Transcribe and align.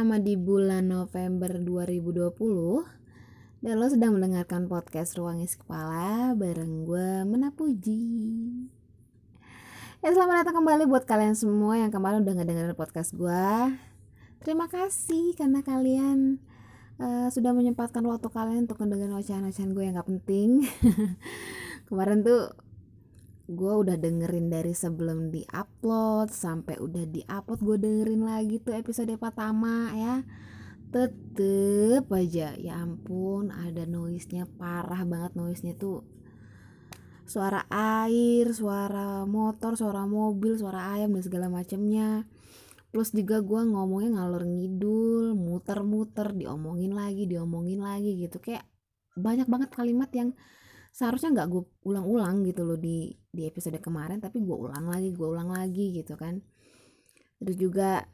Pertama 0.00 0.16
di 0.16 0.32
bulan 0.32 0.88
November 0.88 1.60
2020 1.60 2.32
Dan 3.60 3.74
lo 3.76 3.84
sedang 3.84 4.16
mendengarkan 4.16 4.64
podcast 4.64 5.12
Ruang 5.20 5.44
Isi 5.44 5.60
Kepala 5.60 6.32
bareng 6.32 6.88
gue 6.88 7.28
Menapuji 7.28 8.08
Ya 10.00 10.08
selamat 10.16 10.40
datang 10.40 10.64
kembali 10.64 10.88
buat 10.88 11.04
kalian 11.04 11.36
semua 11.36 11.76
yang 11.76 11.92
kemarin 11.92 12.24
udah 12.24 12.32
ngedengerin 12.32 12.72
podcast 12.80 13.12
gue 13.12 13.76
Terima 14.40 14.72
kasih 14.72 15.36
karena 15.36 15.60
kalian 15.60 16.40
uh, 16.96 17.28
sudah 17.28 17.52
menyempatkan 17.52 18.00
waktu 18.08 18.32
kalian 18.32 18.64
untuk 18.64 18.80
mendengar 18.80 19.12
ocehan-ocehan 19.20 19.76
gue 19.76 19.84
yang 19.84 20.00
gak 20.00 20.08
penting. 20.08 20.64
Kemarin 21.92 22.24
tuh 22.24 22.56
gue 23.50 23.72
udah 23.82 23.98
dengerin 23.98 24.46
dari 24.46 24.70
sebelum 24.70 25.34
di 25.34 25.42
upload 25.50 26.30
sampai 26.30 26.78
udah 26.78 27.02
di 27.02 27.26
upload 27.26 27.60
gue 27.66 27.76
dengerin 27.82 28.22
lagi 28.22 28.62
tuh 28.62 28.78
episode 28.78 29.10
pertama 29.18 29.90
ya. 29.90 30.22
Tetep 30.90 32.06
aja 32.10 32.54
ya 32.54 32.74
ampun 32.82 33.50
ada 33.50 33.86
noise 33.86 34.30
nya 34.30 34.46
parah 34.46 35.02
banget 35.02 35.34
noise 35.34 35.66
nya 35.66 35.74
tuh. 35.74 36.06
Suara 37.26 37.66
air 37.70 38.54
suara 38.54 39.26
motor 39.26 39.74
suara 39.74 40.06
mobil 40.06 40.54
suara 40.54 40.94
ayam 40.94 41.14
dan 41.18 41.22
segala 41.26 41.46
macamnya 41.50 42.26
plus 42.90 43.14
juga 43.14 43.38
gue 43.38 43.62
ngomongnya 43.70 44.18
ngalor 44.18 44.46
ngidul 44.46 45.38
muter-muter 45.38 46.34
diomongin 46.34 46.94
lagi 46.94 47.26
diomongin 47.26 47.82
lagi 47.82 48.14
gitu. 48.14 48.38
Kayak 48.38 48.66
banyak 49.18 49.50
banget 49.50 49.70
kalimat 49.74 50.10
yang 50.14 50.38
seharusnya 51.00 51.32
nggak 51.32 51.48
gue 51.48 51.62
ulang-ulang 51.88 52.44
gitu 52.44 52.60
loh 52.68 52.76
di 52.76 53.08
di 53.32 53.48
episode 53.48 53.80
kemarin 53.80 54.20
tapi 54.20 54.44
gue 54.44 54.52
ulang 54.52 54.84
lagi 54.84 55.16
gue 55.16 55.24
ulang 55.24 55.48
lagi 55.48 55.96
gitu 55.96 56.12
kan. 56.20 56.44
Terus 57.40 57.56
juga 57.56 58.04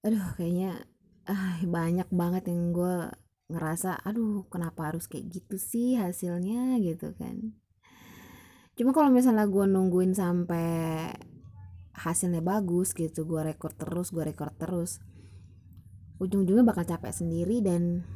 aduh 0.00 0.32
kayaknya 0.40 0.80
ah, 1.28 1.60
banyak 1.60 2.08
banget 2.08 2.48
yang 2.48 2.72
gue 2.72 3.12
ngerasa 3.52 4.00
aduh 4.00 4.48
kenapa 4.48 4.88
harus 4.88 5.04
kayak 5.12 5.28
gitu 5.28 5.60
sih 5.60 6.00
hasilnya? 6.00 6.80
gitu 6.80 7.12
kan. 7.20 7.52
Cuma 8.80 8.96
kalau 8.96 9.12
misalnya 9.12 9.44
gue 9.44 9.64
nungguin 9.68 10.16
sampai 10.16 11.12
hasilnya 12.00 12.40
bagus 12.40 12.96
gitu 12.96 13.28
gue 13.28 13.44
rekor 13.44 13.76
terus 13.76 14.08
gue 14.08 14.24
rekor 14.24 14.56
terus 14.56 15.04
ujung-ujungnya 16.16 16.64
bakal 16.64 16.88
capek 16.88 17.12
sendiri 17.12 17.60
dan 17.60 18.08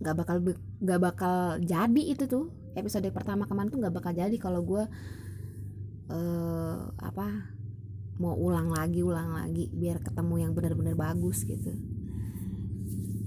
nggak 0.00 0.16
bakal 0.16 0.36
nggak 0.80 1.00
bakal 1.00 1.36
jadi 1.60 2.02
itu 2.02 2.24
tuh. 2.24 2.48
Episode 2.72 3.12
pertama 3.12 3.44
kemarin 3.44 3.68
tuh 3.68 3.80
nggak 3.82 3.94
bakal 3.94 4.12
jadi 4.16 4.36
kalau 4.40 4.64
gue 4.64 4.84
uh, 6.10 6.78
apa 6.96 7.52
mau 8.20 8.36
ulang 8.36 8.68
lagi 8.68 9.00
ulang 9.00 9.32
lagi 9.32 9.72
biar 9.72 10.04
ketemu 10.04 10.34
yang 10.48 10.52
benar-benar 10.56 10.96
bagus 10.96 11.44
gitu. 11.44 11.72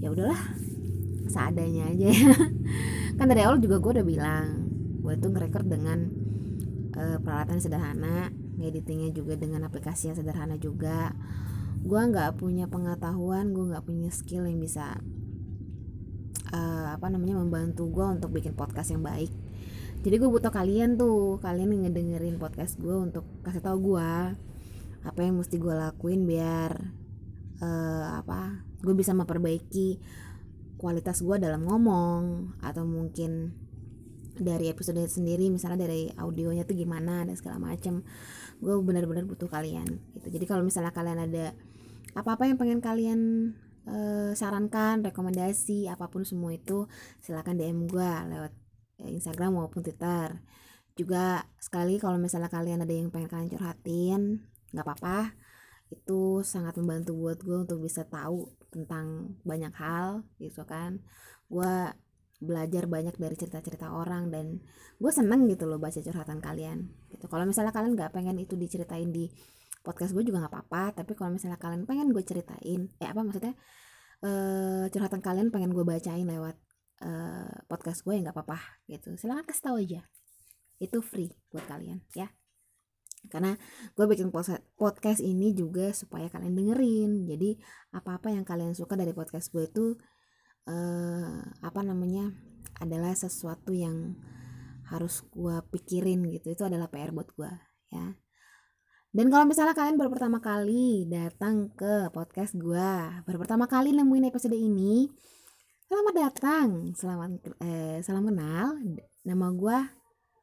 Ya 0.02 0.10
udahlah 0.10 0.38
seadanya 1.30 1.90
aja 1.90 2.08
ya. 2.10 2.36
Kan 3.18 3.26
dari 3.30 3.42
awal 3.46 3.62
juga 3.62 3.78
gue 3.78 3.90
udah 4.00 4.06
bilang 4.06 4.46
gue 5.02 5.14
tuh 5.20 5.30
ngerekord 5.30 5.68
dengan 5.68 5.98
uh, 6.96 7.18
peralatan 7.22 7.58
sederhana 7.62 8.32
editingnya 8.64 9.12
juga 9.12 9.36
dengan 9.36 9.66
aplikasi 9.66 10.10
yang 10.10 10.16
sederhana 10.16 10.56
juga. 10.56 11.12
Gue 11.84 12.00
nggak 12.00 12.40
punya 12.40 12.64
pengetahuan 12.70 13.52
gue 13.52 13.64
nggak 13.74 13.84
punya 13.84 14.08
skill 14.08 14.48
yang 14.48 14.58
bisa 14.58 14.98
uh, 16.54 16.94
apa 16.94 17.10
namanya 17.10 17.34
membantu 17.42 17.90
gue 17.90 18.06
untuk 18.06 18.30
bikin 18.30 18.54
podcast 18.54 18.94
yang 18.94 19.02
baik. 19.02 19.30
Jadi 20.04 20.14
gue 20.20 20.30
butuh 20.30 20.52
kalian 20.52 21.00
tuh 21.00 21.40
kalian 21.40 21.74
yang 21.74 21.82
ngedengerin 21.88 22.36
podcast 22.38 22.78
gue 22.78 22.92
untuk 22.92 23.24
kasih 23.42 23.64
tau 23.64 23.80
gue 23.80 24.10
apa 25.04 25.20
yang 25.20 25.36
mesti 25.36 25.56
gue 25.60 25.74
lakuin 25.74 26.24
biar 26.24 26.72
uh, 27.60 28.06
apa 28.20 28.64
gue 28.80 28.94
bisa 28.96 29.12
memperbaiki 29.16 30.00
kualitas 30.76 31.24
gue 31.24 31.36
dalam 31.40 31.64
ngomong 31.64 32.52
atau 32.60 32.84
mungkin 32.84 33.56
dari 34.34 34.66
episode 34.68 34.98
sendiri 35.06 35.46
misalnya 35.46 35.86
dari 35.86 36.10
audionya 36.18 36.66
tuh 36.66 36.76
gimana 36.76 37.24
dan 37.24 37.34
segala 37.38 37.56
macem. 37.56 38.04
Gue 38.60 38.76
benar-benar 38.84 39.24
butuh 39.24 39.48
kalian 39.48 39.88
gitu. 40.14 40.28
Jadi 40.28 40.44
kalau 40.44 40.62
misalnya 40.66 40.92
kalian 40.92 41.18
ada 41.32 41.56
apa-apa 42.14 42.46
yang 42.46 42.60
pengen 42.60 42.78
kalian 42.84 43.20
uh, 43.88 44.32
sarankan 44.32 45.04
rekomendasi 45.04 45.88
apa 45.88 46.08
pun 46.08 46.24
semua 46.24 46.52
itu 46.56 46.88
silahkan 47.20 47.56
DM 47.56 47.88
gue 47.88 48.10
lewat 48.32 48.52
eh, 49.04 49.10
Instagram 49.12 49.60
maupun 49.60 49.84
Twitter. 49.84 50.40
Juga 50.94 51.42
sekali 51.58 51.98
kalau 51.98 52.16
misalnya 52.20 52.48
kalian 52.52 52.86
ada 52.86 52.94
yang 52.94 53.10
pengen 53.10 53.30
kalian 53.30 53.50
curhatin 53.50 54.20
nggak 54.72 54.84
apa-apa. 54.84 55.34
Itu 55.92 56.42
sangat 56.42 56.80
membantu 56.80 57.12
buat 57.18 57.38
gue 57.42 57.56
untuk 57.66 57.78
bisa 57.84 58.06
tahu 58.08 58.50
tentang 58.72 59.38
banyak 59.46 59.74
hal 59.76 60.24
gitu 60.40 60.64
kan. 60.66 61.02
Gue 61.50 61.92
belajar 62.44 62.84
banyak 62.84 63.16
dari 63.16 63.36
cerita-cerita 63.38 63.94
orang 63.94 64.28
dan 64.28 64.60
gue 65.00 65.12
seneng 65.12 65.48
gitu 65.48 65.64
loh 65.64 65.80
baca 65.80 65.96
curhatan 65.96 66.38
kalian 66.42 66.90
gitu. 67.10 67.26
Kalau 67.26 67.44
misalnya 67.46 67.72
kalian 67.72 67.94
nggak 67.96 68.12
pengen 68.14 68.36
itu 68.38 68.54
diceritain 68.54 69.10
di 69.10 69.30
podcast 69.84 70.16
gue 70.16 70.24
juga 70.24 70.42
nggak 70.42 70.52
apa-apa 70.56 71.04
tapi 71.04 71.12
kalau 71.12 71.36
misalnya 71.36 71.60
kalian 71.60 71.84
pengen 71.84 72.08
gue 72.10 72.24
ceritain 72.24 72.88
eh 72.98 73.08
apa 73.08 73.20
maksudnya 73.20 73.52
uh, 74.24 74.84
curhatan 74.88 75.20
kalian 75.20 75.48
pengen 75.52 75.76
gue 75.76 75.84
bacain 75.84 76.24
lewat 76.24 76.56
uh, 77.04 77.52
podcast 77.68 78.02
gue 78.02 78.16
ya 78.16 78.20
nggak 78.24 78.36
apa-apa 78.36 78.58
gitu. 78.88 79.14
Silahkan 79.20 79.44
kasih 79.44 79.64
tahu 79.64 79.76
aja. 79.80 80.00
Itu 80.80 81.04
free 81.04 81.32
buat 81.52 81.64
kalian 81.68 82.00
ya. 82.16 82.32
Karena 83.24 83.56
gue 83.96 84.04
bikin 84.04 84.28
podcast 84.76 85.20
ini 85.24 85.56
juga 85.56 85.92
supaya 85.96 86.28
kalian 86.28 86.56
dengerin. 86.56 87.24
Jadi 87.24 87.56
apa-apa 87.96 88.32
yang 88.32 88.44
kalian 88.44 88.76
suka 88.76 88.96
dari 89.00 89.16
podcast 89.16 89.48
gue 89.52 89.64
itu 89.64 89.96
uh, 90.68 91.40
apa 91.64 91.80
namanya 91.80 92.28
adalah 92.80 93.16
sesuatu 93.16 93.72
yang 93.72 94.20
harus 94.92 95.24
gue 95.32 95.56
pikirin 95.72 96.28
gitu. 96.32 96.52
Itu 96.52 96.68
adalah 96.68 96.92
PR 96.92 97.16
buat 97.16 97.32
gue 97.32 97.52
ya 97.94 98.12
dan 99.14 99.30
kalau 99.30 99.46
misalnya 99.46 99.78
kalian 99.78 99.94
baru 99.94 100.10
pertama 100.10 100.42
kali 100.42 101.06
datang 101.06 101.70
ke 101.78 102.10
podcast 102.10 102.50
gue, 102.58 102.90
baru 103.22 103.38
pertama 103.38 103.70
kali 103.70 103.94
nemuin 103.94 104.26
episode 104.26 104.58
ini, 104.58 105.06
selamat 105.86 106.14
datang, 106.18 106.90
selamat 106.98 107.30
eh, 107.62 108.02
salam 108.02 108.26
kenal. 108.26 108.74
Nama 109.22 109.46
gue 109.54 109.78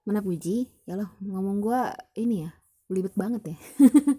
Mana 0.07 0.23
Puji, 0.23 0.71
ya 0.87 0.95
loh 0.95 1.11
ngomong 1.19 1.59
gue 1.59 1.81
ini 2.15 2.47
ya, 2.47 2.55
belibet 2.87 3.11
banget 3.11 3.51
ya. 3.51 3.57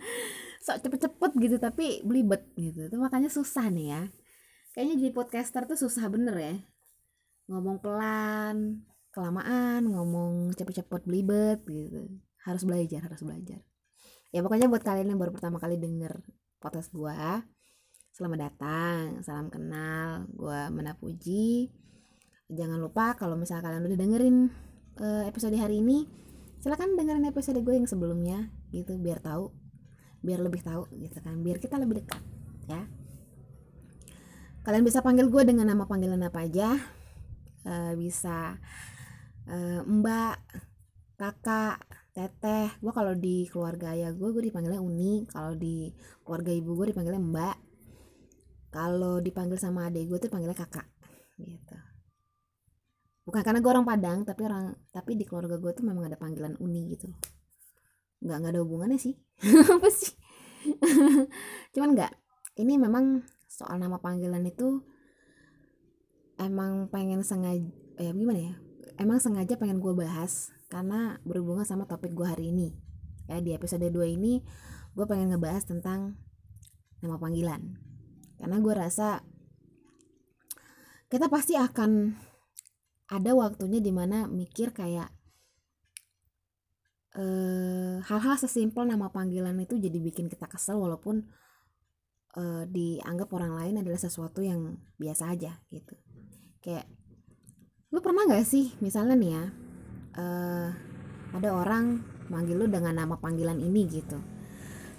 Sok 0.68 0.84
cepet-cepet 0.84 1.32
gitu 1.40 1.56
tapi 1.56 2.04
belibet 2.04 2.44
gitu, 2.52 2.92
itu 2.92 2.96
makanya 3.00 3.32
susah 3.32 3.72
nih 3.72 3.96
ya. 3.96 4.02
Kayaknya 4.76 4.94
jadi 5.00 5.12
podcaster 5.16 5.64
tuh 5.64 5.80
susah 5.80 6.12
bener 6.12 6.36
ya. 6.36 6.56
Ngomong 7.48 7.80
pelan, 7.80 8.84
kelamaan, 9.16 9.88
ngomong 9.88 10.52
cepet-cepet 10.52 11.08
belibet 11.08 11.64
gitu. 11.64 12.20
Harus 12.44 12.68
belajar, 12.68 13.00
harus 13.08 13.24
belajar 13.24 13.71
ya 14.32 14.40
pokoknya 14.40 14.72
buat 14.72 14.80
kalian 14.80 15.12
yang 15.12 15.20
baru 15.20 15.28
pertama 15.28 15.60
kali 15.60 15.76
denger 15.76 16.24
podcast 16.56 16.88
gue 16.88 17.20
selamat 18.16 18.38
datang 18.48 19.20
salam 19.20 19.52
kenal 19.52 20.24
gue 20.32 20.60
Mena 20.72 20.96
Puji. 20.96 21.68
Jangan 22.52 22.80
lupa 22.80 23.16
kalau 23.16 23.36
misalnya 23.36 23.64
kalian 23.68 23.84
udah 23.88 23.98
dengerin 24.00 24.36
uh, 25.00 25.24
episode 25.28 25.56
hari 25.56 25.84
ini 25.84 26.08
silahkan 26.64 26.96
dengerin 26.96 27.28
episode 27.28 27.60
gue 27.60 27.74
yang 27.76 27.84
sebelumnya 27.84 28.48
gitu 28.72 28.96
biar 28.96 29.20
tahu 29.20 29.52
biar 30.24 30.40
lebih 30.40 30.64
tahu 30.64 30.88
gitu 30.96 31.20
kan 31.20 31.40
biar 31.44 31.60
kita 31.60 31.76
lebih 31.76 32.00
dekat 32.00 32.20
ya. 32.72 32.88
Kalian 34.64 34.84
bisa 34.84 35.04
panggil 35.04 35.28
gue 35.28 35.42
dengan 35.44 35.68
nama 35.68 35.84
panggilan 35.84 36.20
apa 36.24 36.48
aja. 36.48 36.72
Uh, 37.68 37.92
bisa 38.00 38.56
uh, 39.44 39.80
mbak 39.84 40.40
kakak 41.20 41.84
teteh. 42.12 42.68
Gue 42.78 42.92
kalau 42.92 43.16
di 43.16 43.48
keluarga 43.48 43.96
ayah 43.96 44.12
gue 44.12 44.28
gue 44.30 44.52
dipanggilnya 44.52 44.80
uni. 44.80 45.24
Kalau 45.28 45.56
di 45.56 45.88
keluarga 46.22 46.52
ibu 46.52 46.70
gue 46.76 46.86
dipanggilnya 46.92 47.20
mbak. 47.20 47.56
Kalau 48.72 49.20
dipanggil 49.20 49.60
sama 49.60 49.88
adik 49.88 50.08
gue 50.08 50.18
tuh 50.20 50.30
panggilnya 50.32 50.56
kakak 50.56 50.88
gitu. 51.40 51.76
Bukan 53.22 53.40
karena 53.44 53.60
gue 53.60 53.70
orang 53.70 53.86
Padang 53.88 54.18
tapi 54.24 54.40
orang 54.44 54.76
tapi 54.92 55.16
di 55.16 55.24
keluarga 55.24 55.56
gue 55.56 55.72
tuh 55.72 55.84
memang 55.84 56.08
ada 56.08 56.16
panggilan 56.20 56.56
uni 56.60 56.92
gitu. 56.92 57.08
Nggak 58.22 58.36
nggak 58.38 58.52
ada 58.56 58.60
hubungannya 58.64 59.00
sih. 59.00 59.16
Apa 59.76 59.88
sih? 59.88 60.12
Cuman 61.74 61.96
nggak 61.96 62.12
ini 62.60 62.76
memang 62.76 63.24
soal 63.48 63.80
nama 63.80 64.00
panggilan 64.00 64.44
itu 64.48 64.84
emang 66.40 66.88
pengen 66.88 67.24
sengaja 67.24 67.64
ya 68.00 68.12
gimana 68.12 68.40
ya? 68.40 68.54
Emang 69.00 69.20
sengaja 69.20 69.56
pengen 69.56 69.80
gue 69.80 69.92
bahas 69.96 70.52
karena 70.72 71.20
berhubungan 71.28 71.68
sama 71.68 71.84
topik 71.84 72.16
gue 72.16 72.24
hari 72.24 72.48
ini. 72.48 72.72
Ya 73.28 73.44
di 73.44 73.52
episode 73.52 73.84
2 73.84 74.16
ini 74.16 74.40
gue 74.96 75.04
pengen 75.04 75.36
ngebahas 75.36 75.68
tentang 75.68 76.16
nama 77.04 77.20
panggilan. 77.20 77.76
Karena 78.40 78.56
gue 78.56 78.72
rasa 78.72 79.20
kita 81.12 81.28
pasti 81.28 81.60
akan 81.60 82.16
ada 83.12 83.36
waktunya 83.36 83.84
di 83.84 83.92
mana 83.92 84.24
mikir 84.24 84.72
kayak 84.72 85.12
eh, 87.20 88.00
hal-hal 88.00 88.40
sesimpel 88.40 88.88
nama 88.88 89.12
panggilan 89.12 89.52
itu 89.60 89.76
jadi 89.76 90.00
bikin 90.00 90.32
kita 90.32 90.48
kesel 90.48 90.80
walaupun 90.80 91.28
uh, 92.40 92.64
dianggap 92.64 93.28
orang 93.36 93.52
lain 93.60 93.84
adalah 93.84 94.00
sesuatu 94.00 94.40
yang 94.40 94.80
biasa 94.96 95.36
aja 95.36 95.60
gitu. 95.68 95.92
Kayak 96.64 96.88
lu 97.92 98.00
pernah 98.00 98.24
nggak 98.24 98.48
sih? 98.48 98.72
Misalnya 98.80 99.12
nih 99.12 99.32
ya 99.36 99.44
uh, 100.16 100.68
ada 101.32 101.48
orang 101.52 102.04
manggil 102.28 102.60
lu 102.60 102.66
dengan 102.68 102.96
nama 102.96 103.16
panggilan 103.16 103.60
ini 103.60 103.88
gitu. 103.88 104.20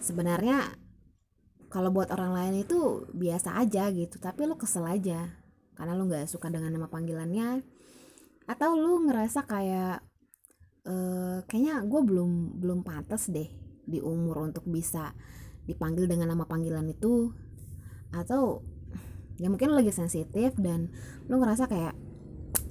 Sebenarnya 0.01 0.74
kalau 1.69 1.89
buat 1.89 2.13
orang 2.13 2.38
lain 2.38 2.54
itu 2.65 3.10
biasa 3.18 3.57
aja 3.57 3.89
gitu 3.89 4.21
tapi 4.21 4.45
lu 4.45 4.54
kesel 4.54 4.86
aja 4.86 5.33
karena 5.74 5.98
lu 5.98 6.06
nggak 6.06 6.30
suka 6.30 6.50
dengan 6.54 6.74
nama 6.74 6.89
panggilannya. 6.89 7.65
Atau 8.45 8.75
lu 8.75 9.07
ngerasa 9.07 9.48
kayak 9.48 10.04
uh, 10.86 11.42
kayaknya 11.48 11.81
gue 11.88 12.01
belum 12.04 12.60
belum 12.60 12.80
pantas 12.83 13.31
deh 13.31 13.50
di 13.83 14.00
umur 14.04 14.48
untuk 14.48 14.68
bisa 14.68 15.15
dipanggil 15.65 16.06
dengan 16.06 16.33
nama 16.36 16.45
panggilan 16.45 16.86
itu. 16.92 17.31
Atau 18.13 18.62
ya 19.42 19.50
mungkin 19.50 19.74
lagi 19.74 19.89
sensitif 19.89 20.54
dan 20.62 20.94
lu 21.25 21.42
ngerasa 21.42 21.65
kayak 21.65 21.98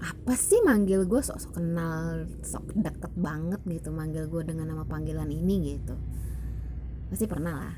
apa 0.03 0.35
sih 0.35 0.59
manggil 0.67 1.07
gue 1.07 1.23
sok-sok 1.23 1.63
kenal 1.63 2.27
sok 2.43 2.75
deket 2.75 3.15
banget 3.15 3.63
gitu 3.71 3.95
manggil 3.95 4.27
gue 4.27 4.43
dengan 4.43 4.75
nama 4.75 4.83
panggilan 4.83 5.31
ini 5.31 5.79
gitu? 5.79 5.95
Pasti 7.07 7.31
pernah 7.31 7.55
lah. 7.55 7.77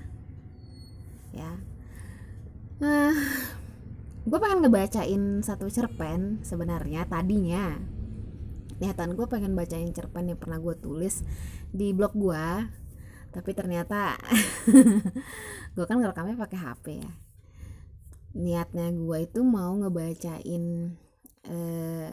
Ya. 1.36 1.52
Nah 2.80 3.12
gue 4.24 4.38
pengen 4.40 4.64
ngebacain 4.64 5.44
satu 5.44 5.68
cerpen 5.68 6.40
sebenarnya 6.40 7.04
tadinya. 7.04 7.76
Niatan 8.80 9.12
gue 9.14 9.26
pengen 9.28 9.52
bacain 9.52 9.92
cerpen 9.92 10.32
yang 10.32 10.40
pernah 10.40 10.56
gue 10.56 10.74
tulis 10.80 11.20
di 11.70 11.92
blog 11.92 12.16
gue 12.16 12.46
tapi 13.34 13.50
ternyata 13.50 14.14
gue 15.74 15.84
kan 15.84 16.00
ngerekamnya 16.00 16.40
pakai 16.40 16.58
HP 16.58 16.84
ya. 17.04 17.12
Niatnya 18.32 18.96
gue 18.96 19.18
itu 19.28 19.44
mau 19.44 19.76
ngebacain 19.76 20.96
eh, 21.48 22.12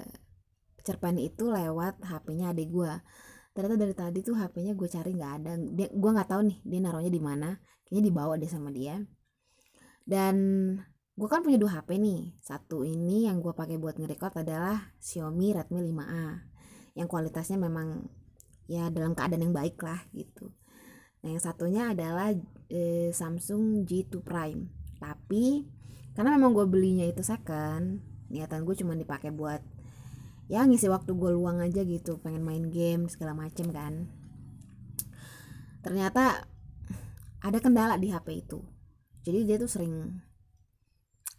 cerpen 0.82 1.22
itu 1.22 1.48
lewat 1.48 2.02
HP-nya 2.02 2.52
adik 2.52 2.70
gue 2.74 2.94
ternyata 3.52 3.76
dari 3.76 3.96
tadi 3.96 4.20
tuh 4.24 4.40
HP-nya 4.40 4.74
gue 4.80 4.88
cari 4.88 5.12
nggak 5.12 5.34
ada 5.44 5.52
dia 5.60 5.88
gue 5.92 6.12
nggak 6.16 6.30
tahu 6.32 6.42
nih 6.48 6.58
dia 6.64 6.80
naruhnya 6.80 7.12
di 7.12 7.22
mana. 7.22 7.50
Kayaknya 7.84 8.04
dibawa 8.08 8.34
deh 8.40 8.48
sama 8.48 8.72
dia. 8.72 9.04
Dan 10.08 10.36
gue 11.12 11.28
kan 11.28 11.44
punya 11.44 11.60
dua 11.60 11.84
HP 11.84 12.00
nih. 12.00 12.40
Satu 12.40 12.88
ini 12.88 13.28
yang 13.28 13.44
gue 13.44 13.52
pakai 13.52 13.76
buat 13.76 14.00
nge-record 14.00 14.48
adalah 14.48 14.96
Xiaomi 15.04 15.52
Redmi 15.52 15.84
5A 15.92 16.26
yang 16.96 17.08
kualitasnya 17.08 17.56
memang 17.60 18.08
ya 18.68 18.88
dalam 18.88 19.12
keadaan 19.12 19.52
yang 19.52 19.56
baik 19.56 19.80
lah 19.84 20.00
gitu. 20.16 20.56
Nah 21.24 21.36
yang 21.36 21.44
satunya 21.44 21.92
adalah 21.92 22.32
eh, 22.72 23.12
Samsung 23.12 23.84
G2 23.84 24.24
Prime. 24.24 24.72
Tapi 25.04 25.68
karena 26.16 26.40
memang 26.40 26.56
gue 26.56 26.68
belinya 26.72 27.04
itu 27.04 27.20
second 27.20 28.11
niatan 28.32 28.64
gue 28.64 28.76
cuma 28.80 28.96
dipakai 28.96 29.30
buat 29.36 29.60
ya 30.52 30.68
ngisi 30.68 30.92
waktu 30.92 31.16
gue 31.16 31.32
luang 31.32 31.64
aja 31.64 31.84
gitu 31.88 32.20
pengen 32.20 32.44
main 32.44 32.68
game 32.68 33.08
segala 33.08 33.32
macem 33.32 33.72
kan. 33.72 34.12
Ternyata 35.80 36.44
ada 37.42 37.58
kendala 37.64 37.96
di 37.96 38.12
HP 38.12 38.48
itu. 38.48 38.60
Jadi 39.24 39.40
dia 39.48 39.56
tuh 39.56 39.72
sering 39.72 40.12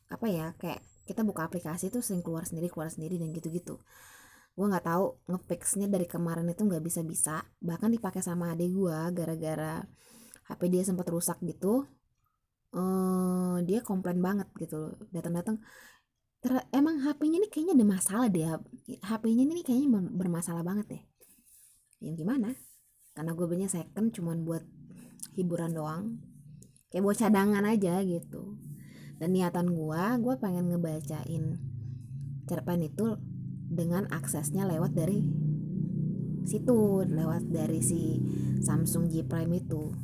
apa 0.09 0.27
ya 0.29 0.53
kayak 0.57 0.81
kita 1.09 1.25
buka 1.25 1.49
aplikasi 1.49 1.89
tuh 1.89 2.01
sering 2.05 2.25
keluar 2.25 2.49
sendiri 2.49 2.73
keluar 2.73 2.89
sendiri 2.89 3.21
dan 3.21 3.37
gitu-gitu. 3.37 3.77
Gue 4.57 4.67
nggak 4.69 4.85
tahu 4.89 5.21
ngefixnya 5.29 5.93
dari 5.93 6.09
kemarin 6.09 6.49
itu 6.49 6.65
nggak 6.65 6.81
bisa 6.81 7.01
bisa 7.05 7.45
bahkan 7.61 7.93
dipakai 7.93 8.25
sama 8.25 8.57
adik 8.57 8.73
gue 8.73 8.99
gara-gara 9.13 9.85
HP 10.49 10.61
dia 10.73 10.83
sempat 10.89 11.05
rusak 11.13 11.37
gitu. 11.45 11.85
Uh, 12.73 13.61
dia 13.69 13.85
komplain 13.85 14.25
banget 14.25 14.49
gitu 14.57 14.97
datang-datang 15.13 15.61
emang 16.75 17.07
HP-nya 17.07 17.39
ini 17.39 17.49
kayaknya 17.49 17.75
ada 17.79 17.87
masalah 17.87 18.27
deh 18.27 18.47
HP-nya 18.99 19.43
ini 19.47 19.63
kayaknya 19.63 20.03
bermasalah 20.11 20.67
banget 20.67 20.87
deh. 20.99 21.03
Yang 22.03 22.27
gimana? 22.27 22.51
Karena 23.15 23.31
gue 23.39 23.47
belinya 23.47 23.71
second 23.71 24.11
cuman 24.11 24.43
buat 24.43 24.67
hiburan 25.39 25.79
doang. 25.79 26.19
Kayak 26.91 27.05
buat 27.07 27.19
cadangan 27.23 27.63
aja 27.63 28.03
gitu. 28.03 28.59
Dan 29.23 29.39
niatan 29.39 29.71
gue 29.71 30.03
gue 30.19 30.35
pengen 30.43 30.67
ngebacain 30.75 31.63
cerpen 32.51 32.81
itu 32.83 33.23
dengan 33.71 34.11
aksesnya 34.11 34.67
lewat 34.67 34.99
dari 34.99 35.23
situ 36.43 37.07
lewat 37.07 37.47
dari 37.55 37.79
si 37.79 38.19
Samsung 38.67 39.07
J 39.15 39.23
Prime 39.31 39.63
itu. 39.63 39.95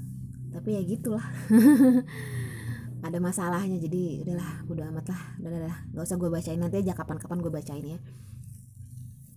Tapi 0.55 0.79
ya 0.79 0.83
gitulah 0.87 1.27
ada 2.99 3.19
masalahnya 3.23 3.79
jadi 3.79 4.27
udahlah 4.27 4.51
udah 4.67 4.85
amat 4.91 5.07
lah. 5.13 5.23
Udah 5.39 5.51
udah 5.51 5.77
nggak 5.95 6.05
usah 6.05 6.17
gue 6.19 6.31
bacain 6.31 6.59
nanti 6.59 6.77
aja 6.83 6.93
kapan-kapan 6.95 7.39
gue 7.39 7.53
bacain 7.53 7.87
ya. 7.87 7.99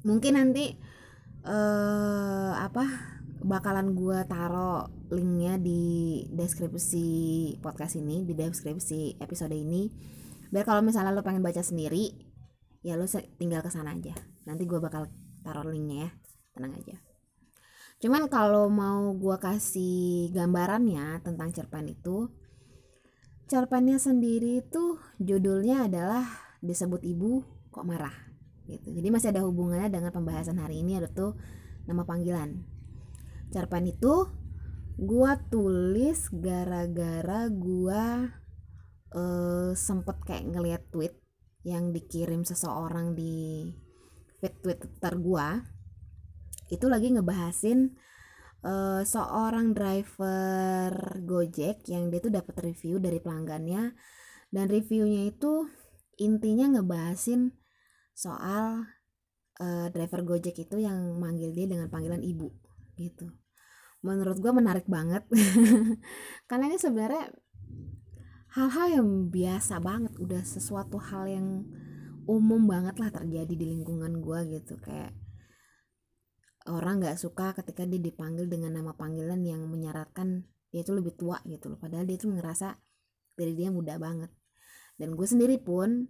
Mungkin 0.02 0.34
nanti 0.34 0.74
uh, 1.46 2.54
apa 2.58 2.86
bakalan 3.42 3.98
gue 3.98 4.22
taro 4.30 4.90
linknya 5.10 5.58
di 5.58 6.24
deskripsi 6.30 7.08
podcast 7.62 7.98
ini 7.98 8.26
di 8.26 8.34
deskripsi 8.34 9.22
episode 9.22 9.54
ini. 9.54 9.90
Biar 10.50 10.66
kalau 10.66 10.82
misalnya 10.82 11.14
lo 11.14 11.22
pengen 11.22 11.46
baca 11.46 11.62
sendiri 11.62 12.12
ya 12.82 12.98
lo 12.98 13.06
tinggal 13.38 13.62
ke 13.62 13.70
sana 13.70 13.94
aja. 13.94 14.18
Nanti 14.50 14.66
gue 14.66 14.82
bakal 14.82 15.06
taruh 15.46 15.70
linknya 15.70 16.10
ya. 16.10 16.12
Tenang 16.58 16.74
aja. 16.82 16.98
Cuman 18.02 18.26
kalau 18.34 18.66
mau 18.66 19.14
gue 19.14 19.38
kasih 19.38 20.34
gambarannya 20.34 21.22
tentang 21.22 21.54
cerpen 21.54 21.86
itu 21.94 22.34
cerpennya 23.52 24.00
sendiri 24.00 24.64
itu 24.64 24.96
judulnya 25.20 25.92
adalah 25.92 26.24
disebut 26.64 27.04
ibu 27.04 27.44
kok 27.68 27.84
marah 27.84 28.16
gitu. 28.64 28.96
Jadi 28.96 29.08
masih 29.12 29.36
ada 29.36 29.44
hubungannya 29.44 29.92
dengan 29.92 30.16
pembahasan 30.16 30.56
hari 30.56 30.80
ini 30.80 31.04
ada 31.04 31.12
tuh 31.12 31.36
nama 31.84 32.08
panggilan. 32.08 32.64
Cerpen 33.52 33.92
itu 33.92 34.32
gua 34.96 35.36
tulis 35.52 36.32
gara-gara 36.32 37.52
gua 37.52 38.32
uh, 39.12 39.76
sempet 39.76 40.24
kayak 40.24 40.48
ngeliat 40.48 40.88
tweet 40.88 41.20
yang 41.68 41.92
dikirim 41.92 42.48
seseorang 42.48 43.12
di 43.12 43.68
feed 44.40 44.64
Twitter 44.64 45.14
gua 45.20 45.60
itu 46.72 46.88
lagi 46.88 47.12
ngebahasin 47.12 48.00
uh, 48.66 49.02
seorang 49.02 49.74
driver 49.74 50.94
Gojek 51.22 51.86
yang 51.90 52.10
dia 52.10 52.20
tuh 52.22 52.34
dapat 52.34 52.56
review 52.72 53.02
dari 53.02 53.22
pelanggannya. 53.22 53.94
Dan 54.52 54.68
reviewnya 54.68 55.32
itu 55.32 55.68
intinya 56.20 56.78
ngebahasin 56.78 57.56
soal 58.12 58.86
uh, 59.62 59.88
driver 59.90 60.22
Gojek 60.26 60.68
itu 60.68 60.78
yang 60.82 61.18
manggil 61.18 61.56
dia 61.56 61.66
dengan 61.70 61.88
panggilan 61.88 62.22
ibu 62.22 62.52
gitu. 63.00 63.32
Menurut 64.02 64.38
gue 64.42 64.52
menarik 64.54 64.86
banget. 64.90 65.26
Karena 66.50 66.70
ini 66.70 66.78
sebenarnya 66.78 67.32
hal-hal 68.52 68.88
yang 69.02 69.08
biasa 69.32 69.80
banget 69.80 70.14
udah 70.20 70.44
sesuatu 70.44 71.00
hal 71.00 71.30
yang 71.30 71.48
umum 72.28 72.68
banget 72.68 73.00
lah 73.02 73.10
terjadi 73.10 73.54
di 73.54 73.66
lingkungan 73.66 74.20
gue 74.20 74.40
gitu. 74.60 74.78
Kayak 74.82 75.16
orang 76.70 77.02
nggak 77.02 77.18
suka 77.18 77.58
ketika 77.58 77.88
dia 77.90 77.98
dipanggil 77.98 78.46
dengan 78.46 78.78
nama 78.78 78.94
panggilan 78.94 79.42
yang 79.42 79.66
menyaratkan 79.66 80.46
dia 80.72 80.82
itu 80.86 80.94
lebih 80.96 81.18
tua 81.18 81.42
gitu 81.44 81.74
loh. 81.74 81.80
Padahal 81.82 82.06
dia 82.08 82.18
tuh 82.22 82.32
ngerasa 82.32 82.78
dari 83.36 83.54
dia 83.58 83.74
muda 83.74 83.98
banget. 83.98 84.32
Dan 84.96 85.18
gue 85.18 85.28
sendiri 85.28 85.58
pun 85.58 86.06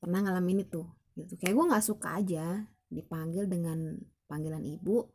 pernah 0.00 0.24
ngalamin 0.24 0.66
itu 0.66 0.82
gitu. 1.14 1.38
Kayak 1.38 1.54
gue 1.54 1.64
nggak 1.70 1.84
suka 1.84 2.08
aja 2.18 2.64
dipanggil 2.90 3.46
dengan 3.46 3.94
panggilan 4.26 4.64
ibu. 4.64 5.06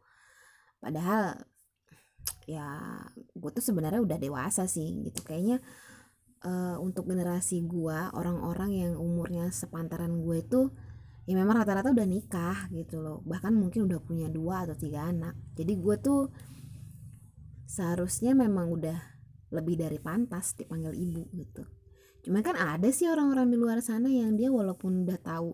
Padahal 0.80 1.36
ya 2.48 2.78
gue 3.16 3.52
tuh 3.52 3.64
sebenarnya 3.64 4.00
udah 4.00 4.18
dewasa 4.22 4.64
sih 4.70 5.04
gitu. 5.04 5.26
Kayaknya 5.28 5.60
uh, 6.48 6.78
untuk 6.80 7.10
generasi 7.10 7.66
gue 7.68 8.00
orang-orang 8.16 8.72
yang 8.80 8.94
umurnya 8.96 9.52
sepantaran 9.52 10.24
gue 10.24 10.40
itu 10.40 10.72
ya 11.30 11.38
memang 11.38 11.62
rata-rata 11.62 11.94
udah 11.94 12.10
nikah 12.10 12.74
gitu 12.74 12.98
loh. 12.98 13.22
Bahkan 13.22 13.54
mungkin 13.54 13.86
udah 13.86 14.02
punya 14.02 14.26
dua 14.34 14.66
atau 14.66 14.74
tiga 14.74 15.06
anak. 15.06 15.38
Jadi 15.54 15.78
gue 15.78 15.96
tuh 16.02 16.34
seharusnya 17.70 18.34
memang 18.34 18.74
udah 18.74 18.98
lebih 19.54 19.78
dari 19.78 20.02
pantas 20.02 20.58
dipanggil 20.58 20.98
ibu 20.98 21.30
gitu. 21.38 21.62
Cuman 22.26 22.42
kan 22.42 22.58
ada 22.58 22.90
sih 22.90 23.06
orang-orang 23.06 23.54
di 23.54 23.62
luar 23.62 23.78
sana 23.86 24.10
yang 24.10 24.34
dia 24.34 24.50
walaupun 24.50 25.06
udah 25.06 25.22
tahu 25.22 25.54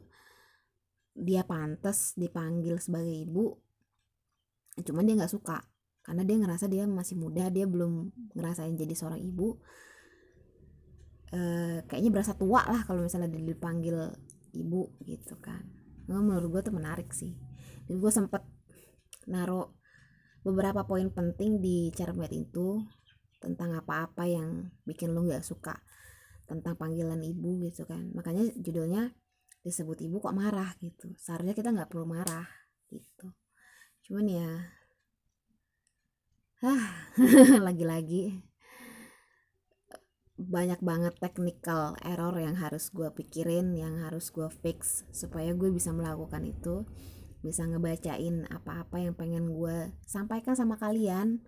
dia 1.12 1.44
pantas 1.44 2.16
dipanggil 2.16 2.80
sebagai 2.80 3.12
ibu 3.12 3.60
cuman 4.80 5.04
dia 5.04 5.16
nggak 5.20 5.32
suka. 5.36 5.60
Karena 6.04 6.24
dia 6.24 6.40
ngerasa 6.40 6.72
dia 6.72 6.88
masih 6.88 7.20
muda 7.20 7.52
dia 7.52 7.68
belum 7.68 8.16
ngerasain 8.32 8.80
jadi 8.80 8.96
seorang 8.96 9.20
ibu. 9.20 9.60
E, 11.36 11.40
kayaknya 11.84 12.12
berasa 12.16 12.32
tua 12.40 12.64
lah 12.64 12.88
kalau 12.88 13.04
misalnya 13.04 13.28
dipanggil 13.28 14.16
ibu 14.56 14.96
gitu 15.04 15.36
kan. 15.44 15.62
Nah, 16.08 16.22
menurut 16.22 16.50
gue 16.60 16.62
tuh 16.72 16.76
menarik 16.76 17.12
sih. 17.12 17.36
Dan 17.86 18.02
gue 18.02 18.12
sempet 18.12 18.42
naruh 19.30 19.74
beberapa 20.46 20.86
poin 20.86 21.10
penting 21.10 21.62
di 21.62 21.90
cermet 21.94 22.30
itu 22.34 22.82
tentang 23.42 23.78
apa-apa 23.78 24.26
yang 24.26 24.74
bikin 24.86 25.14
lo 25.14 25.26
nggak 25.26 25.46
suka 25.46 25.78
tentang 26.46 26.78
panggilan 26.78 27.22
ibu 27.22 27.62
gitu 27.66 27.86
kan. 27.90 28.10
Makanya 28.14 28.54
judulnya 28.58 29.14
disebut 29.66 30.02
ibu 30.06 30.22
kok 30.22 30.38
marah 30.38 30.78
gitu. 30.82 31.14
Seharusnya 31.18 31.58
kita 31.58 31.74
nggak 31.74 31.90
perlu 31.90 32.06
marah 32.06 32.46
gitu. 32.90 33.34
Cuman 34.06 34.26
ya 34.30 34.50
ah 36.66 36.86
lagi-lagi 37.68 38.42
banyak 40.36 40.84
banget 40.84 41.16
technical 41.16 41.96
error 42.04 42.36
yang 42.36 42.60
harus 42.60 42.92
gue 42.92 43.08
pikirin 43.08 43.72
yang 43.72 44.04
harus 44.04 44.28
gue 44.36 44.52
fix 44.52 45.08
supaya 45.16 45.56
gue 45.56 45.72
bisa 45.72 45.96
melakukan 45.96 46.44
itu. 46.44 46.84
Bisa 47.40 47.64
ngebacain 47.64 48.44
apa-apa 48.52 49.00
yang 49.00 49.16
pengen 49.16 49.54
gue 49.56 49.96
sampaikan 50.04 50.58
sama 50.60 50.76
kalian 50.76 51.40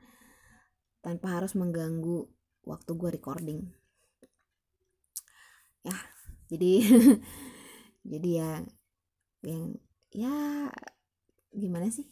tanpa 1.04 1.40
harus 1.40 1.52
mengganggu 1.60 2.32
waktu 2.64 2.92
gue 2.96 3.10
recording. 3.12 3.60
Ya 5.84 5.96
jadi 6.48 6.72
jadi 8.12 8.30
ya 8.40 8.52
yang 9.44 9.76
ya 10.16 10.36
gimana 11.52 11.92
sih? 11.92 12.08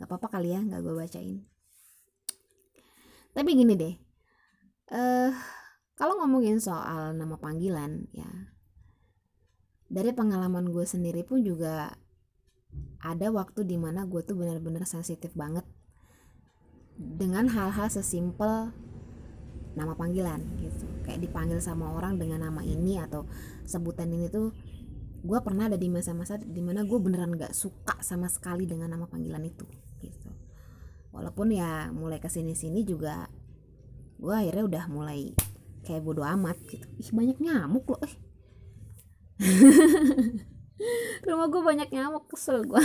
Nggak 0.00 0.08
apa-apa 0.08 0.40
kali 0.40 0.56
ya 0.56 0.64
nggak 0.64 0.80
gue 0.80 0.94
bacain. 0.96 1.44
Tapi 3.36 3.50
gini 3.52 3.76
deh 3.76 3.94
eh 4.92 5.32
uh, 5.32 5.63
kalau 5.94 6.18
ngomongin 6.22 6.58
soal 6.58 7.14
nama 7.14 7.38
panggilan 7.38 8.10
ya 8.10 8.54
dari 9.90 10.10
pengalaman 10.10 10.74
gue 10.74 10.82
sendiri 10.82 11.22
pun 11.22 11.46
juga 11.46 11.94
ada 13.04 13.30
waktu 13.30 13.62
di 13.68 13.76
mana 13.78 14.08
gue 14.08 14.24
tuh 14.24 14.34
benar-benar 14.34 14.88
sensitif 14.88 15.30
banget 15.36 15.62
dengan 16.98 17.46
hal-hal 17.46 17.86
sesimpel 17.92 18.74
nama 19.74 19.92
panggilan 19.98 20.40
gitu. 20.62 20.86
Kayak 21.04 21.28
dipanggil 21.28 21.58
sama 21.58 21.92
orang 21.94 22.16
dengan 22.16 22.46
nama 22.46 22.62
ini 22.62 22.98
atau 23.02 23.26
sebutan 23.66 24.10
ini 24.10 24.30
tuh 24.30 24.54
gue 25.24 25.38
pernah 25.40 25.68
ada 25.68 25.78
di 25.78 25.90
masa-masa 25.90 26.40
di 26.40 26.62
mana 26.62 26.82
gue 26.86 26.98
beneran 27.00 27.34
gak 27.36 27.56
suka 27.56 28.00
sama 28.00 28.30
sekali 28.30 28.64
dengan 28.64 28.90
nama 28.94 29.04
panggilan 29.06 29.42
itu 29.44 29.66
gitu. 30.00 30.30
Walaupun 31.14 31.54
ya 31.54 31.90
mulai 31.94 32.18
ke 32.18 32.30
sini-sini 32.30 32.82
juga 32.82 33.28
gue 34.18 34.32
akhirnya 34.32 34.64
udah 34.64 34.84
mulai 34.88 35.34
kayak 35.84 36.02
bodo 36.02 36.24
amat 36.24 36.56
gitu. 36.66 36.88
Ih 36.98 37.10
banyak 37.12 37.38
nyamuk 37.38 37.84
loh 37.86 38.00
eh. 38.02 38.14
Rumah 41.26 41.46
gue 41.52 41.62
banyak 41.62 41.88
nyamuk 41.94 42.26
kesel 42.32 42.66
gue 42.66 42.78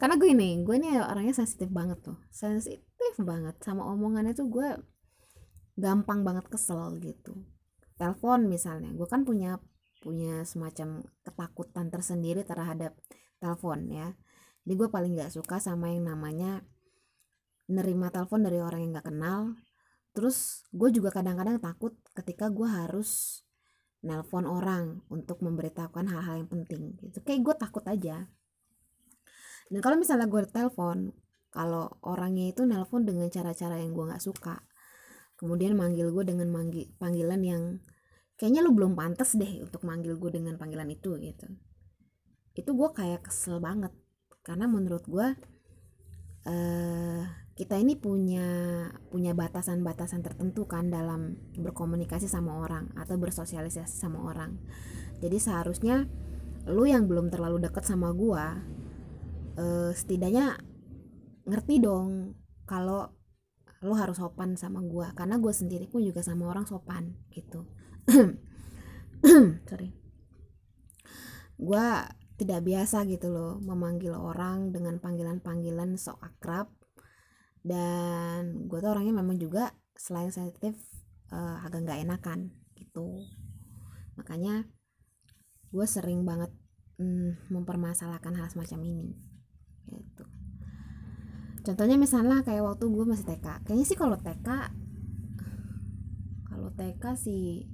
karena 0.00 0.16
gue 0.16 0.32
ini 0.32 0.64
gue 0.64 0.80
ini 0.80 0.96
orangnya 0.96 1.36
sensitif 1.36 1.68
banget 1.68 2.00
tuh. 2.00 2.16
Sensitif 2.32 3.14
banget. 3.20 3.60
Sama 3.60 3.84
omongannya 3.92 4.32
tuh 4.32 4.48
gue 4.48 4.80
gampang 5.76 6.24
banget 6.24 6.48
kesel 6.48 6.96
gitu. 7.04 7.36
Telepon 8.00 8.48
misalnya 8.48 8.96
gue 8.96 9.04
kan 9.04 9.28
punya 9.28 9.60
punya 10.00 10.48
semacam 10.48 11.04
ketakutan 11.20 11.92
tersendiri 11.92 12.48
terhadap 12.48 12.96
telepon 13.36 13.92
ya. 13.92 14.16
Jadi 14.64 14.74
gue 14.76 14.88
paling 14.88 15.16
gak 15.16 15.32
suka 15.32 15.60
sama 15.60 15.92
yang 15.92 16.08
namanya 16.08 16.64
nerima 17.68 18.08
telepon 18.08 18.44
dari 18.44 18.60
orang 18.60 18.80
yang 18.84 18.92
gak 18.96 19.08
kenal 19.12 19.56
terus 20.10 20.66
gue 20.74 20.90
juga 20.90 21.14
kadang-kadang 21.14 21.62
takut 21.62 21.94
ketika 22.18 22.50
gue 22.50 22.66
harus 22.66 23.42
nelpon 24.00 24.48
orang 24.48 25.04
untuk 25.12 25.44
memberitahukan 25.44 26.08
hal-hal 26.08 26.44
yang 26.44 26.50
penting 26.50 26.96
gitu. 27.04 27.20
Kayak 27.20 27.40
gue 27.44 27.54
takut 27.60 27.84
aja. 27.84 28.26
Dan 29.70 29.80
kalau 29.84 29.96
misalnya 30.00 30.26
gue 30.26 30.40
telepon 30.48 31.12
kalau 31.50 31.90
orangnya 32.06 32.50
itu 32.50 32.64
nelpon 32.64 33.04
dengan 33.04 33.28
cara-cara 33.28 33.78
yang 33.78 33.92
gue 33.92 34.04
nggak 34.08 34.24
suka. 34.24 34.64
Kemudian 35.36 35.76
manggil 35.76 36.12
gue 36.12 36.24
dengan 36.24 36.48
manggil, 36.52 36.90
panggilan 37.00 37.40
yang 37.44 37.62
kayaknya 38.36 38.64
lu 38.64 38.72
belum 38.72 38.96
pantas 38.96 39.36
deh 39.36 39.60
untuk 39.60 39.84
manggil 39.84 40.16
gue 40.16 40.30
dengan 40.32 40.56
panggilan 40.56 40.88
itu 40.88 41.16
gitu. 41.20 41.46
Itu 42.56 42.72
gue 42.72 42.88
kayak 42.92 43.28
kesel 43.28 43.60
banget. 43.60 43.92
Karena 44.40 44.64
menurut 44.64 45.04
gue 45.04 45.28
uh, 46.48 47.22
kita 47.60 47.76
ini 47.76 47.92
punya 47.92 48.88
punya 49.12 49.36
batasan-batasan 49.36 50.24
tertentu 50.24 50.64
kan 50.64 50.88
dalam 50.88 51.36
berkomunikasi 51.60 52.24
sama 52.24 52.56
orang 52.56 52.88
atau 52.96 53.20
bersosialisasi 53.20 54.00
sama 54.00 54.24
orang. 54.24 54.56
Jadi 55.20 55.36
seharusnya 55.36 56.08
lu 56.72 56.88
yang 56.88 57.04
belum 57.04 57.28
terlalu 57.28 57.60
deket 57.60 57.84
sama 57.84 58.16
gua 58.16 58.64
uh, 59.60 59.92
setidaknya 59.92 60.56
ngerti 61.44 61.84
dong 61.84 62.32
kalau 62.64 63.12
lu 63.84 63.92
harus 63.92 64.16
sopan 64.16 64.56
sama 64.56 64.80
gua 64.80 65.12
karena 65.12 65.36
gua 65.36 65.52
sendiri 65.52 65.84
pun 65.84 66.00
juga 66.00 66.24
sama 66.24 66.48
orang 66.48 66.64
sopan 66.64 67.12
gitu. 67.28 67.68
Sorry. 69.68 69.92
Gua 71.60 72.08
tidak 72.40 72.64
biasa 72.64 73.04
gitu 73.04 73.28
loh 73.28 73.60
memanggil 73.60 74.16
orang 74.16 74.72
dengan 74.72 74.96
panggilan-panggilan 74.96 76.00
sok 76.00 76.24
akrab 76.24 76.79
dan 77.60 78.66
gue 78.68 78.78
tuh 78.80 78.90
orangnya 78.90 79.20
memang 79.20 79.36
juga 79.36 79.76
selain 79.92 80.32
sensitif 80.32 80.76
uh, 81.32 81.60
agak 81.64 81.84
nggak 81.84 82.00
enakan 82.08 82.54
gitu. 82.76 83.28
Makanya 84.16 84.64
gue 85.70 85.86
sering 85.86 86.24
banget 86.24 86.50
mm, 86.98 87.52
mempermasalahkan 87.52 88.34
hal 88.36 88.48
semacam 88.48 88.80
ini 88.84 89.08
gitu. 89.90 90.24
Contohnya 91.60 92.00
misalnya 92.00 92.40
kayak 92.40 92.64
waktu 92.64 92.88
gue 92.88 93.04
masih 93.04 93.26
TK 93.28 93.68
kayaknya 93.68 93.84
sih 93.84 93.98
kalau 93.98 94.16
TK 94.16 94.48
kalau 96.48 96.68
TK 96.72 97.04
sih 97.20 97.68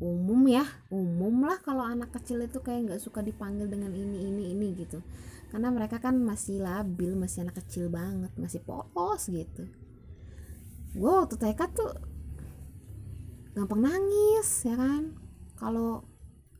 umum 0.00 0.48
ya 0.48 0.64
umum 0.88 1.44
lah 1.44 1.60
kalau 1.60 1.84
anak 1.84 2.08
kecil 2.16 2.40
itu 2.40 2.62
kayak 2.64 2.88
nggak 2.88 3.02
suka 3.04 3.20
dipanggil 3.20 3.68
dengan 3.68 3.92
ini 3.92 4.32
ini 4.32 4.42
ini 4.56 4.68
gitu 4.80 5.04
karena 5.50 5.68
mereka 5.74 5.98
kan 5.98 6.14
masih 6.14 6.62
labil 6.62 7.18
masih 7.18 7.42
anak 7.42 7.58
kecil 7.58 7.90
banget 7.90 8.30
masih 8.38 8.62
polos 8.62 9.26
gitu. 9.26 9.66
Gue 10.94 11.10
waktu 11.10 11.34
TK 11.34 11.60
tuh 11.74 11.90
gampang 13.58 13.82
nangis 13.82 14.46
ya 14.62 14.78
kan? 14.78 15.18
Kalau 15.58 16.06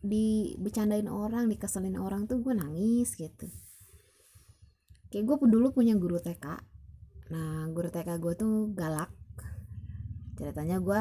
dibecandain 0.02 1.06
orang 1.06 1.46
dikeselin 1.46 1.96
orang 2.02 2.26
tuh 2.26 2.42
gue 2.42 2.50
nangis 2.50 3.14
gitu. 3.14 3.46
Kayak 5.10 5.24
gue 5.26 5.36
dulu 5.46 5.70
punya 5.70 5.94
guru 5.94 6.18
TK 6.18 6.46
nah 7.30 7.70
guru 7.70 7.94
TK 7.94 8.18
gue 8.18 8.34
tuh 8.34 8.74
galak. 8.74 9.14
Ceritanya 10.34 10.82
gue 10.82 11.00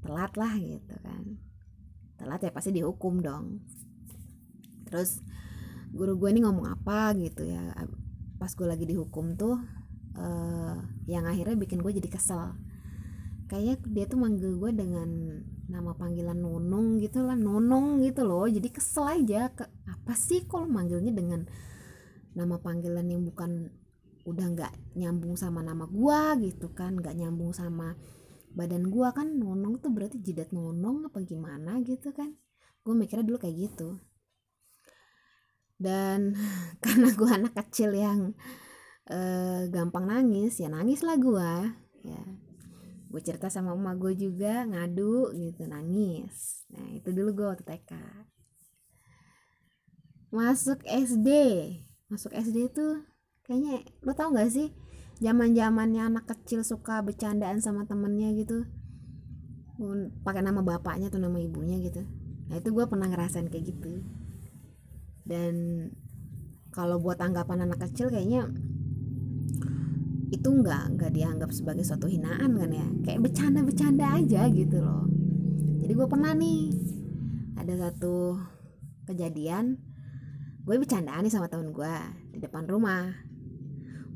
telat 0.00 0.32
lah 0.32 0.52
gitu 0.56 0.96
kan. 1.04 1.24
Telat 2.16 2.40
ya 2.40 2.50
pasti 2.56 2.72
dihukum 2.72 3.20
dong. 3.20 3.60
Terus 4.88 5.20
guru 5.96 6.20
gue 6.20 6.28
ini 6.36 6.44
ngomong 6.44 6.68
apa 6.68 7.16
gitu 7.16 7.48
ya. 7.48 7.72
Pas 8.36 8.52
gue 8.52 8.68
lagi 8.68 8.84
dihukum 8.84 9.34
tuh 9.34 9.56
uh, 10.20 10.76
yang 11.08 11.24
akhirnya 11.24 11.56
bikin 11.56 11.80
gue 11.80 11.92
jadi 11.96 12.12
kesel. 12.12 12.52
Kayaknya 13.48 13.74
dia 13.88 14.04
tuh 14.10 14.18
manggil 14.18 14.58
gue 14.58 14.70
dengan 14.74 15.08
nama 15.66 15.94
panggilan 15.94 16.36
nonong 16.38 17.00
gitu 17.00 17.24
lah 17.24 17.34
nonong 17.34 18.04
gitu 18.04 18.28
loh. 18.28 18.44
Jadi 18.44 18.68
kesel 18.68 19.24
aja 19.24 19.48
ke 19.50 19.64
apa 19.88 20.12
sih 20.14 20.44
kalau 20.44 20.68
manggilnya 20.68 21.10
dengan 21.16 21.48
nama 22.36 22.60
panggilan 22.60 23.06
yang 23.08 23.24
bukan 23.24 23.72
udah 24.26 24.46
nggak 24.52 24.72
nyambung 24.98 25.38
sama 25.38 25.62
nama 25.62 25.86
gue 25.86 26.50
gitu 26.50 26.74
kan 26.74 26.98
nggak 26.98 27.14
nyambung 27.14 27.54
sama 27.54 27.96
badan 28.52 28.90
gue 28.92 29.08
kan? 29.14 29.32
Nonong 29.32 29.80
tuh 29.80 29.94
berarti 29.94 30.20
jidat 30.20 30.52
nonong 30.52 31.08
apa 31.08 31.22
gimana 31.22 31.80
gitu 31.86 32.10
kan? 32.12 32.34
Gue 32.82 32.94
mikirnya 32.98 33.24
dulu 33.24 33.38
kayak 33.40 33.56
gitu 33.70 33.98
dan 35.76 36.32
karena 36.84 37.08
gue 37.12 37.30
anak 37.30 37.54
kecil 37.64 37.92
yang 37.92 38.32
uh, 39.12 39.68
gampang 39.68 40.08
nangis 40.08 40.56
ya 40.60 40.68
nangis 40.72 41.04
lah 41.04 41.16
gue 41.20 41.52
ya. 42.04 42.22
Gue 43.06 43.22
cerita 43.22 43.48
sama 43.48 43.72
emak 43.72 43.96
gue 44.02 44.12
juga 44.28 44.66
ngadu 44.66 45.32
gitu 45.36 45.64
nangis. 45.68 46.66
Nah 46.72 46.90
itu 46.92 47.12
dulu 47.12 47.32
gue 47.32 47.46
waktu 47.46 47.64
TK 47.64 47.92
masuk 50.26 50.82
SD 50.84 51.30
masuk 52.10 52.34
SD 52.34 52.68
tuh 52.74 53.06
kayaknya 53.46 53.86
lo 54.02 54.12
tau 54.12 54.34
gak 54.34 54.50
sih 54.50 54.74
zaman 55.22 55.54
zamannya 55.54 56.12
anak 56.12 56.28
kecil 56.28 56.66
suka 56.66 57.00
bercandaan 57.00 57.62
sama 57.62 57.86
temennya 57.88 58.34
gitu. 58.36 58.66
Pakai 60.24 60.40
nama 60.40 60.60
bapaknya 60.64 61.12
atau 61.12 61.20
nama 61.20 61.36
ibunya 61.40 61.80
gitu. 61.84 62.04
Nah 62.48 62.56
itu 62.58 62.68
gue 62.72 62.84
pernah 62.84 63.08
ngerasain 63.08 63.48
kayak 63.48 63.64
gitu 63.76 64.04
dan 65.26 65.54
kalau 66.70 67.02
buat 67.02 67.18
anggapan 67.18 67.66
anak 67.66 67.90
kecil 67.90 68.08
kayaknya 68.08 68.46
itu 70.30 70.48
nggak 70.50 70.98
nggak 70.98 71.12
dianggap 71.14 71.50
sebagai 71.50 71.82
suatu 71.82 72.06
hinaan 72.06 72.54
kan 72.54 72.70
ya. 72.70 72.86
Kayak 73.02 73.30
bercanda-bercanda 73.30 74.06
aja 74.22 74.46
gitu 74.50 74.78
loh. 74.82 75.06
Jadi 75.82 75.92
gue 75.94 76.06
pernah 76.06 76.32
nih 76.34 76.70
ada 77.58 77.74
satu 77.78 78.38
kejadian 79.06 79.78
gue 80.66 80.74
bercandaan 80.82 81.22
nih 81.22 81.30
sama 81.30 81.46
temen 81.46 81.70
gue 81.70 81.94
di 82.34 82.38
depan 82.42 82.66
rumah. 82.66 83.10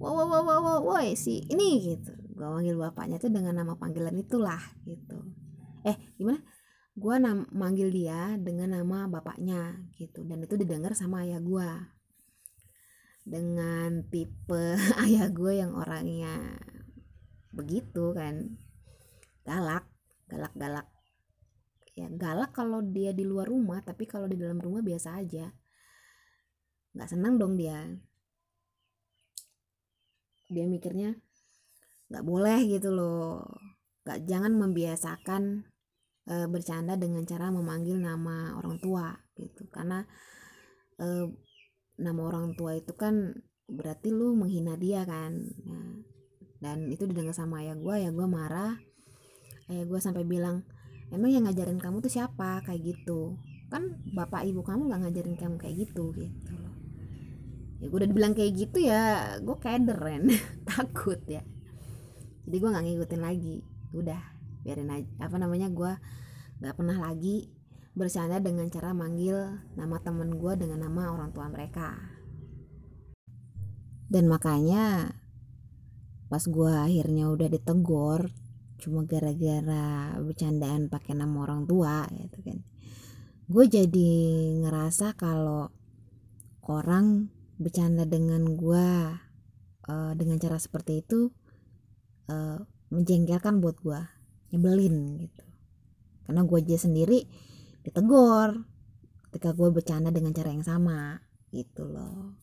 Wow 0.02 0.16
wow 0.16 0.26
wow 0.26 0.42
wow 0.42 0.60
wow, 0.60 0.78
wow 0.82 1.02
si 1.14 1.46
ini 1.46 1.94
gitu. 1.94 2.14
Gue 2.34 2.46
panggil 2.46 2.74
bapaknya 2.78 3.16
tuh 3.22 3.30
dengan 3.30 3.54
nama 3.62 3.78
panggilan 3.78 4.14
itulah 4.18 4.60
gitu. 4.86 5.26
Eh 5.86 5.96
gimana 6.18 6.42
gue 6.98 7.14
nam 7.22 7.46
manggil 7.54 7.88
dia 7.94 8.34
dengan 8.40 8.74
nama 8.74 9.06
bapaknya 9.06 9.86
gitu. 9.94 10.26
Dan 10.26 10.42
itu 10.42 10.58
didengar 10.58 10.92
sama 10.98 11.22
ayah 11.22 11.38
gue 11.38 11.70
dengan 13.22 14.02
tipe 14.08 14.74
ayah 15.06 15.30
gue 15.30 15.52
yang 15.60 15.72
orangnya 15.76 16.58
begitu 17.54 18.10
kan. 18.14 18.58
Galak 19.46 19.86
galak 20.30 20.54
galak 20.54 20.86
ya 21.90 22.06
galak 22.06 22.54
kalau 22.54 22.80
dia 22.86 23.10
di 23.10 23.26
luar 23.26 23.50
rumah 23.50 23.82
tapi 23.82 24.06
kalau 24.06 24.30
di 24.30 24.38
dalam 24.38 24.58
rumah 24.58 24.82
biasa 24.82 25.18
aja. 25.18 25.50
Nggak 26.94 27.10
senang 27.10 27.38
dong 27.38 27.54
dia. 27.54 27.86
Dia 30.50 30.66
mikirnya 30.66 31.14
nggak 32.10 32.26
boleh 32.26 32.66
gitu 32.66 32.90
loh. 32.90 33.46
Nggak 34.02 34.26
jangan 34.26 34.52
membiasakan 34.58 35.69
e, 36.30 36.46
bercanda 36.46 36.94
dengan 36.94 37.26
cara 37.26 37.50
memanggil 37.50 37.98
nama 37.98 38.54
orang 38.54 38.78
tua 38.78 39.10
gitu. 39.34 39.66
Karena 39.74 40.06
e, 40.94 41.26
nama 41.98 42.20
orang 42.22 42.54
tua 42.54 42.78
itu 42.78 42.94
kan 42.94 43.34
berarti 43.66 44.14
lu 44.14 44.38
menghina 44.38 44.78
dia 44.78 45.02
kan. 45.02 45.34
Nah, 45.66 46.06
dan 46.62 46.86
itu 46.92 47.10
didengar 47.10 47.34
sama 47.34 47.66
ayah 47.66 47.74
gue 47.74 47.94
ya 48.06 48.10
gue 48.14 48.26
marah. 48.30 48.78
Ayah 49.66 49.84
gue 49.90 49.98
sampai 49.98 50.22
bilang 50.22 50.62
emang 51.10 51.34
yang 51.34 51.50
ngajarin 51.50 51.82
kamu 51.82 51.98
tuh 51.98 52.12
siapa? 52.14 52.62
Kayak 52.62 52.94
gitu. 52.94 53.34
Kan 53.66 53.98
bapak 54.14 54.46
ibu 54.46 54.62
kamu 54.62 54.86
nggak 54.86 55.00
ngajarin 55.10 55.34
kamu 55.34 55.56
kayak 55.58 55.76
gitu 55.90 56.14
gitu 56.14 56.54
ya 57.80 57.88
gue 57.88 57.96
udah 57.96 58.10
dibilang 58.12 58.36
kayak 58.36 58.52
gitu 58.60 58.78
ya 58.84 59.34
gue 59.40 59.56
kederen 59.56 60.28
takut 60.68 61.16
ya. 61.24 61.40
Jadi 62.44 62.56
gue 62.60 62.68
nggak 62.68 62.84
ngikutin 62.84 63.22
lagi. 63.24 63.56
Udah 63.96 64.20
biarin 64.62 64.92
aja 64.92 65.08
apa 65.22 65.36
namanya 65.40 65.68
gue 65.72 65.92
nggak 66.60 66.74
pernah 66.76 66.98
lagi 67.00 67.48
bercanda 67.96 68.38
dengan 68.38 68.70
cara 68.70 68.94
manggil 68.94 69.60
nama 69.74 69.96
temen 69.98 70.36
gue 70.38 70.52
dengan 70.54 70.86
nama 70.86 71.10
orang 71.10 71.34
tua 71.34 71.50
mereka. 71.50 71.98
Dan 74.10 74.26
makanya 74.26 75.14
pas 76.30 76.46
gue 76.46 76.70
akhirnya 76.70 77.26
udah 77.26 77.50
ditegur 77.50 78.30
cuma 78.80 79.02
gara-gara 79.04 80.14
bercandaan 80.22 80.86
pakai 80.86 81.18
nama 81.18 81.36
orang 81.42 81.66
tua 81.68 82.06
gitu 82.16 82.38
kan 82.40 82.58
gue 83.50 83.64
jadi 83.66 84.12
ngerasa 84.62 85.18
kalau 85.18 85.74
orang 86.70 87.34
bercanda 87.58 88.06
dengan 88.06 88.46
gue 88.54 88.88
uh, 89.90 90.12
dengan 90.14 90.38
cara 90.38 90.56
seperti 90.56 91.02
itu 91.02 91.34
uh, 92.30 92.62
menjengkelkan 92.94 93.58
buat 93.58 93.82
gue 93.82 94.00
nyebelin 94.50 95.26
gitu. 95.26 95.44
Karena 96.26 96.46
gue 96.46 96.58
aja 96.62 96.78
sendiri 96.78 97.26
ditegur 97.82 98.66
ketika 99.30 99.54
gue 99.54 99.68
bercanda 99.70 100.10
dengan 100.10 100.34
cara 100.34 100.50
yang 100.50 100.66
sama 100.66 101.18
gitu 101.50 101.86
loh. 101.86 102.34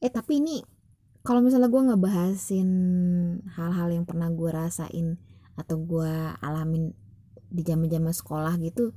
Eh 0.00 0.12
tapi 0.12 0.40
ini 0.40 0.60
kalau 1.22 1.40
misalnya 1.40 1.70
gue 1.70 1.82
ngebahasin 1.92 2.70
hal-hal 3.54 3.88
yang 3.94 4.04
pernah 4.04 4.28
gue 4.32 4.50
rasain 4.50 5.16
atau 5.56 5.76
gue 5.80 6.12
alamin 6.40 6.92
di 7.52 7.62
zaman-zaman 7.62 8.10
sekolah 8.10 8.56
gitu 8.64 8.96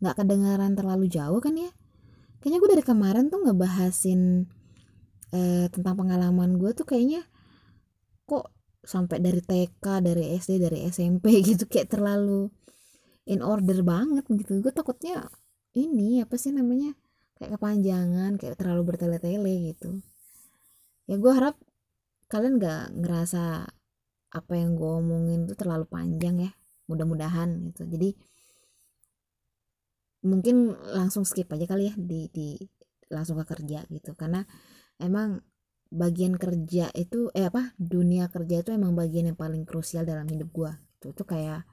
nggak 0.00 0.16
kedengaran 0.20 0.76
terlalu 0.76 1.08
jauh 1.08 1.40
kan 1.40 1.56
ya? 1.56 1.72
Kayaknya 2.40 2.58
gue 2.60 2.70
dari 2.76 2.84
kemarin 2.84 3.24
tuh 3.32 3.40
ngebahasin 3.48 4.44
eh, 5.32 5.66
tentang 5.72 5.94
pengalaman 5.96 6.60
gue 6.60 6.70
tuh 6.76 6.84
kayaknya 6.84 7.24
kok 8.28 8.55
sampai 8.86 9.18
dari 9.18 9.42
TK 9.42 9.84
dari 10.00 10.38
SD 10.38 10.62
dari 10.62 10.78
SMP 10.86 11.38
gitu 11.48 11.66
kayak 11.66 11.90
terlalu 11.90 12.48
in 13.26 13.42
order 13.42 13.82
banget 13.82 14.24
gitu. 14.30 14.62
Gue 14.62 14.70
takutnya 14.70 15.26
ini 15.74 16.22
apa 16.22 16.38
sih 16.38 16.54
namanya 16.54 16.94
kayak 17.36 17.58
kepanjangan 17.58 18.38
kayak 18.40 18.56
terlalu 18.56 18.94
bertele-tele 18.94 19.74
gitu. 19.74 20.00
Ya 21.10 21.18
gue 21.18 21.32
harap 21.34 21.58
kalian 22.30 22.58
gak 22.58 22.94
ngerasa 22.96 23.66
apa 24.34 24.52
yang 24.58 24.74
gue 24.74 24.90
omongin 24.90 25.46
tuh 25.46 25.54
terlalu 25.58 25.86
panjang 25.86 26.36
ya 26.42 26.50
mudah-mudahan 26.86 27.70
gitu. 27.70 27.82
Jadi 27.86 28.14
mungkin 30.26 30.74
langsung 30.94 31.22
skip 31.22 31.50
aja 31.54 31.66
kali 31.66 31.90
ya 31.90 31.94
di, 31.98 32.30
di 32.30 32.48
langsung 33.10 33.38
ke 33.42 33.46
kerja 33.46 33.86
gitu. 33.90 34.14
Karena 34.14 34.42
emang 34.98 35.42
bagian 35.96 36.36
kerja 36.36 36.92
itu 36.92 37.32
eh 37.32 37.48
apa 37.48 37.72
dunia 37.80 38.28
kerja 38.28 38.60
itu 38.60 38.70
emang 38.76 38.92
bagian 38.92 39.32
yang 39.32 39.38
paling 39.38 39.64
krusial 39.64 40.04
dalam 40.04 40.28
hidup 40.28 40.52
gue 40.52 40.72
itu 41.00 41.08
tuh 41.16 41.24
kayak 41.24 41.64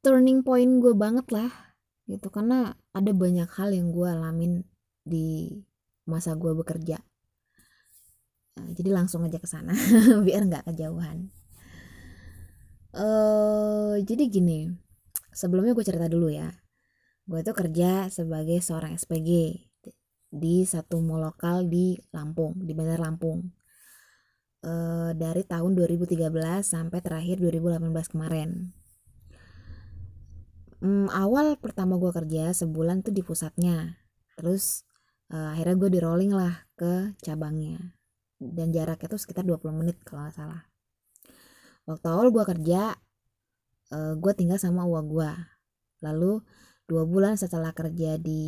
turning 0.00 0.40
point 0.40 0.80
gue 0.80 0.96
banget 0.96 1.28
lah 1.32 1.50
gitu. 2.08 2.28
Karena 2.32 2.74
ada 2.90 3.12
banyak 3.12 3.48
hal 3.54 3.70
yang 3.70 3.92
gue 3.94 4.08
alamin 4.08 4.64
di 5.04 5.60
masa 6.08 6.34
gue 6.34 6.52
bekerja. 6.56 6.98
Nah, 8.58 8.68
jadi 8.74 8.90
langsung 8.92 9.24
aja 9.24 9.38
ke 9.38 9.46
sana 9.48 9.72
biar 10.26 10.48
nggak 10.48 10.66
kejauhan. 10.72 11.30
Uh, 12.90 14.02
jadi 14.02 14.26
gini 14.26 14.66
sebelumnya 15.30 15.76
gue 15.76 15.86
cerita 15.86 16.10
dulu 16.10 16.32
ya. 16.32 16.50
Gue 17.30 17.46
itu 17.46 17.54
kerja 17.54 18.10
sebagai 18.10 18.58
seorang 18.58 18.98
SPG 18.98 19.69
di 20.30 20.62
satu 20.62 21.02
mall 21.02 21.26
lokal 21.26 21.66
di 21.66 21.98
Lampung 22.14 22.54
di 22.62 22.72
Bandar 22.72 23.02
Lampung. 23.02 23.42
Uh, 24.60 25.16
dari 25.16 25.40
tahun 25.42 25.72
2013 25.72 26.30
sampai 26.60 27.00
terakhir 27.00 27.40
2018 27.40 28.12
kemarin. 28.12 28.70
Um, 30.80 31.08
awal 31.12 31.56
pertama 31.60 31.96
gue 31.96 32.12
kerja 32.12 32.52
sebulan 32.54 33.02
tuh 33.04 33.12
di 33.12 33.26
pusatnya. 33.26 34.00
Terus 34.38 34.84
uh, 35.32 35.56
akhirnya 35.56 35.76
gue 35.80 35.90
di 35.96 36.00
rolling 36.00 36.32
lah 36.36 36.68
ke 36.76 37.16
cabangnya. 37.24 37.96
Dan 38.36 38.72
jaraknya 38.72 39.08
tuh 39.08 39.20
sekitar 39.20 39.44
20 39.48 39.72
menit 39.72 40.00
kalau 40.04 40.28
nggak 40.28 40.36
salah. 40.36 40.70
Waktu 41.88 42.06
awal 42.06 42.28
gue 42.28 42.44
kerja 42.44 42.94
uh, 43.90 43.96
eh, 43.96 44.14
gue 44.16 44.32
tinggal 44.36 44.58
sama 44.58 44.86
uang 44.86 45.06
gue 45.10 45.30
lalu 46.00 46.40
dua 46.88 47.04
bulan 47.04 47.36
setelah 47.36 47.70
kerja 47.76 48.16
di 48.16 48.42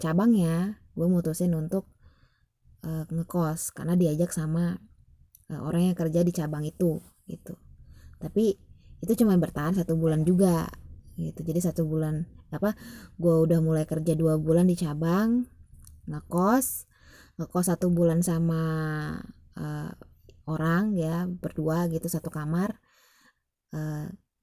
cabangnya 0.00 0.80
gue 0.96 1.06
mutusin 1.06 1.52
untuk 1.56 1.88
uh, 2.84 3.04
ngekos 3.08 3.72
karena 3.76 3.96
diajak 3.96 4.32
sama 4.32 4.76
uh, 5.52 5.60
orang 5.64 5.92
yang 5.92 5.96
kerja 5.96 6.20
di 6.24 6.32
cabang 6.32 6.64
itu 6.64 7.00
gitu. 7.28 7.56
Tapi 8.20 8.56
itu 9.00 9.12
cuma 9.24 9.36
bertahan 9.40 9.76
satu 9.76 9.96
bulan 9.96 10.24
juga 10.24 10.68
gitu. 11.16 11.40
Jadi 11.40 11.60
satu 11.60 11.88
bulan 11.88 12.24
apa 12.50 12.74
gue 13.16 13.34
udah 13.46 13.62
mulai 13.62 13.86
kerja 13.86 14.18
dua 14.18 14.34
bulan 14.36 14.66
di 14.66 14.74
cabang 14.74 15.46
ngekos 16.10 16.90
ngekos 17.38 17.66
satu 17.70 17.86
bulan 17.94 18.20
sama 18.26 18.62
uh, 19.56 19.92
orang 20.50 20.98
ya 20.98 21.30
berdua 21.30 21.86
gitu 21.88 22.10
satu 22.10 22.28
kamar 22.28 22.76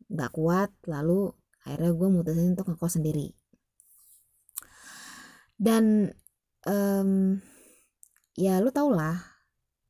nggak 0.10 0.32
uh, 0.32 0.36
kuat. 0.36 0.73
Lalu 0.89 1.30
akhirnya 1.67 1.91
gue 1.93 2.08
mutusin 2.10 2.56
untuk 2.56 2.71
ngekos 2.71 2.97
sendiri 2.97 3.37
dan 5.57 6.13
um, 6.69 7.41
ya 8.37 8.61
lu 8.61 8.69
tau 8.69 8.93
lah 8.93 9.17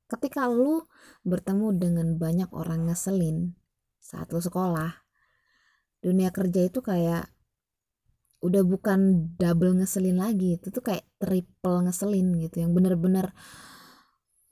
ketika 0.07 0.47
lu 0.47 0.87
bertemu 1.27 1.75
dengan 1.75 2.07
banyak 2.15 2.47
orang 2.55 2.87
ngeselin 2.87 3.55
saat 3.99 4.31
lu 4.31 4.39
sekolah 4.39 5.03
dunia 5.99 6.31
kerja 6.31 6.71
itu 6.71 6.79
kayak 6.79 7.27
udah 8.39 8.63
bukan 8.63 9.33
double 9.35 9.81
ngeselin 9.81 10.21
lagi 10.21 10.55
itu 10.55 10.69
tuh 10.69 10.85
kayak 10.85 11.03
triple 11.19 11.83
ngeselin 11.83 12.37
gitu 12.39 12.63
yang 12.63 12.71
bener-bener 12.71 13.33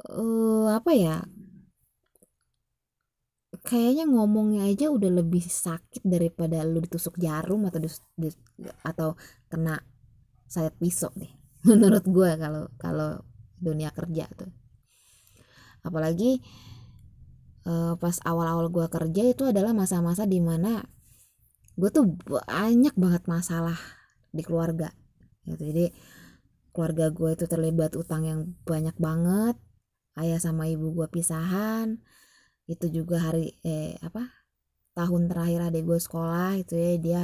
uh, 0.10 0.76
apa 0.76 0.92
ya 0.92 1.16
kayaknya 3.64 4.06
ngomongnya 4.10 4.68
aja 4.68 4.92
udah 4.92 5.22
lebih 5.22 5.46
sakit 5.46 6.04
daripada 6.04 6.62
lu 6.68 6.82
ditusuk 6.84 7.18
jarum 7.18 7.66
atau 7.70 7.80
di, 7.82 7.90
di, 8.18 8.30
atau 8.84 9.18
kena 9.48 9.80
sayap 10.46 10.78
pisau 10.78 11.12
deh 11.18 11.32
menurut 11.70 12.06
gue 12.06 12.30
kalau 12.38 12.64
kalau 12.78 13.12
dunia 13.60 13.90
kerja 13.90 14.30
tuh. 14.36 14.52
Apalagi 15.86 16.42
uh, 17.66 17.94
pas 17.98 18.18
awal-awal 18.26 18.70
gue 18.70 18.86
kerja 18.90 19.24
itu 19.26 19.44
adalah 19.50 19.74
masa-masa 19.74 20.26
di 20.26 20.42
mana 20.42 20.86
gue 21.76 21.90
tuh 21.92 22.08
banyak 22.26 22.96
banget 22.96 23.24
masalah 23.26 23.78
di 24.30 24.42
keluarga 24.46 24.94
gitu. 25.46 25.62
Jadi 25.62 25.86
keluarga 26.76 27.10
gue 27.10 27.30
itu 27.34 27.46
terlibat 27.48 27.96
utang 27.96 28.28
yang 28.28 28.40
banyak 28.68 28.96
banget 29.00 29.56
ayah 30.20 30.40
sama 30.40 30.68
ibu 30.68 30.92
gue 30.92 31.08
pisahan 31.08 32.00
itu 32.68 32.92
juga 32.92 33.32
hari 33.32 33.56
eh 33.64 33.96
apa 34.04 34.28
tahun 34.96 35.32
terakhir 35.32 35.72
adik 35.72 35.88
gue 35.88 36.00
sekolah 36.00 36.60
itu 36.60 36.74
ya 36.76 36.92
dia 37.00 37.24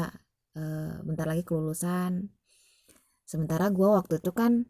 eh, 0.56 0.96
bentar 1.04 1.28
lagi 1.28 1.44
kelulusan 1.44 2.32
sementara 3.32 3.72
gue 3.72 3.88
waktu 3.88 4.20
itu 4.20 4.36
kan 4.36 4.68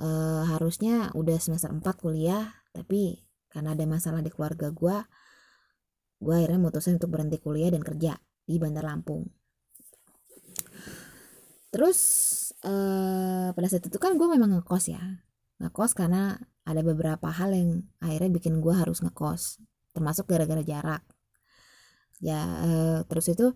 eh, 0.00 0.42
harusnya 0.48 1.12
udah 1.12 1.36
semester 1.36 1.68
4 1.68 1.84
kuliah 2.00 2.64
tapi 2.72 3.20
karena 3.52 3.76
ada 3.76 3.84
masalah 3.84 4.24
di 4.24 4.32
keluarga 4.32 4.72
gue 4.72 4.96
gue 6.24 6.32
akhirnya 6.32 6.56
mutusin 6.56 6.96
untuk 6.96 7.12
berhenti 7.12 7.36
kuliah 7.36 7.68
dan 7.68 7.84
kerja 7.84 8.16
di 8.48 8.56
Bandar 8.56 8.88
Lampung. 8.88 9.28
Terus 11.68 11.98
eh, 12.64 13.52
pada 13.52 13.66
saat 13.68 13.84
itu 13.84 13.98
kan 14.00 14.16
gue 14.16 14.28
memang 14.30 14.56
ngekos 14.56 14.84
ya. 14.88 15.20
Ngekos 15.60 15.92
karena 15.92 16.40
ada 16.64 16.80
beberapa 16.80 17.28
hal 17.28 17.52
yang 17.52 17.84
akhirnya 18.00 18.40
bikin 18.40 18.64
gue 18.64 18.72
harus 18.72 19.04
ngekos 19.04 19.60
termasuk 19.92 20.24
gara-gara 20.24 20.64
jarak. 20.64 21.04
Ya 22.24 22.40
eh, 22.64 22.98
terus 23.04 23.28
itu 23.28 23.52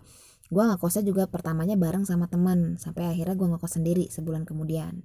gue 0.48 0.62
ngekosnya 0.64 1.04
juga 1.04 1.28
pertamanya 1.28 1.76
bareng 1.76 2.08
sama 2.08 2.24
teman 2.24 2.80
sampai 2.80 3.12
akhirnya 3.12 3.36
gue 3.36 3.48
ngekos 3.52 3.72
sendiri 3.76 4.04
sebulan 4.08 4.48
kemudian. 4.48 5.04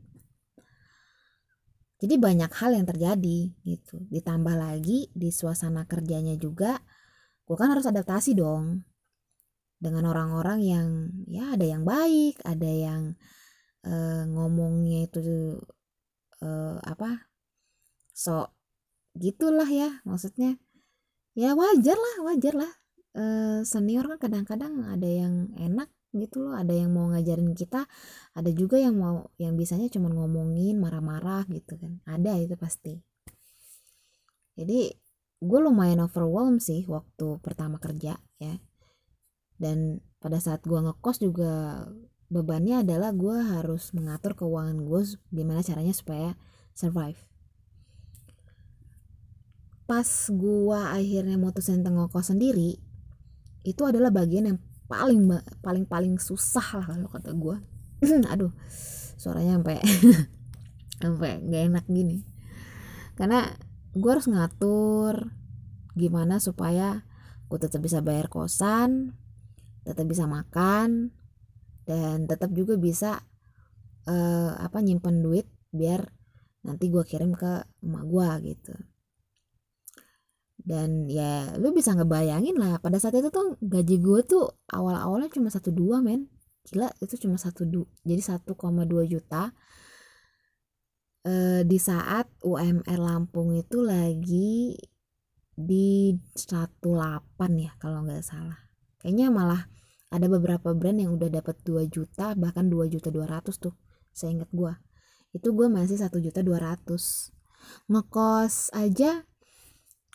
Jadi 1.99 2.19
banyak 2.19 2.51
hal 2.51 2.75
yang 2.75 2.87
terjadi 2.87 3.39
gitu. 3.63 3.95
Ditambah 4.11 4.55
lagi 4.55 5.11
di 5.11 5.31
suasana 5.31 5.87
kerjanya 5.87 6.35
juga 6.39 6.79
gue 7.43 7.55
kan 7.59 7.75
harus 7.75 7.83
adaptasi 7.83 8.39
dong 8.39 8.87
dengan 9.75 10.07
orang-orang 10.07 10.59
yang 10.63 10.87
ya 11.27 11.59
ada 11.59 11.67
yang 11.67 11.83
baik 11.83 12.39
ada 12.47 12.71
yang 12.71 13.19
uh, 13.83 14.23
ngomongnya 14.31 15.11
itu 15.11 15.19
uh, 16.39 16.79
apa 16.87 17.27
so 18.15 18.47
gitulah 19.19 19.67
ya 19.67 19.99
maksudnya. 20.07 20.55
Ya 21.35 21.51
wajar 21.57 21.97
lah 21.97 22.15
wajar 22.31 22.55
lah 22.55 22.82
senior 23.63 24.09
kan 24.09 24.17
kadang-kadang 24.17 24.89
ada 24.89 25.05
yang 25.05 25.53
enak 25.53 25.89
gitu 26.13 26.45
loh 26.45 26.53
ada 26.53 26.73
yang 26.73 26.93
mau 26.93 27.09
ngajarin 27.09 27.57
kita 27.57 27.89
ada 28.37 28.49
juga 28.53 28.77
yang 28.77 28.97
mau 28.97 29.33
yang 29.41 29.57
bisanya 29.57 29.89
cuma 29.89 30.13
ngomongin 30.13 30.77
marah-marah 30.77 31.45
gitu 31.49 31.77
kan. 31.77 32.01
Ada 32.05 32.37
itu 32.41 32.53
pasti. 32.57 33.01
Jadi 34.53 34.93
gue 35.43 35.59
lumayan 35.59 36.05
overwhelmed 36.05 36.61
sih 36.61 36.85
waktu 36.85 37.41
pertama 37.41 37.81
kerja 37.81 38.17
ya. 38.37 38.55
Dan 39.57 40.01
pada 40.21 40.37
saat 40.37 40.65
gue 40.65 40.77
ngekos 40.77 41.21
juga 41.21 41.85
bebannya 42.29 42.81
adalah 42.81 43.13
gue 43.13 43.37
harus 43.37 43.93
mengatur 43.93 44.33
keuangan 44.33 44.81
gue 44.81 45.01
gimana 45.29 45.61
caranya 45.61 45.93
supaya 45.93 46.37
survive. 46.73 47.17
Pas 49.85 50.09
gue 50.29 50.79
akhirnya 50.79 51.37
mutusin 51.37 51.85
ngekos 51.85 52.33
sendiri 52.33 52.92
itu 53.63 53.81
adalah 53.87 54.11
bagian 54.11 54.51
yang 54.53 54.59
paling 54.85 55.25
paling 55.63 55.87
paling 55.87 56.19
susah 56.19 56.83
lah 56.83 56.85
kalau 56.85 57.09
kata 57.09 57.31
gue 57.33 57.57
aduh 58.33 58.51
suaranya 59.15 59.57
sampai 59.59 59.79
sampai 61.01 61.31
nggak 61.43 61.63
enak 61.71 61.85
gini. 61.87 62.23
Karena 63.15 63.47
gue 63.93 64.09
harus 64.09 64.27
ngatur 64.27 65.31
gimana 65.93 66.41
supaya 66.41 67.05
gue 67.47 67.59
tetap 67.61 67.85
bisa 67.85 68.01
bayar 68.01 68.25
kosan 68.27 69.13
tetap 69.85 70.07
bisa 70.09 70.25
makan 70.25 71.13
dan 71.83 72.25
tetap 72.25 72.49
juga 72.55 72.79
bisa 72.79 73.21
uh, 74.07 74.57
apa 74.57 74.79
nyimpen 74.79 75.21
duit 75.21 75.45
biar 75.69 76.07
nanti 76.63 76.87
gue 76.87 77.03
kirim 77.03 77.35
ke 77.35 77.67
emak 77.83 78.03
gue 78.07 78.29
gitu 78.55 78.73
dan 80.63 81.11
ya 81.11 81.51
lu 81.59 81.75
bisa 81.75 81.91
ngebayangin 81.91 82.55
lah 82.55 82.79
pada 82.79 82.95
saat 82.99 83.19
itu 83.19 83.27
tuh 83.27 83.59
gaji 83.59 83.99
gue 83.99 84.19
tuh 84.23 84.55
awal-awalnya 84.71 85.27
cuma 85.31 85.51
satu 85.51 85.71
dua 85.75 85.99
men. 85.99 86.31
Gila 86.63 86.87
itu 87.03 87.19
cuma 87.19 87.35
satu 87.35 87.67
du 87.67 87.83
jadi 88.07 88.23
1,2 88.23 88.47
juta. 89.11 89.51
Uh, 91.23 91.63
di 91.63 91.79
saat 91.79 92.27
UMR 92.43 92.99
Lampung 92.99 93.55
itu 93.55 93.79
lagi 93.79 94.75
di 95.55 96.11
18 96.35 96.83
ya 97.59 97.71
kalau 97.79 98.03
nggak 98.03 98.23
salah. 98.23 98.59
Kayaknya 98.99 99.31
malah 99.31 99.67
ada 100.13 100.29
beberapa 100.29 100.77
brand 100.77 101.01
yang 101.01 101.17
udah 101.17 101.27
dapat 101.33 101.57
2 101.65 101.89
juta 101.89 102.37
bahkan 102.37 102.69
2 102.69 102.85
juta 102.85 103.09
200 103.09 103.49
tuh 103.57 103.73
saya 104.13 104.29
inget 104.37 104.49
gue 104.53 104.73
itu 105.33 105.49
gue 105.49 105.65
masih 105.65 105.97
1 105.97 106.13
juta 106.21 106.45
200 106.45 106.85
ngekos 107.89 108.69
aja 108.77 109.25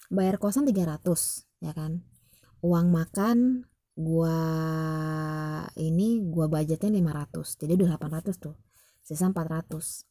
bayar 0.09 0.37
kosan 0.41 0.65
300 0.69 1.05
ya 1.65 1.73
kan? 1.73 2.05
Uang 2.65 2.91
makan 2.91 3.69
gua 3.99 4.39
ini 5.75 6.23
gua 6.27 6.47
budgetnya 6.47 6.91
500 6.91 7.59
jadi 7.59 7.73
udah 7.75 7.99
800 7.99 8.39
tuh 8.39 8.55
sisa 9.03 9.27
400 9.27 10.07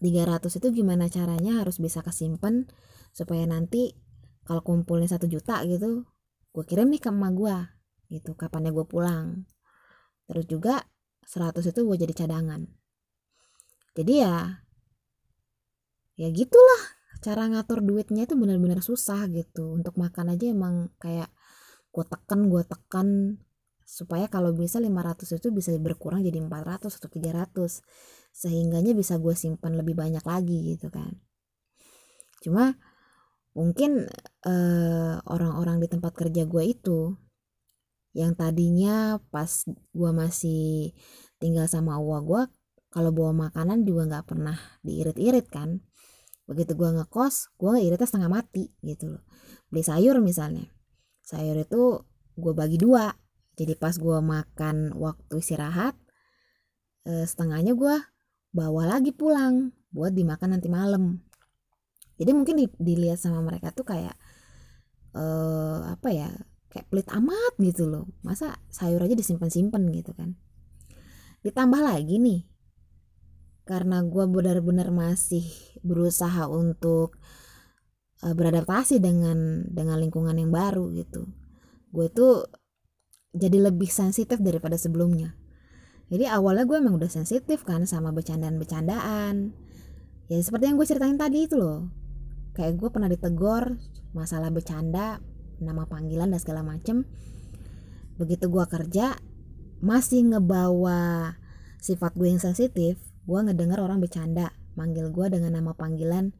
300 0.00 0.58
itu 0.58 0.68
gimana 0.72 1.10
caranya 1.10 1.60
harus 1.60 1.82
bisa 1.82 2.00
kesimpan 2.00 2.70
supaya 3.12 3.44
nanti 3.44 3.98
kalau 4.46 4.64
kumpulnya 4.64 5.10
satu 5.10 5.28
juta 5.28 5.60
gitu 5.68 6.08
gue 6.54 6.64
kirim 6.64 6.88
nih 6.88 7.02
ke 7.02 7.10
emak 7.12 7.32
gue 7.36 7.56
gitu 8.08 8.32
kapannya 8.32 8.72
gue 8.72 8.86
pulang. 8.88 9.44
Terus 10.24 10.44
juga 10.48 10.80
100 11.28 11.60
itu 11.60 11.80
gue 11.84 11.96
jadi 12.00 12.14
cadangan. 12.24 12.64
Jadi 13.92 14.14
ya 14.24 14.64
ya 16.18 16.28
gitulah 16.32 16.97
cara 17.18 17.50
ngatur 17.50 17.82
duitnya 17.82 18.24
itu 18.26 18.34
benar-benar 18.38 18.80
susah 18.82 19.26
gitu. 19.30 19.74
Untuk 19.74 19.98
makan 19.98 20.34
aja 20.34 20.46
emang 20.50 20.90
kayak 21.02 21.30
gue 21.90 22.04
tekan 22.06 22.48
gue 22.50 22.62
tekan. 22.66 23.08
Supaya 23.88 24.28
kalau 24.28 24.52
bisa 24.52 24.76
500 24.78 25.40
itu 25.40 25.48
bisa 25.48 25.72
berkurang 25.80 26.20
jadi 26.20 26.38
400 26.44 26.92
atau 27.00 27.08
300 27.08 27.80
sehingganya 28.36 28.92
bisa 28.92 29.16
gue 29.16 29.32
simpan 29.32 29.74
lebih 29.80 29.96
banyak 29.96 30.22
lagi 30.22 30.76
gitu 30.76 30.92
kan. 30.92 31.16
Cuma 32.44 32.76
mungkin 33.56 34.06
eh, 34.46 35.14
orang-orang 35.24 35.82
di 35.82 35.88
tempat 35.90 36.12
kerja 36.14 36.44
gue 36.46 36.64
itu 36.68 37.16
yang 38.16 38.32
tadinya 38.38 39.18
pas 39.32 39.66
gue 39.68 40.10
masih 40.14 40.92
tinggal 41.38 41.66
sama 41.66 41.98
uwa 41.98 42.18
gue 42.22 42.42
kalau 42.88 43.10
bawa 43.12 43.50
makanan 43.50 43.84
juga 43.84 44.08
nggak 44.08 44.26
pernah 44.26 44.56
diirit-irit 44.82 45.46
kan 45.52 45.82
begitu 46.48 46.72
gue 46.72 46.88
ngekos 46.88 47.52
gue 47.60 47.84
iritnya 47.84 48.08
setengah 48.08 48.32
mati 48.32 48.72
gitu 48.80 49.12
loh. 49.12 49.22
Beli 49.68 49.84
sayur 49.84 50.16
misalnya. 50.24 50.64
Sayur 51.20 51.60
itu 51.60 52.08
gue 52.40 52.52
bagi 52.56 52.80
dua. 52.80 53.12
Jadi 53.58 53.76
pas 53.76 53.92
gue 53.92 54.18
makan 54.22 54.96
waktu 54.96 55.34
istirahat 55.44 55.92
eh, 57.04 57.26
setengahnya 57.28 57.76
gue 57.76 57.96
bawa 58.54 58.96
lagi 58.96 59.12
pulang 59.12 59.76
buat 59.92 60.16
dimakan 60.16 60.56
nanti 60.56 60.72
malam. 60.72 61.20
Jadi 62.18 62.30
mungkin 62.34 62.58
di, 62.58 62.66
dilihat 62.80 63.20
sama 63.20 63.44
mereka 63.44 63.70
tuh 63.70 63.86
kayak 63.86 64.16
uh, 65.14 65.94
apa 65.94 66.08
ya 66.10 66.28
kayak 66.72 66.90
pelit 66.90 67.08
amat 67.14 67.54
gitu 67.62 67.86
loh. 67.86 68.10
Masa 68.26 68.58
sayur 68.72 68.98
aja 69.04 69.14
disimpan 69.14 69.52
simpan 69.52 69.86
gitu 69.94 70.10
kan. 70.16 70.34
Ditambah 71.46 71.78
lagi 71.78 72.18
nih 72.18 72.47
karena 73.68 74.00
gue 74.00 74.24
benar-benar 74.24 74.88
masih 74.88 75.44
berusaha 75.84 76.48
untuk 76.48 77.20
uh, 78.24 78.32
beradaptasi 78.32 78.96
dengan 78.96 79.68
dengan 79.68 80.00
lingkungan 80.00 80.32
yang 80.40 80.48
baru 80.48 80.88
gitu. 80.96 81.28
Gue 81.92 82.08
tuh 82.08 82.48
jadi 83.36 83.68
lebih 83.68 83.92
sensitif 83.92 84.40
daripada 84.40 84.80
sebelumnya. 84.80 85.36
Jadi 86.08 86.24
awalnya 86.24 86.64
gue 86.64 86.80
emang 86.80 86.96
udah 86.96 87.12
sensitif 87.12 87.68
kan 87.68 87.84
sama 87.84 88.08
bercandaan-bercandaan. 88.16 89.52
Ya 90.32 90.40
seperti 90.40 90.72
yang 90.72 90.80
gue 90.80 90.88
ceritain 90.88 91.20
tadi 91.20 91.44
itu 91.44 91.60
loh. 91.60 91.92
Kayak 92.56 92.80
gue 92.80 92.88
pernah 92.88 93.12
ditegur 93.12 93.76
masalah 94.16 94.48
bercanda 94.48 95.20
nama 95.60 95.84
panggilan 95.84 96.32
dan 96.32 96.40
segala 96.40 96.64
macem. 96.64 97.04
Begitu 98.16 98.48
gue 98.48 98.64
kerja 98.64 99.20
masih 99.84 100.32
ngebawa 100.32 101.36
sifat 101.84 102.16
gue 102.16 102.32
yang 102.32 102.40
sensitif 102.40 103.07
gue 103.28 103.38
ngedengar 103.44 103.84
orang 103.84 104.00
bercanda 104.00 104.56
manggil 104.72 105.12
gue 105.12 105.26
dengan 105.28 105.60
nama 105.60 105.76
panggilan. 105.76 106.32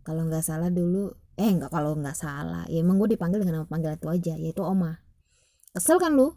Kalau 0.00 0.24
nggak 0.24 0.40
salah 0.40 0.72
dulu 0.72 1.12
eh 1.36 1.50
nggak 1.52 1.68
kalau 1.68 1.92
nggak 1.92 2.16
salah 2.16 2.64
ya 2.72 2.80
emang 2.80 2.96
gue 2.96 3.12
dipanggil 3.12 3.44
dengan 3.44 3.60
nama 3.60 3.68
panggilan 3.68 4.00
itu 4.00 4.08
aja 4.08 4.34
yaitu 4.40 4.64
oma. 4.64 5.04
Kesel 5.76 6.00
kan 6.00 6.16
lu? 6.16 6.32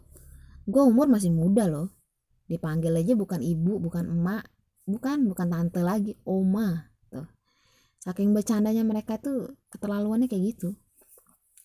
Gue 0.68 0.84
umur 0.84 1.08
masih 1.08 1.32
muda 1.32 1.64
loh. 1.64 1.96
Dipanggil 2.44 2.92
aja 2.92 3.16
bukan 3.16 3.40
ibu 3.40 3.80
bukan 3.80 4.04
emak 4.04 4.44
bukan 4.84 5.24
bukan 5.24 5.46
tante 5.48 5.80
lagi 5.80 6.18
oma 6.28 6.90
saking 8.00 8.32
bercandanya 8.32 8.80
mereka 8.82 9.20
tuh 9.20 9.60
keterlaluannya 9.68 10.26
kayak 10.26 10.56
gitu. 10.56 10.74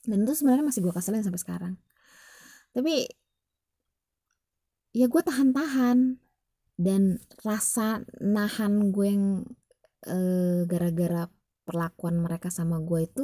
Dan 0.06 0.28
itu 0.28 0.36
sebenarnya 0.38 0.68
masih 0.68 0.84
gue 0.84 0.94
keselin 0.94 1.24
sampai 1.24 1.42
sekarang. 1.42 1.74
Tapi 2.76 3.08
ya 4.92 5.08
gue 5.08 5.22
tahan-tahan 5.24 6.20
dan 6.76 7.24
rasa 7.42 8.04
nahan 8.20 8.92
gue 8.92 9.08
yang 9.08 9.26
e, 10.04 10.18
gara-gara 10.68 11.32
perlakuan 11.66 12.20
mereka 12.22 12.52
sama 12.52 12.78
gue 12.84 13.08
itu 13.08 13.24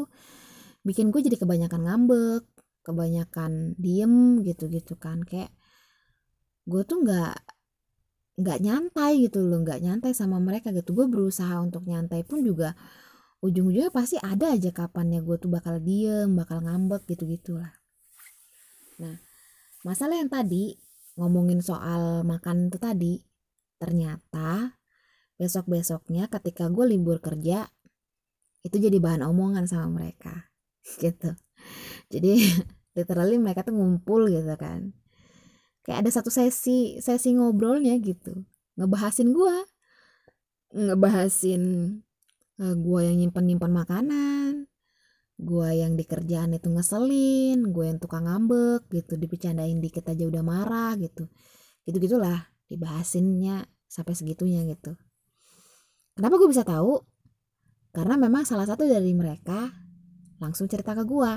bikin 0.82 1.14
gue 1.14 1.22
jadi 1.22 1.38
kebanyakan 1.38 1.82
ngambek 1.86 2.44
kebanyakan 2.82 3.78
diem 3.78 4.42
gitu-gitu 4.42 4.98
kan. 4.98 5.22
Kayak 5.22 5.54
gue 6.66 6.82
tuh 6.88 7.04
nggak 7.04 7.36
nggak 8.42 8.60
nyantai 8.64 9.28
gitu 9.28 9.44
loh 9.46 9.62
nggak 9.62 9.80
nyantai 9.84 10.12
sama 10.18 10.42
mereka 10.42 10.74
gitu. 10.74 10.96
Gue 10.98 11.06
berusaha 11.12 11.62
untuk 11.62 11.86
nyantai 11.86 12.26
pun 12.26 12.42
juga 12.42 12.74
ujung-ujungnya 13.42 13.90
pasti 13.90 14.22
ada 14.22 14.54
aja 14.54 14.70
kapannya 14.70 15.26
gue 15.26 15.36
tuh 15.42 15.50
bakal 15.50 15.82
diem 15.82 16.30
bakal 16.38 16.62
ngambek 16.62 17.10
gitu 17.10 17.26
gitulah 17.26 17.74
nah 19.02 19.18
masalah 19.82 20.22
yang 20.22 20.30
tadi 20.30 20.78
ngomongin 21.18 21.58
soal 21.58 22.22
makan 22.22 22.70
itu 22.70 22.78
tadi 22.78 23.14
ternyata 23.82 24.78
besok 25.42 25.66
besoknya 25.66 26.30
ketika 26.30 26.70
gue 26.70 26.86
libur 26.86 27.18
kerja 27.18 27.66
itu 28.62 28.78
jadi 28.78 29.02
bahan 29.02 29.26
omongan 29.26 29.66
sama 29.66 29.90
mereka 29.90 30.54
gitu. 31.02 31.34
Jadi 32.14 32.46
literally 32.98 33.42
mereka 33.42 33.66
tuh 33.66 33.74
ngumpul 33.74 34.30
gitu 34.30 34.54
kan. 34.54 34.94
Kayak 35.82 36.06
ada 36.06 36.10
satu 36.14 36.30
sesi 36.30 37.02
sesi 37.02 37.34
ngobrolnya 37.34 37.98
gitu. 37.98 38.46
Ngebahasin 38.78 39.34
gue 39.34 39.56
ngebahasin 40.72 41.64
uh, 42.62 42.64
eh, 42.64 42.76
gue 42.78 43.00
yang 43.04 43.18
nyimpan 43.18 43.74
makanan 43.74 44.72
gue 45.42 45.70
yang 45.74 45.98
di 45.98 46.06
kerjaan 46.06 46.54
itu 46.54 46.70
ngeselin 46.70 47.74
gue 47.74 47.86
yang 47.90 47.98
tukang 47.98 48.30
ngambek 48.30 48.86
gitu 48.94 49.18
dibicarain 49.18 49.82
dikit 49.82 50.06
aja 50.06 50.24
udah 50.30 50.44
marah 50.46 50.94
gitu. 51.02 51.26
Gitu 51.82 51.98
gitulah 51.98 52.46
dibahasinnya 52.72 53.68
sampai 53.92 54.16
segitunya 54.16 54.64
gitu. 54.72 54.96
Kenapa 56.16 56.40
gue 56.40 56.48
bisa 56.48 56.64
tahu? 56.64 57.04
Karena 57.92 58.16
memang 58.16 58.48
salah 58.48 58.64
satu 58.64 58.88
dari 58.88 59.12
mereka 59.12 59.68
langsung 60.40 60.72
cerita 60.72 60.96
ke 60.96 61.04
gue 61.04 61.34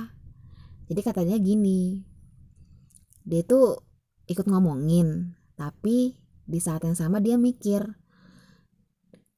jadi 0.88 1.00
katanya 1.00 1.36
gini 1.40 2.04
dia 3.24 3.44
tuh 3.44 3.80
ikut 4.28 4.48
ngomongin 4.48 5.36
tapi 5.56 6.16
di 6.44 6.60
saat 6.60 6.84
yang 6.84 6.96
sama 6.96 7.20
dia 7.24 7.40
mikir 7.40 7.84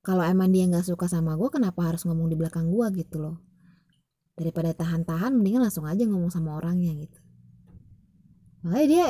kalau 0.03 0.23
emang 0.23 0.55
dia 0.55 0.71
nggak 0.71 0.87
suka 0.87 1.11
sama 1.11 1.35
gue 1.35 1.51
kenapa 1.51 1.83
harus 1.83 2.07
ngomong 2.07 2.31
di 2.31 2.39
belakang 2.39 2.71
gue 2.71 2.87
gitu 2.95 3.19
loh. 3.19 3.43
Daripada 4.39 4.71
tahan-tahan 4.71 5.35
mendingan 5.35 5.67
langsung 5.67 5.83
aja 5.83 6.07
ngomong 6.07 6.31
sama 6.31 6.55
orangnya 6.55 6.95
gitu. 6.95 7.19
Makanya 8.63 8.87
dia 8.87 9.07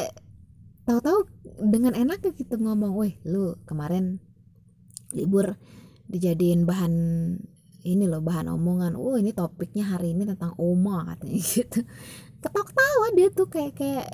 tahu-tahu 0.86 1.26
dengan 1.66 1.92
enaknya 1.98 2.30
gitu 2.32 2.54
ngomong, 2.56 2.94
weh 2.94 3.18
lu 3.26 3.58
kemarin 3.66 4.22
libur 5.12 5.58
dijadiin 6.06 6.62
bahan 6.62 6.94
ini 7.86 8.04
loh 8.06 8.22
bahan 8.22 8.50
omongan, 8.50 8.94
oh 8.98 9.18
ini 9.18 9.30
topiknya 9.30 9.86
hari 9.86 10.14
ini 10.14 10.26
tentang 10.26 10.54
oma 10.58 11.06
katanya 11.14 11.38
gitu, 11.54 11.80
ketawa-tawa 12.42 13.06
dia 13.14 13.28
tuh 13.30 13.46
kayak 13.50 13.74
kayak 13.74 14.06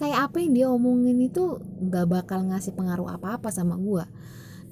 kayak 0.00 0.32
apa 0.32 0.40
yang 0.40 0.52
dia 0.56 0.66
omongin 0.72 1.20
itu 1.20 1.60
gak 1.92 2.08
bakal 2.08 2.40
ngasih 2.48 2.72
pengaruh 2.72 3.12
apa-apa 3.12 3.52
sama 3.52 3.76
gue 3.76 4.00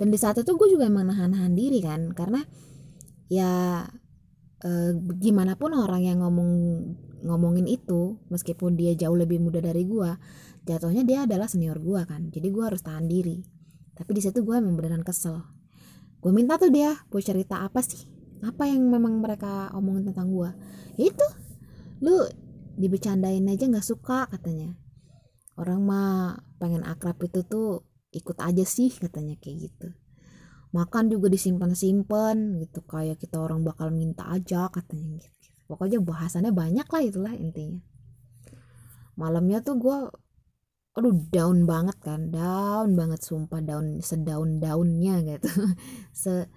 dan 0.00 0.08
di 0.08 0.16
saat 0.16 0.40
itu 0.40 0.56
gue 0.56 0.68
juga 0.72 0.88
emang 0.88 1.04
nahan-nahan 1.12 1.52
diri 1.52 1.84
kan 1.84 2.16
karena 2.16 2.40
ya 3.28 3.84
e, 4.64 4.96
gimana 5.20 5.52
pun 5.60 5.76
orang 5.76 6.00
yang 6.00 6.24
ngomong 6.24 6.50
ngomongin 7.28 7.68
itu 7.68 8.16
meskipun 8.32 8.78
dia 8.78 8.96
jauh 8.96 9.18
lebih 9.20 9.36
muda 9.36 9.60
dari 9.60 9.84
gue 9.84 10.10
jatuhnya 10.68 11.02
dia 11.08 11.24
adalah 11.24 11.48
senior 11.48 11.80
gue 11.80 12.04
kan 12.04 12.28
jadi 12.28 12.52
gue 12.52 12.64
harus 12.64 12.84
tahan 12.84 13.08
diri. 13.08 13.40
Tapi 13.96 14.10
di 14.12 14.20
situ 14.20 14.44
gue 14.44 14.54
emang 14.54 14.76
beneran 14.76 15.02
kesel. 15.02 15.40
Gue 16.20 16.30
minta 16.30 16.60
tuh 16.60 16.68
dia 16.68 16.94
buat 17.08 17.24
cerita 17.24 17.64
apa 17.64 17.80
sih? 17.80 18.04
Apa 18.44 18.68
yang 18.68 18.86
memang 18.86 19.18
mereka 19.18 19.72
omongin 19.72 20.12
tentang 20.12 20.30
gue 20.30 20.50
itu. 21.00 21.26
Lu 22.04 22.22
dibecandain 22.78 23.42
aja 23.48 23.64
nggak 23.66 23.82
suka 23.82 24.30
katanya. 24.30 24.76
Orang 25.58 25.88
mah 25.88 26.38
pengen 26.62 26.86
akrab 26.86 27.18
itu 27.24 27.42
tuh 27.42 27.82
ikut 28.14 28.38
aja 28.38 28.62
sih 28.62 28.92
katanya 28.94 29.34
kayak 29.40 29.72
gitu. 29.72 29.88
Makan 30.70 31.10
juga 31.10 31.32
disimpan-simpan 31.32 32.62
gitu. 32.62 32.84
Kayak 32.86 33.18
kita 33.18 33.40
orang 33.42 33.66
bakal 33.66 33.90
minta 33.90 34.28
aja 34.28 34.68
katanya 34.68 35.18
gitu. 35.18 35.34
pokoknya 35.68 36.00
bahasannya 36.00 36.48
banyak 36.54 36.86
lah 36.88 37.02
itulah 37.04 37.34
intinya. 37.36 37.82
Malamnya 39.18 39.60
tuh 39.60 39.76
gue 39.76 39.98
aduh 40.98 41.14
down 41.30 41.62
banget 41.62 41.94
kan 42.02 42.34
down 42.34 42.98
banget 42.98 43.22
sumpah 43.22 43.62
down 43.62 44.02
sedaun 44.02 44.58
daunnya 44.58 45.22
gitu. 45.22 45.46
Se 46.12 46.50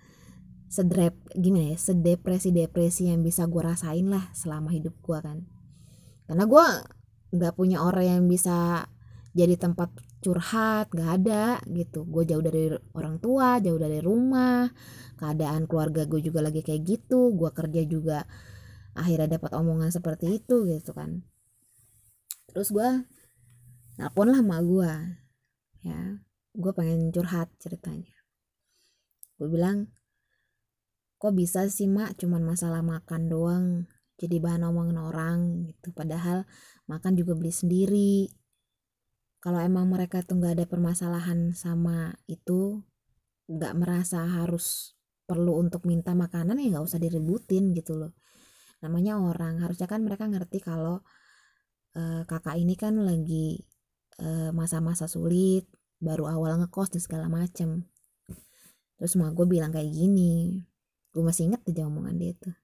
sedrep 0.72 1.14
gimana 1.36 1.76
ya 1.76 1.78
sedepresi 1.78 2.56
depresi 2.56 3.12
yang 3.12 3.22
bisa 3.22 3.44
gue 3.46 3.60
rasain 3.60 4.08
lah 4.08 4.32
selama 4.34 4.74
hidup 4.74 4.98
gue 5.04 5.20
kan. 5.22 5.46
Karena 6.26 6.44
gue 6.50 6.66
nggak 7.38 7.54
punya 7.54 7.84
orang 7.86 8.18
yang 8.18 8.24
bisa 8.26 8.88
jadi 9.32 9.56
tempat 9.56 9.92
curhat 10.24 10.90
gak 10.96 11.22
ada 11.22 11.60
gitu. 11.70 12.08
Gue 12.08 12.24
jauh 12.24 12.42
dari 12.42 12.72
orang 12.98 13.20
tua 13.20 13.62
jauh 13.62 13.78
dari 13.78 14.00
rumah 14.00 14.70
keadaan 15.20 15.70
keluarga 15.70 16.08
gue 16.10 16.24
juga 16.24 16.42
lagi 16.42 16.66
kayak 16.66 16.82
gitu 16.88 17.36
gue 17.38 17.52
kerja 17.54 17.82
juga 17.86 18.26
akhirnya 18.98 19.38
dapat 19.38 19.52
omongan 19.54 19.92
seperti 19.94 20.40
itu 20.42 20.66
gitu 20.72 20.92
kan. 20.96 21.22
Terus 22.52 22.72
gue 22.72 22.90
nelpon 24.02 24.34
lah 24.34 24.42
sama 24.42 24.58
gue 24.66 24.94
ya. 25.86 26.02
Gue 26.58 26.74
pengen 26.74 27.14
curhat 27.14 27.54
ceritanya. 27.62 28.18
Gue 29.38 29.46
bilang 29.46 29.94
kok 31.22 31.38
bisa 31.38 31.70
sih 31.70 31.86
mak? 31.86 32.18
Cuman 32.18 32.42
masalah 32.42 32.82
makan 32.82 33.30
doang. 33.30 33.66
Jadi 34.18 34.42
bahan 34.42 34.66
omongan 34.66 34.98
orang 34.98 35.40
gitu. 35.70 35.94
Padahal 35.94 36.50
makan 36.90 37.14
juga 37.14 37.38
beli 37.38 37.54
sendiri. 37.54 38.26
Kalau 39.38 39.62
emang 39.62 39.86
mereka 39.86 40.26
tuh 40.26 40.42
nggak 40.42 40.58
ada 40.58 40.66
permasalahan 40.66 41.54
sama 41.54 42.18
itu 42.26 42.82
nggak 43.50 43.74
merasa 43.78 44.26
harus 44.26 44.98
perlu 45.26 45.62
untuk 45.62 45.86
minta 45.90 46.14
makanan 46.14 46.58
ya 46.58 46.78
nggak 46.78 46.86
usah 46.86 46.98
diributin 46.98 47.74
gitu 47.78 47.98
loh. 47.98 48.18
Namanya 48.82 49.22
orang. 49.22 49.62
Harusnya 49.62 49.86
kan 49.86 50.02
mereka 50.02 50.26
ngerti 50.26 50.58
kalau 50.62 51.02
uh, 51.98 52.22
kakak 52.26 52.58
ini 52.58 52.74
kan 52.78 52.98
lagi 53.02 53.71
masa-masa 54.54 55.10
sulit 55.10 55.66
baru 56.02 56.26
awal 56.30 56.58
ngekos 56.62 56.94
dan 56.94 57.02
segala 57.02 57.26
macem. 57.30 57.86
Terus 58.98 59.18
mau 59.18 59.34
gue 59.34 59.46
bilang 59.50 59.74
kayak 59.74 59.90
gini 59.90 60.62
gue 61.12 61.24
masih 61.26 61.52
inget 61.52 61.62
aja 61.68 61.90
omongan 61.90 62.16
dia 62.22 62.34
tuh. 62.38 62.56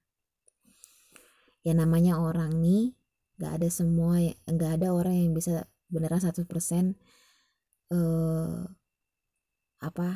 Ya 1.66 1.74
namanya 1.74 2.16
orang 2.22 2.62
nih 2.62 2.94
nggak 3.38 3.52
ada 3.62 3.68
semua 3.70 4.18
nggak 4.46 4.82
ada 4.82 4.88
orang 4.90 5.14
yang 5.14 5.32
bisa 5.34 5.66
beneran 5.90 6.18
100% 6.18 6.96
eh 7.88 8.58
apa 9.78 10.08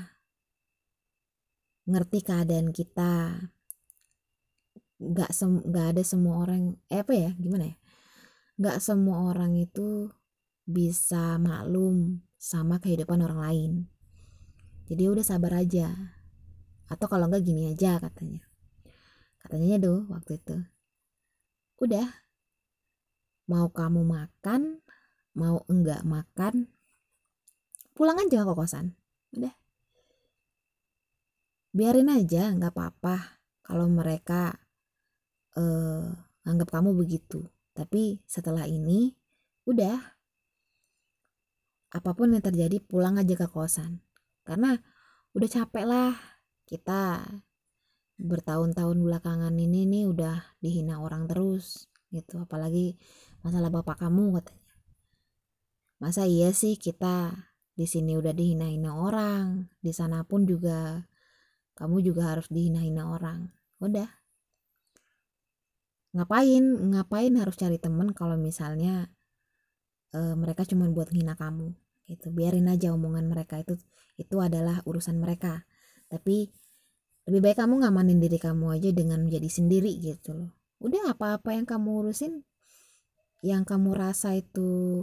ngerti 1.86 2.18
keadaan 2.22 2.70
kita. 2.70 3.42
Nggak 5.02 5.30
sem 5.34 5.58
nggak 5.66 5.86
ada 5.98 6.02
semua 6.06 6.46
orang 6.46 6.78
eh 6.86 7.02
apa 7.02 7.12
ya 7.14 7.30
gimana 7.34 7.74
ya? 7.74 7.76
Nggak 8.58 8.78
semua 8.78 9.34
orang 9.34 9.58
itu 9.58 10.10
bisa 10.66 11.38
maklum 11.42 12.22
sama 12.38 12.78
kehidupan 12.78 13.22
orang 13.22 13.40
lain. 13.40 13.72
Jadi 14.86 15.08
udah 15.08 15.24
sabar 15.24 15.62
aja. 15.62 15.88
Atau 16.90 17.08
kalau 17.08 17.30
enggak 17.30 17.46
gini 17.46 17.72
aja 17.72 17.96
katanya. 18.02 18.44
Katanya 19.40 19.78
tuh 19.80 20.06
waktu 20.10 20.38
itu. 20.38 20.56
Udah. 21.80 22.06
Mau 23.48 23.72
kamu 23.72 24.06
makan 24.06 24.84
mau 25.32 25.64
enggak 25.66 26.04
makan 26.04 26.68
pulang 27.96 28.20
aja 28.20 28.44
ke 28.44 28.52
kosan. 28.52 28.92
Udah. 29.32 29.54
Biarin 31.72 32.12
aja 32.12 32.52
nggak 32.52 32.76
apa-apa 32.76 33.40
kalau 33.64 33.88
mereka 33.88 34.60
eh, 35.56 36.12
anggap 36.44 36.68
kamu 36.68 36.92
begitu. 36.92 37.48
Tapi 37.72 38.20
setelah 38.28 38.68
ini 38.68 39.16
udah 39.64 40.11
apa 41.92 42.10
pun 42.16 42.32
yang 42.32 42.44
terjadi 42.44 42.80
pulang 42.80 43.20
aja 43.20 43.36
ke 43.36 43.46
kosan 43.46 44.00
karena 44.48 44.80
udah 45.36 45.48
capek 45.48 45.84
lah 45.84 46.12
kita 46.64 47.20
bertahun-tahun 48.16 48.98
belakangan 49.00 49.54
ini 49.54 49.84
nih 49.84 50.04
udah 50.08 50.56
dihina 50.58 50.98
orang 51.04 51.28
terus 51.28 51.92
gitu 52.08 52.40
apalagi 52.40 52.96
masalah 53.44 53.68
bapak 53.68 54.00
kamu 54.00 54.40
katanya 54.40 54.62
Masa 56.02 56.26
iya 56.26 56.50
sih 56.50 56.74
kita 56.74 57.30
di 57.78 57.86
sini 57.86 58.18
udah 58.18 58.34
dihina-hina 58.34 58.90
orang, 58.90 59.70
di 59.78 59.94
sana 59.94 60.26
pun 60.26 60.42
juga 60.42 61.06
kamu 61.78 62.02
juga 62.02 62.34
harus 62.34 62.50
dihina-hina 62.50 63.06
orang. 63.06 63.54
Udah. 63.78 64.10
Ngapain? 66.10 66.90
Ngapain 66.90 67.32
harus 67.38 67.54
cari 67.54 67.78
temen 67.78 68.10
kalau 68.18 68.34
misalnya 68.34 69.14
e, 70.12 70.20
mereka 70.38 70.62
cuma 70.68 70.86
buat 70.92 71.10
hina 71.10 71.34
kamu 71.34 71.72
gitu. 72.06 72.30
Biarin 72.30 72.68
aja 72.68 72.92
omongan 72.94 73.26
mereka 73.26 73.58
itu 73.58 73.80
itu 74.20 74.36
adalah 74.38 74.84
urusan 74.84 75.18
mereka. 75.18 75.64
Tapi 76.06 76.48
lebih 77.26 77.40
baik 77.40 77.58
kamu 77.58 77.82
ngamanin 77.82 78.18
diri 78.20 78.38
kamu 78.38 78.76
aja 78.76 78.88
dengan 78.92 79.24
menjadi 79.24 79.48
sendiri 79.48 79.92
gitu 79.98 80.36
loh. 80.36 80.50
Udah 80.82 81.14
apa-apa 81.14 81.54
yang 81.56 81.66
kamu 81.66 81.88
urusin 82.04 82.44
yang 83.42 83.66
kamu 83.66 83.98
rasa 83.98 84.38
itu 84.38 85.02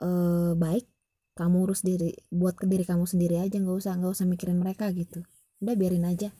uh, 0.00 0.52
baik 0.56 0.88
kamu 1.36 1.68
urus 1.68 1.80
diri 1.84 2.12
buat 2.28 2.56
ke 2.56 2.68
diri 2.68 2.84
kamu 2.84 3.04
sendiri 3.08 3.40
aja 3.40 3.56
nggak 3.56 3.76
usah 3.76 3.92
nggak 3.96 4.12
usah 4.12 4.26
mikirin 4.28 4.60
mereka 4.60 4.88
gitu 4.92 5.24
udah 5.64 5.74
biarin 5.76 6.04
aja 6.04 6.32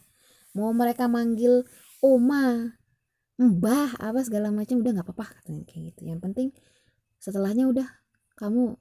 mau 0.53 0.73
mereka 0.73 1.09
manggil 1.09 1.64
oma 2.05 2.77
mbah 3.40 3.97
apa 3.97 4.21
segala 4.25 4.53
macam 4.53 4.85
udah 4.85 4.92
nggak 5.01 5.07
apa-apa 5.09 5.40
katanya 5.40 5.64
kayak 5.64 5.92
gitu 5.92 6.01
yang 6.09 6.21
penting 6.21 6.53
setelahnya 7.22 7.70
udah 7.70 7.87
kamu 8.35 8.74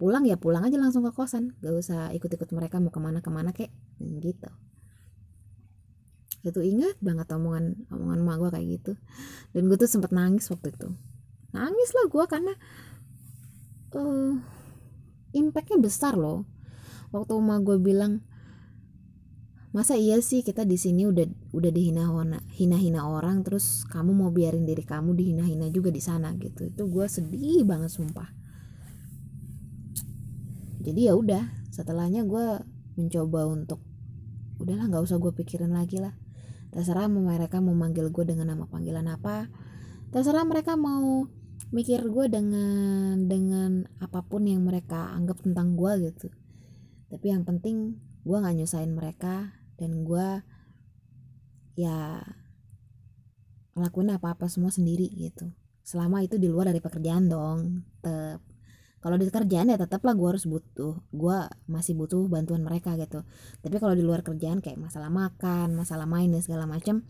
pulang 0.00 0.24
ya 0.24 0.40
pulang 0.40 0.64
aja 0.64 0.80
langsung 0.80 1.04
ke 1.04 1.12
kosan. 1.12 1.52
Gak 1.60 1.74
usah 1.76 2.14
ikut-ikut 2.16 2.48
mereka 2.56 2.80
mau 2.80 2.88
ke 2.88 3.00
mana 3.02 3.20
ke 3.20 3.28
mana 3.28 3.52
kek. 3.52 3.68
Gitu. 4.00 4.48
Itu 6.46 6.64
ingat 6.64 6.96
banget 7.04 7.28
omongan 7.34 7.84
omongan 7.92 8.18
emak 8.24 8.36
gue 8.40 8.50
kayak 8.56 8.66
gitu. 8.80 8.92
Dan 9.52 9.68
gue 9.68 9.76
tuh 9.76 9.90
sempet 9.90 10.14
nangis 10.14 10.48
waktu 10.48 10.72
itu. 10.72 10.88
Nangis 11.52 11.90
lah 11.92 12.06
gue 12.08 12.24
karena 12.24 12.52
uh, 13.98 14.32
impactnya 15.36 15.76
besar 15.82 16.16
loh. 16.16 16.48
Waktu 17.12 17.36
emak 17.36 17.60
gue 17.66 17.76
bilang 17.82 18.24
masa 19.78 19.94
iya 19.94 20.18
sih 20.18 20.42
kita 20.42 20.66
di 20.66 20.74
sini 20.74 21.06
udah 21.06 21.54
udah 21.54 21.70
dihina 21.70 22.10
hina 22.50 22.74
hina 22.74 23.06
orang 23.06 23.46
terus 23.46 23.86
kamu 23.86 24.10
mau 24.10 24.34
biarin 24.34 24.66
diri 24.66 24.82
kamu 24.82 25.14
dihina 25.14 25.46
hina 25.46 25.70
juga 25.70 25.94
di 25.94 26.02
sana 26.02 26.34
gitu. 26.34 26.66
Itu 26.66 26.90
gue 26.90 27.06
sedih 27.06 27.62
banget 27.62 27.94
sumpah. 27.94 28.26
Jadi 30.82 31.06
ya 31.06 31.14
udah 31.14 31.46
setelahnya 31.70 32.26
gue 32.26 32.58
mencoba 32.98 33.46
untuk 33.46 33.78
udahlah 34.58 34.90
nggak 34.90 35.06
usah 35.06 35.22
gue 35.22 35.30
pikirin 35.30 35.70
lagi 35.70 36.02
lah. 36.02 36.18
Terserah 36.74 37.06
mereka 37.06 37.62
mau 37.62 37.78
manggil 37.78 38.10
gue 38.10 38.24
dengan 38.26 38.50
nama 38.50 38.66
panggilan 38.66 39.06
apa. 39.06 39.46
Terserah 40.10 40.42
mereka 40.42 40.74
mau 40.74 41.30
mikir 41.70 42.02
gue 42.02 42.26
dengan 42.26 43.30
dengan 43.30 43.86
apa 44.02 44.26
pun 44.26 44.42
yang 44.42 44.66
mereka 44.66 45.14
anggap 45.14 45.38
tentang 45.38 45.78
gue 45.78 46.10
gitu. 46.10 46.34
Tapi 47.14 47.30
yang 47.30 47.46
penting 47.46 47.94
gue 48.26 48.36
nggak 48.42 48.58
nyusahin 48.58 48.90
mereka 48.90 49.57
dan 49.78 50.02
gue 50.02 50.28
ya 51.78 52.18
ngelakuin 53.78 54.18
apa-apa 54.18 54.50
semua 54.50 54.74
sendiri 54.74 55.06
gitu. 55.14 55.54
Selama 55.86 56.20
itu 56.20 56.36
di 56.36 56.50
luar 56.50 56.68
dari 56.68 56.82
pekerjaan 56.82 57.30
dong 57.30 57.86
tetap 58.02 58.42
kalau 58.98 59.14
di 59.14 59.30
kerjaan 59.30 59.70
ya 59.70 59.78
tetaplah 59.78 60.10
gue 60.10 60.26
harus 60.26 60.42
butuh 60.42 60.98
gue 61.14 61.38
masih 61.70 61.94
butuh 61.94 62.26
bantuan 62.26 62.66
mereka 62.66 62.98
gitu. 62.98 63.22
Tapi 63.62 63.78
kalau 63.78 63.94
di 63.94 64.02
luar 64.02 64.26
kerjaan 64.26 64.58
kayak 64.58 64.76
masalah 64.76 65.06
makan 65.06 65.78
masalah 65.78 66.04
main 66.04 66.28
dan 66.34 66.42
segala 66.42 66.66
macam 66.66 67.06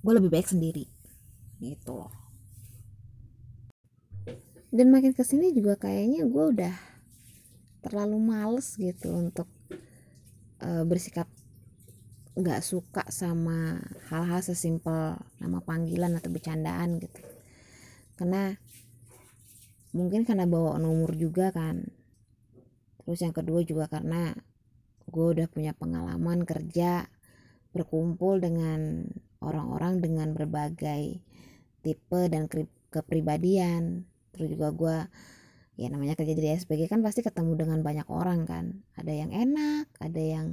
gue 0.00 0.12
lebih 0.16 0.32
baik 0.32 0.48
sendiri 0.48 0.88
gitu 1.60 1.92
loh. 1.92 2.12
Dan 4.74 4.90
makin 4.90 5.14
ke 5.14 5.22
sini 5.22 5.54
juga 5.54 5.78
kayaknya 5.78 6.26
gue 6.26 6.44
udah 6.50 6.74
terlalu 7.84 8.18
males 8.18 8.74
gitu 8.80 9.12
untuk 9.12 9.46
uh, 10.64 10.84
bersikap 10.88 11.28
nggak 12.34 12.66
suka 12.66 13.06
sama 13.14 13.78
hal-hal 14.10 14.42
sesimpel 14.42 15.14
nama 15.38 15.62
panggilan 15.62 16.18
atau 16.18 16.34
bercandaan 16.34 16.98
gitu. 16.98 17.22
Karena 18.18 18.58
mungkin 19.94 20.26
karena 20.26 20.48
bawa 20.48 20.74
umur 20.82 21.14
juga 21.14 21.54
kan. 21.54 21.86
Terus 23.04 23.20
yang 23.22 23.36
kedua 23.36 23.62
juga 23.62 23.86
karena 23.86 24.34
gue 25.06 25.26
udah 25.36 25.46
punya 25.46 25.76
pengalaman 25.76 26.42
kerja 26.42 27.06
berkumpul 27.70 28.42
dengan 28.42 29.06
orang-orang 29.38 30.02
dengan 30.02 30.34
berbagai 30.34 31.22
tipe 31.86 32.20
dan 32.32 32.50
kepribadian. 32.90 34.10
Terus 34.34 34.58
juga 34.58 34.68
gue 34.74 34.98
ya 35.74 35.90
namanya 35.90 36.14
kerja 36.14 36.38
jadi 36.38 36.54
SPG 36.54 36.86
kan 36.86 37.02
pasti 37.02 37.26
ketemu 37.26 37.58
dengan 37.58 37.78
banyak 37.82 38.06
orang 38.06 38.46
kan. 38.46 38.84
Ada 38.94 39.12
yang 39.12 39.30
enak 39.34 39.90
ada 39.98 40.22
yang 40.22 40.46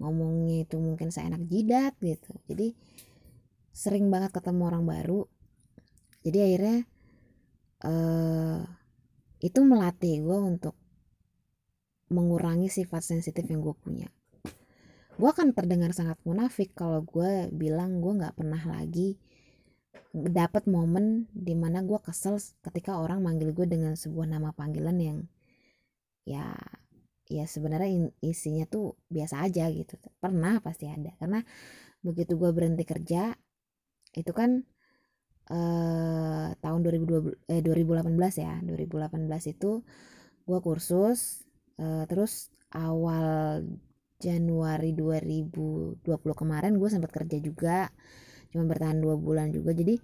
ngomongnya 0.00 0.64
itu 0.64 0.76
mungkin 0.80 1.12
seenak 1.12 1.44
jidat 1.46 1.94
gitu. 2.00 2.32
Jadi 2.48 2.74
sering 3.74 4.08
banget 4.08 4.32
ketemu 4.32 4.62
orang 4.70 4.84
baru. 4.86 5.28
Jadi 6.24 6.38
akhirnya 6.40 6.78
eh, 7.84 8.60
itu 9.44 9.60
melatih 9.60 10.24
gue 10.24 10.38
untuk 10.40 10.74
mengurangi 12.08 12.72
sifat 12.72 13.04
sensitif 13.04 13.44
yang 13.48 13.60
gue 13.60 13.76
punya. 13.76 14.08
Gue 15.14 15.30
akan 15.30 15.54
terdengar 15.54 15.94
sangat 15.94 16.18
munafik 16.26 16.74
kalau 16.74 17.04
gue 17.04 17.52
bilang 17.54 18.02
gue 18.02 18.12
nggak 18.18 18.34
pernah 18.34 18.62
lagi 18.66 19.14
dapat 20.14 20.70
momen 20.70 21.26
di 21.34 21.58
mana 21.58 21.82
gue 21.82 21.98
kesel 21.98 22.38
ketika 22.62 23.02
orang 23.02 23.18
manggil 23.26 23.50
gue 23.50 23.66
dengan 23.66 23.98
sebuah 23.98 24.30
nama 24.30 24.54
panggilan 24.54 24.94
yang 25.02 25.18
ya 26.22 26.54
ya 27.26 27.44
sebenarnya 27.50 28.14
isinya 28.22 28.64
tuh 28.70 28.94
biasa 29.10 29.42
aja 29.42 29.66
gitu. 29.74 29.98
Pernah 30.22 30.62
pasti 30.62 30.86
ada. 30.86 31.10
Karena 31.18 31.42
begitu 32.06 32.38
gue 32.38 32.50
berhenti 32.54 32.84
kerja 32.86 33.34
itu 34.14 34.30
kan 34.30 34.62
eh, 35.50 36.48
tahun 36.62 36.80
2020 36.86 37.50
eh 37.50 37.60
2018 37.64 38.14
ya. 38.38 38.54
2018 38.62 39.54
itu 39.54 39.82
gue 40.46 40.58
kursus 40.62 41.42
eh, 41.82 42.04
terus 42.06 42.54
awal 42.70 43.66
Januari 44.22 44.94
2020 44.94 46.06
kemarin 46.38 46.78
gue 46.78 46.88
sempat 46.88 47.10
kerja 47.12 47.36
juga 47.42 47.90
cuma 48.54 48.70
bertahan 48.70 49.02
dua 49.02 49.18
bulan 49.18 49.50
juga. 49.50 49.74
Jadi 49.74 49.98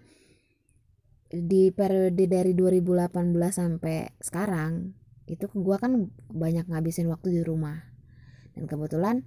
di 1.31 1.71
periode 1.71 2.27
dari 2.27 2.59
2018 2.59 3.07
sampai 3.55 4.19
sekarang 4.19 4.99
itu 5.31 5.47
gue 5.47 5.77
kan 5.79 6.11
banyak 6.27 6.67
ngabisin 6.67 7.07
waktu 7.07 7.39
di 7.39 7.43
rumah. 7.47 7.79
Dan 8.51 8.67
kebetulan 8.67 9.23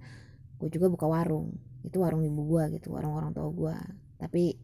gue 0.60 0.68
juga 0.68 0.92
buka 0.92 1.08
warung. 1.08 1.56
Itu 1.80 2.04
warung 2.04 2.20
ibu 2.20 2.44
gue 2.44 2.76
gitu 2.76 2.92
warung 2.92 3.16
orang 3.16 3.32
tua 3.32 3.48
gue 3.48 3.76
tapi 4.14 4.56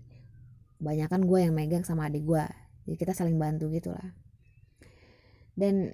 banyak 0.81 1.11
kan 1.11 1.21
gue 1.21 1.39
yang 1.45 1.53
megang 1.53 1.85
sama 1.85 2.09
adik 2.09 2.25
gue 2.25 2.41
jadi 2.89 2.97
kita 2.97 3.13
saling 3.13 3.37
bantu 3.37 3.69
gitu 3.69 3.93
lah 3.93 4.17
dan 5.61 5.93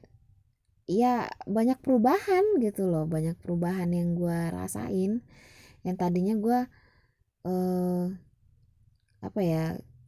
ya 0.86 1.26
banyak 1.50 1.82
perubahan 1.82 2.62
gitu 2.62 2.86
loh. 2.86 3.04
Banyak 3.10 3.42
perubahan 3.42 3.90
yang 3.90 4.14
gue 4.14 4.38
rasain. 4.54 5.26
Yang 5.82 5.96
tadinya 5.98 6.34
gue 6.38 6.58
eh, 7.46 8.04
apa 9.24 9.40
ya 9.40 9.62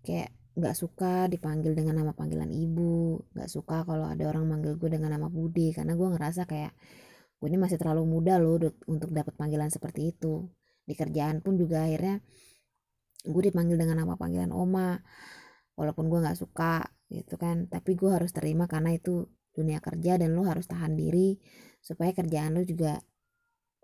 kayak 0.05 0.31
nggak 0.59 0.75
suka 0.75 1.31
dipanggil 1.31 1.73
dengan 1.79 2.03
nama 2.03 2.13
panggilan 2.13 2.51
ibu 2.51 3.23
nggak 3.31 3.47
suka 3.47 3.87
kalau 3.87 4.11
ada 4.11 4.27
orang 4.27 4.45
manggil 4.51 4.75
gue 4.75 4.91
dengan 4.91 5.15
nama 5.15 5.31
Budi 5.31 5.71
karena 5.71 5.95
gue 5.95 6.09
ngerasa 6.11 6.51
kayak 6.51 6.75
gue 7.39 7.47
ini 7.47 7.59
masih 7.63 7.79
terlalu 7.79 8.03
muda 8.19 8.35
loh 8.43 8.59
untuk 8.91 9.15
dapat 9.15 9.35
panggilan 9.39 9.71
seperti 9.71 10.11
itu. 10.11 10.51
Di 10.83 10.99
kerjaan 10.99 11.39
pun 11.45 11.55
juga 11.55 11.87
akhirnya 11.87 12.19
gue 13.23 13.43
dipanggil 13.51 13.79
dengan 13.79 14.03
nama 14.03 14.19
panggilan 14.19 14.51
oma 14.51 14.99
walaupun 15.79 16.11
gue 16.11 16.19
nggak 16.27 16.39
suka 16.39 16.83
gitu 17.15 17.39
kan. 17.39 17.71
Tapi 17.71 17.95
gue 17.95 18.11
harus 18.11 18.35
terima 18.35 18.67
karena 18.67 18.91
itu 18.99 19.31
dunia 19.55 19.79
kerja 19.79 20.19
dan 20.19 20.35
lo 20.35 20.43
harus 20.47 20.67
tahan 20.67 20.99
diri 20.99 21.39
supaya 21.79 22.11
kerjaan 22.15 22.59
lo 22.59 22.63
juga 22.67 22.99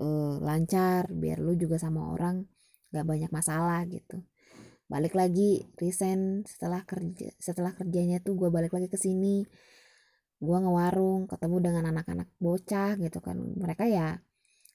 uh, 0.02 0.34
lancar 0.42 1.10
biar 1.10 1.38
lo 1.42 1.54
juga 1.54 1.78
sama 1.78 2.14
orang 2.14 2.46
gak 2.94 3.06
banyak 3.06 3.30
masalah 3.34 3.82
gitu 3.90 4.22
balik 4.84 5.16
lagi 5.16 5.64
resign 5.80 6.44
setelah 6.44 6.84
kerja 6.84 7.32
setelah 7.40 7.72
kerjanya 7.72 8.20
tuh 8.20 8.36
gue 8.36 8.48
balik 8.52 8.72
lagi 8.76 8.88
ke 8.92 8.98
sini. 9.00 9.44
Gue 10.38 10.58
ngewarung 10.60 11.24
ketemu 11.30 11.56
dengan 11.64 11.84
anak-anak 11.94 12.28
bocah 12.36 13.00
gitu 13.00 13.18
kan. 13.24 13.40
Mereka 13.40 13.88
ya 13.88 14.20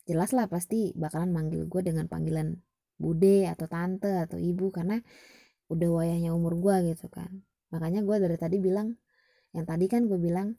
jelas 0.10 0.34
lah 0.34 0.50
pasti 0.50 0.92
bakalan 0.98 1.30
manggil 1.30 1.70
gue 1.70 1.82
dengan 1.86 2.10
panggilan 2.10 2.58
bude 2.98 3.48
atau 3.48 3.70
tante 3.70 4.10
atau 4.26 4.42
ibu 4.42 4.74
karena 4.74 4.98
udah 5.70 5.90
wayahnya 6.02 6.34
umur 6.34 6.58
gue 6.58 6.94
gitu 6.96 7.08
kan. 7.08 7.30
Makanya 7.70 8.02
gue 8.02 8.16
dari 8.18 8.38
tadi 8.42 8.58
bilang 8.58 8.98
yang 9.54 9.66
tadi 9.66 9.86
kan 9.86 10.10
gue 10.10 10.18
bilang 10.18 10.58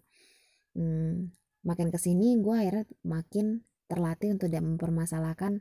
hmm, 0.78 1.30
makin 1.66 1.88
ke 1.90 1.98
sini 1.98 2.38
gue 2.38 2.54
akhirnya 2.54 2.86
makin 3.02 3.66
terlatih 3.90 4.38
untuk 4.38 4.46
tidak 4.46 4.62
mempermasalahkan 4.62 5.60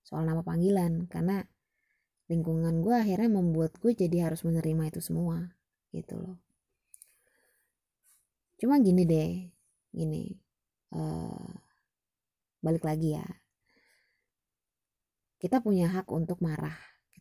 soal 0.00 0.24
nama 0.24 0.40
panggilan. 0.40 1.04
Karena 1.12 1.44
lingkungan 2.26 2.82
gue 2.82 2.94
akhirnya 2.94 3.30
membuat 3.30 3.78
gue 3.78 3.94
jadi 3.94 4.30
harus 4.30 4.42
menerima 4.42 4.90
itu 4.90 5.00
semua 5.02 5.54
gitu 5.94 6.18
loh. 6.18 6.36
Cuma 8.58 8.80
gini 8.82 9.06
deh 9.06 9.50
gini 9.94 10.34
uh, 10.92 11.50
balik 12.60 12.84
lagi 12.84 13.16
ya. 13.16 13.26
Kita 15.36 15.60
punya 15.60 15.92
hak 15.92 16.08
untuk 16.10 16.40
marah 16.42 16.74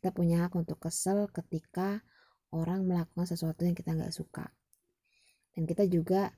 kita 0.06 0.14
punya 0.22 0.45
hak 0.45 0.53
untuk 0.53 0.78
kesel 0.78 1.26
ketika 1.34 2.06
orang 2.53 2.86
melakukan 2.86 3.26
sesuatu 3.26 3.66
yang 3.66 3.74
kita 3.74 3.97
nggak 3.97 4.14
suka. 4.14 4.53
Dan 5.58 5.66
kita 5.66 5.89
juga 5.89 6.30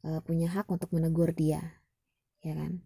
uh, 0.00 0.24
punya 0.24 0.48
hak 0.48 0.64
untuk 0.72 0.88
menegur 0.96 1.36
dia 1.36 1.60
ya 2.40 2.56
kan? 2.56 2.80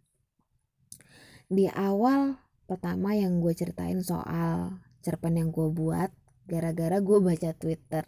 Di 1.46 1.70
awal 1.70 2.34
pertama 2.64 3.12
yang 3.16 3.40
gue 3.40 3.52
ceritain 3.52 4.00
soal 4.00 4.80
cerpen 5.04 5.36
yang 5.36 5.52
gue 5.52 5.68
buat 5.68 6.10
gara-gara 6.48 7.00
gue 7.00 7.18
baca 7.20 7.50
twitter 7.56 8.04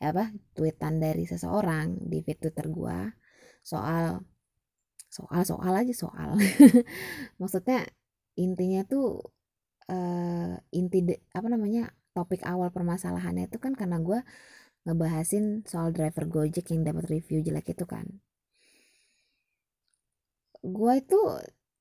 apa 0.00 0.32
tweetan 0.52 1.00
dari 1.00 1.24
seseorang 1.24 1.96
di 2.04 2.20
feed 2.20 2.40
twitter 2.40 2.68
gue 2.68 2.98
soal 3.64 4.20
soal 5.08 5.42
soal 5.46 5.72
aja 5.72 5.94
soal 5.94 6.36
maksudnya 7.40 7.88
intinya 8.36 8.82
tuh 8.84 9.22
uh, 9.88 10.54
inti 10.74 10.98
de, 11.06 11.14
apa 11.32 11.46
namanya 11.48 11.92
topik 12.14 12.42
awal 12.46 12.70
permasalahannya 12.70 13.50
itu 13.50 13.58
kan 13.62 13.74
karena 13.78 13.98
gue 14.02 14.20
ngebahasin 14.84 15.64
soal 15.64 15.90
driver 15.96 16.28
Gojek 16.28 16.68
yang 16.72 16.84
dapat 16.84 17.08
review 17.08 17.40
jelek 17.40 17.72
itu 17.72 17.84
kan. 17.88 18.20
Gue 20.64 21.00
itu 21.00 21.20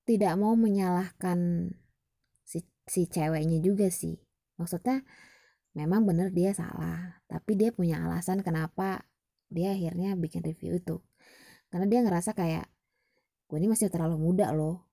tidak 0.04 0.36
mau 0.40 0.56
menyalahkan 0.56 1.72
si, 2.88 3.08
ceweknya 3.10 3.60
juga 3.64 3.88
sih. 3.90 4.20
Maksudnya 4.60 5.04
memang 5.74 6.06
bener 6.06 6.30
dia 6.30 6.54
salah, 6.54 7.24
tapi 7.26 7.58
dia 7.58 7.74
punya 7.74 8.04
alasan 8.06 8.46
kenapa 8.46 9.08
dia 9.50 9.74
akhirnya 9.74 10.14
bikin 10.18 10.46
review 10.46 10.78
itu. 10.78 10.98
Karena 11.70 11.86
dia 11.90 12.00
ngerasa 12.06 12.38
kayak 12.38 12.70
gue 13.50 13.58
ini 13.58 13.68
masih 13.70 13.90
terlalu 13.90 14.18
muda 14.22 14.54
loh. 14.54 14.86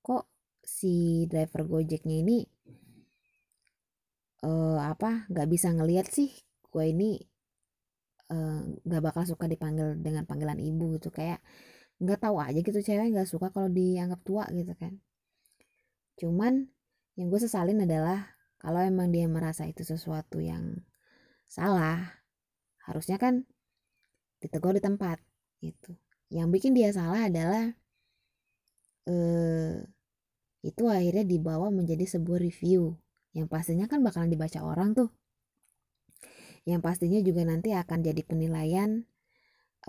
Kok 0.00 0.24
si 0.62 1.26
driver 1.26 1.66
Gojeknya 1.66 2.22
ini 2.22 2.46
uh, 4.46 4.78
apa 4.82 5.26
nggak 5.30 5.48
bisa 5.50 5.70
ngelihat 5.74 6.06
sih 6.10 6.30
gue 6.72 6.84
ini 6.88 7.20
eh, 8.32 8.60
nggak 8.88 9.02
uh, 9.02 9.04
bakal 9.04 9.28
suka 9.28 9.44
dipanggil 9.44 9.92
dengan 10.00 10.24
panggilan 10.24 10.56
ibu 10.56 10.96
gitu 10.96 11.12
kayak 11.12 11.44
nggak 12.00 12.16
tahu 12.16 12.40
aja 12.40 12.58
gitu 12.64 12.80
cewek 12.80 13.12
nggak 13.12 13.28
suka 13.28 13.52
kalau 13.52 13.68
dianggap 13.68 14.24
tua 14.24 14.48
gitu 14.56 14.72
kan 14.80 14.96
cuman 16.16 16.72
yang 17.18 17.28
gue 17.28 17.40
sesalin 17.40 17.84
adalah 17.84 18.36
kalau 18.56 18.80
emang 18.80 19.10
dia 19.10 19.26
merasa 19.26 19.66
itu 19.68 19.82
sesuatu 19.82 20.38
yang 20.38 20.80
salah 21.44 22.22
harusnya 22.88 23.20
kan 23.20 23.44
ditegur 24.40 24.74
di 24.74 24.82
tempat 24.82 25.20
gitu. 25.60 25.94
Yang 26.32 26.48
bikin 26.58 26.72
dia 26.72 26.90
salah 26.90 27.28
adalah 27.28 27.74
eh, 29.06 29.76
itu 30.62 30.82
akhirnya 30.86 31.26
dibawa 31.26 31.68
menjadi 31.74 32.06
sebuah 32.06 32.38
review 32.38 32.94
yang 33.34 33.50
pastinya 33.50 33.90
kan 33.90 34.00
bakalan 34.00 34.30
dibaca 34.30 34.62
orang 34.62 34.94
tuh. 34.94 35.10
Yang 36.62 36.80
pastinya 36.86 37.18
juga 37.18 37.42
nanti 37.42 37.74
akan 37.74 37.98
jadi 38.06 38.22
penilaian 38.22 39.02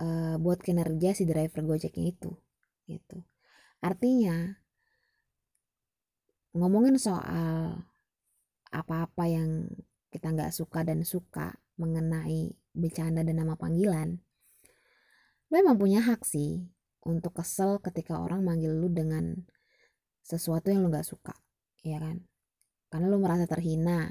uh, 0.02 0.34
buat 0.42 0.58
kinerja 0.58 1.14
si 1.14 1.22
driver 1.22 1.62
gojeknya 1.62 2.10
itu 2.10 2.34
gitu. 2.90 3.22
Artinya 3.78 4.58
ngomongin 6.54 6.96
soal 6.96 7.84
apa-apa 8.70 9.24
yang 9.26 9.68
kita 10.10 10.30
nggak 10.30 10.54
suka 10.54 10.86
dan 10.86 11.02
suka 11.02 11.54
mengenai 11.78 12.54
bercanda 12.74 13.26
dan 13.26 13.42
nama 13.42 13.58
panggilan 13.58 14.18
lo 15.50 15.54
emang 15.54 15.78
punya 15.78 16.02
hak 16.02 16.26
sih 16.26 16.66
untuk 17.04 17.36
kesel 17.38 17.78
ketika 17.78 18.18
orang 18.18 18.42
manggil 18.42 18.74
lu 18.74 18.90
dengan 18.90 19.36
sesuatu 20.24 20.72
yang 20.72 20.82
lo 20.82 20.90
nggak 20.90 21.06
suka 21.06 21.36
ya 21.84 22.00
kan? 22.00 22.24
Karena 22.88 23.06
lo 23.12 23.20
merasa 23.20 23.44
terhina 23.44 24.08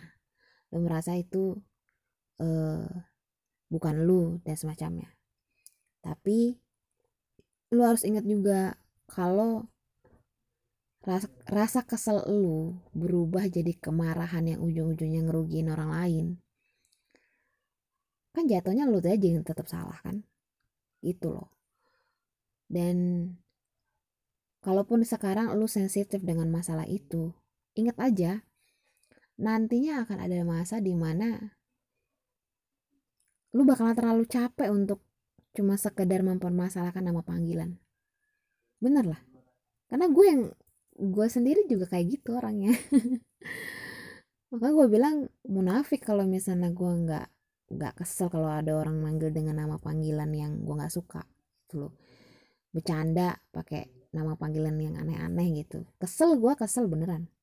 lo 0.74 0.82
merasa 0.82 1.14
itu 1.14 1.58
uh, 2.42 2.88
bukan 3.70 3.96
lu 4.06 4.42
dan 4.46 4.58
semacamnya. 4.58 5.10
Tapi 6.02 6.58
lu 7.74 7.82
harus 7.82 8.06
ingat 8.06 8.26
juga 8.26 8.78
kalau 9.10 9.66
rasa, 11.04 11.28
rasa 11.46 11.80
kesel 11.84 12.24
lu 12.28 12.80
berubah 12.96 13.46
jadi 13.52 13.76
kemarahan 13.78 14.56
yang 14.56 14.60
ujung-ujungnya 14.64 15.28
ngerugiin 15.28 15.70
orang 15.70 15.92
lain 15.92 16.26
kan 18.34 18.50
jatuhnya 18.50 18.90
lu 18.90 18.98
aja 19.04 19.14
yang 19.14 19.46
tetap 19.46 19.70
salah 19.70 20.00
kan 20.02 20.26
itu 21.04 21.30
loh 21.30 21.52
dan 22.72 23.30
kalaupun 24.64 25.06
sekarang 25.06 25.54
lu 25.54 25.70
sensitif 25.70 26.24
dengan 26.24 26.50
masalah 26.50 26.88
itu 26.88 27.36
ingat 27.78 28.00
aja 28.00 28.32
nantinya 29.38 30.08
akan 30.08 30.18
ada 30.18 30.42
masa 30.42 30.80
di 30.82 30.96
mana 30.98 31.60
lu 33.54 33.62
bakalan 33.70 33.94
terlalu 33.94 34.26
capek 34.26 34.74
untuk 34.74 35.06
cuma 35.54 35.78
sekedar 35.78 36.26
mempermasalahkan 36.26 37.06
nama 37.06 37.22
panggilan. 37.22 37.78
Bener 38.82 39.06
lah. 39.06 39.22
Karena 39.88 40.10
gue 40.10 40.26
yang 40.26 40.42
gue 40.94 41.28
sendiri 41.30 41.66
juga 41.70 41.90
kayak 41.90 42.06
gitu 42.20 42.38
orangnya. 42.38 42.74
Maka 44.54 44.68
gue 44.70 44.88
bilang 44.90 45.30
munafik 45.50 46.06
kalau 46.06 46.30
misalnya 46.30 46.70
gue 46.70 46.92
nggak 47.06 47.28
nggak 47.74 47.94
kesel 48.06 48.30
kalau 48.30 48.54
ada 48.54 48.78
orang 48.78 49.02
manggil 49.02 49.34
dengan 49.34 49.66
nama 49.66 49.82
panggilan 49.82 50.30
yang 50.34 50.62
gue 50.62 50.74
nggak 50.78 50.94
suka. 50.94 51.26
Itu 51.66 51.88
loh. 51.88 51.94
Bercanda 52.70 53.34
pakai 53.50 54.10
nama 54.14 54.38
panggilan 54.38 54.78
yang 54.78 54.96
aneh-aneh 55.02 55.66
gitu. 55.66 55.86
Kesel 55.98 56.38
gue 56.38 56.54
kesel 56.54 56.86
beneran 56.86 57.34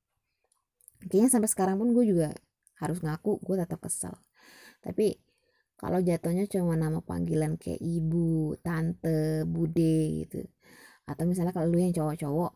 kayaknya 1.07 1.29
sampai 1.33 1.49
sekarang 1.49 1.75
pun 1.81 1.95
gue 1.95 2.05
juga 2.05 2.29
harus 2.77 3.01
ngaku 3.01 3.41
gue 3.41 3.55
tetap 3.57 3.79
kesel 3.81 4.13
tapi 4.81 5.17
kalau 5.77 5.97
jatuhnya 5.97 6.45
cuma 6.45 6.77
nama 6.77 7.01
panggilan 7.01 7.57
kayak 7.57 7.81
ibu 7.81 8.53
tante 8.61 9.45
bude 9.49 10.25
gitu 10.25 10.45
atau 11.09 11.23
misalnya 11.25 11.53
kalau 11.53 11.73
lu 11.73 11.81
yang 11.81 11.93
cowok-cowok 11.93 12.51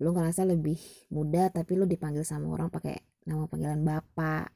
lu 0.00 0.16
ngerasa 0.16 0.48
lebih 0.48 0.80
muda 1.12 1.52
tapi 1.52 1.76
lu 1.76 1.84
dipanggil 1.84 2.24
sama 2.24 2.48
orang 2.48 2.72
pakai 2.72 2.96
nama 3.28 3.44
panggilan 3.44 3.84
bapak 3.84 4.48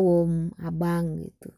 om 0.00 0.52
abang 0.60 1.20
gitu. 1.20 1.52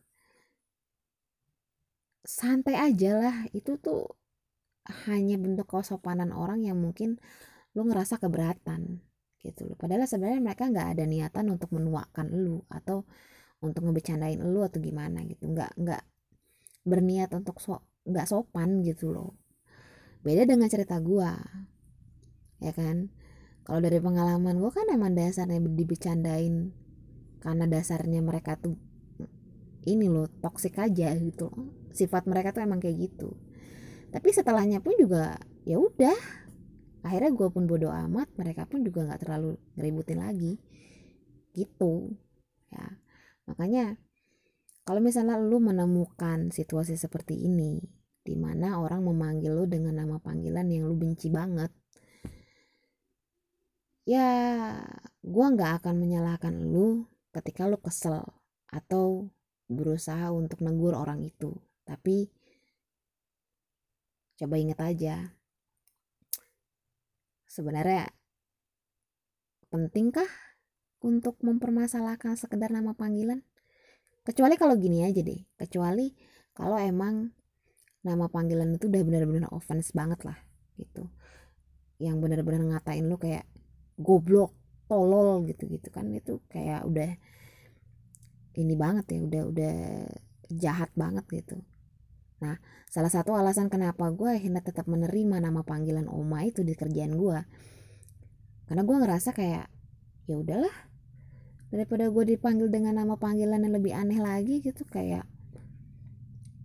Santai 2.26 2.76
aja 2.76 3.11
lah 3.16 3.36
itu 3.57 3.78
tuh 3.80 4.18
hanya 5.09 5.36
bentuk 5.38 5.68
kesopanan 5.68 6.34
orang 6.34 6.64
yang 6.64 6.76
mungkin 6.80 7.20
lu 7.76 7.86
ngerasa 7.86 8.18
keberatan 8.18 9.01
gitu 9.40 9.68
loh. 9.68 9.76
Padahal 9.78 10.09
sebenarnya 10.11 10.42
mereka 10.42 10.66
nggak 10.66 10.88
ada 10.99 11.05
niatan 11.07 11.46
untuk 11.55 11.70
menuakan 11.70 12.26
lu 12.34 12.66
atau 12.66 13.07
untuk 13.62 13.86
ngebecandain 13.86 14.42
lu 14.42 14.61
atau 14.66 14.82
gimana 14.82 15.22
gitu. 15.26 15.46
Nggak 15.51 15.72
nggak 15.78 16.03
berniat 16.82 17.30
untuk 17.36 17.62
so 17.62 17.78
nggak 18.09 18.26
sopan 18.26 18.82
gitu 18.82 19.14
loh. 19.14 19.38
Beda 20.24 20.42
dengan 20.49 20.66
cerita 20.66 20.99
gua 20.99 21.36
ya 22.59 22.72
kan? 22.74 23.11
Kalau 23.66 23.80
dari 23.84 24.00
pengalaman 24.00 24.56
gua 24.59 24.72
kan 24.72 24.88
emang 24.88 25.12
dasarnya 25.12 25.61
dibecandain 25.61 26.72
karena 27.38 27.64
dasarnya 27.70 28.20
mereka 28.24 28.59
tuh 28.59 28.74
ini 29.86 30.11
loh 30.11 30.26
toksik 30.42 30.76
aja 30.76 31.14
gitu 31.16 31.48
sifat 31.94 32.28
mereka 32.30 32.54
tuh 32.54 32.62
emang 32.62 32.78
kayak 32.78 33.11
gitu. 33.11 33.34
Tapi 34.09 34.28
setelahnya 34.32 34.80
pun 34.80 34.94
juga 34.96 35.36
ya 35.66 35.76
udah. 35.80 36.46
Akhirnya 37.02 37.30
gue 37.30 37.48
pun 37.50 37.64
bodoh 37.64 37.94
amat 37.94 38.30
mereka 38.36 38.66
pun 38.66 38.82
juga 38.82 39.06
nggak 39.06 39.20
terlalu 39.22 39.59
ngeributin 39.78 40.18
lagi. 40.22 40.59
Gitu 41.52 42.14
ya. 42.70 42.86
Makanya 43.50 43.96
kalau 44.86 45.04
misalnya 45.04 45.36
lu 45.36 45.61
menemukan 45.61 46.48
situasi 46.48 46.96
seperti 46.96 47.36
ini 47.36 47.80
di 48.24 48.34
mana 48.36 48.80
orang 48.80 49.04
memanggil 49.04 49.56
lu 49.56 49.64
dengan 49.64 50.04
nama 50.04 50.20
panggilan 50.20 50.68
yang 50.68 50.88
lu 50.88 50.96
benci 50.96 51.32
banget 51.32 51.72
ya 54.09 54.28
gue 55.20 55.46
nggak 55.52 55.84
akan 55.84 55.94
menyalahkan 56.00 56.56
lu 56.56 57.04
ketika 57.36 57.68
lu 57.68 57.76
kesel 57.76 58.24
atau 58.72 59.28
berusaha 59.68 60.32
untuk 60.32 60.64
negur 60.64 60.96
orang 60.96 61.20
itu 61.20 61.52
tapi 61.84 62.32
coba 64.40 64.56
inget 64.56 64.80
aja 64.80 65.36
sebenarnya 67.44 68.09
pentingkah 69.68 70.28
untuk 71.04 71.38
mempermasalahkan 71.44 72.34
sekedar 72.34 72.72
nama 72.72 72.96
panggilan? 72.96 73.44
Kecuali 74.24 74.54
kalau 74.61 74.76
gini 74.76 75.06
aja 75.06 75.20
deh, 75.24 75.40
kecuali 75.56 76.12
kalau 76.52 76.76
emang 76.76 77.32
nama 78.04 78.28
panggilan 78.28 78.76
itu 78.76 78.90
udah 78.90 79.02
benar-benar 79.04 79.48
offense 79.54 79.94
banget 79.94 80.20
lah 80.26 80.36
gitu. 80.76 81.09
Yang 81.98 82.16
benar-benar 82.22 82.62
ngatain 82.76 83.09
lu 83.09 83.16
kayak 83.16 83.46
goblok, 83.99 84.55
tolol 84.86 85.44
gitu-gitu 85.44 85.90
kan 85.90 86.09
itu 86.14 86.40
kayak 86.49 86.86
udah 86.86 87.11
ini 88.59 88.74
banget 88.74 89.05
ya, 89.12 89.18
udah 89.22 89.42
udah 89.51 89.76
jahat 90.51 90.90
banget 90.94 91.26
gitu. 91.30 91.62
Nah, 92.38 92.59
salah 92.86 93.11
satu 93.11 93.34
alasan 93.34 93.68
kenapa 93.70 94.11
gue 94.14 94.38
akhirnya 94.38 94.62
tetap 94.62 94.86
menerima 94.86 95.42
nama 95.42 95.62
panggilan 95.66 96.07
Oma 96.07 96.46
itu 96.46 96.62
di 96.62 96.74
kerjaan 96.74 97.18
gue. 97.18 97.38
Karena 98.70 98.82
gue 98.86 98.96
ngerasa 98.99 99.30
kayak, 99.34 99.66
ya 100.30 100.36
udahlah, 100.38 100.74
daripada 101.68 102.09
gue 102.09 102.24
dipanggil 102.36 102.72
dengan 102.72 102.96
nama 102.96 103.18
panggilan 103.18 103.61
yang 103.61 103.74
lebih 103.74 103.92
aneh 103.92 104.20
lagi 104.22 104.64
gitu 104.64 104.88
kayak 104.88 105.28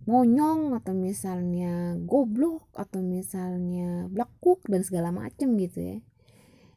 monyong 0.04 0.76
atau 0.76 0.92
misalnya 0.92 1.96
goblok 2.04 2.68
atau 2.76 3.00
misalnya 3.00 4.04
blekuk 4.12 4.60
dan 4.68 4.84
segala 4.84 5.12
macem 5.16 5.56
gitu 5.56 5.80
ya 5.80 5.98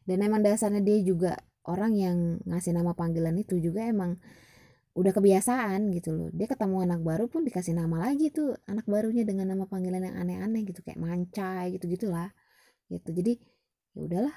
dan 0.08 0.24
emang 0.24 0.40
dasarnya 0.40 0.80
dia 0.80 0.98
juga 1.04 1.36
orang 1.68 1.92
yang 1.92 2.18
ngasih 2.48 2.72
nama 2.72 2.96
panggilan 2.96 3.36
itu 3.36 3.60
juga 3.60 3.84
emang 3.84 4.16
udah 4.96 5.12
kebiasaan 5.12 5.92
gitu 5.92 6.10
loh. 6.16 6.28
Dia 6.32 6.48
ketemu 6.48 6.88
anak 6.88 7.00
baru 7.04 7.28
pun 7.28 7.44
dikasih 7.44 7.76
nama 7.76 8.08
lagi 8.08 8.32
tuh 8.32 8.56
anak 8.64 8.88
barunya 8.88 9.22
dengan 9.22 9.52
nama 9.52 9.68
panggilan 9.68 10.00
yang 10.00 10.16
aneh-aneh 10.16 10.64
gitu 10.64 10.80
kayak 10.80 10.98
mancai 10.98 11.76
gitu 11.76 11.84
gitulah 11.86 12.32
gitu. 12.88 13.12
Jadi 13.12 13.36
ya 13.94 14.00
udahlah. 14.08 14.36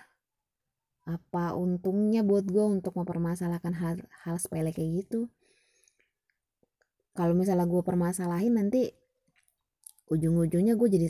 Apa 1.01 1.57
untungnya 1.57 2.21
buat 2.21 2.45
gue 2.45 2.61
untuk 2.61 2.93
mempermasalahkan 2.93 3.73
hal 3.73 3.93
hal 4.27 4.35
sepele 4.37 4.69
kayak 4.69 5.07
gitu? 5.07 5.31
Kalau 7.17 7.33
misalnya 7.33 7.65
gue 7.65 7.81
permasalahin 7.81 8.53
nanti 8.53 8.93
ujung-ujungnya 10.13 10.77
gue 10.77 10.87
jadi 10.91 11.07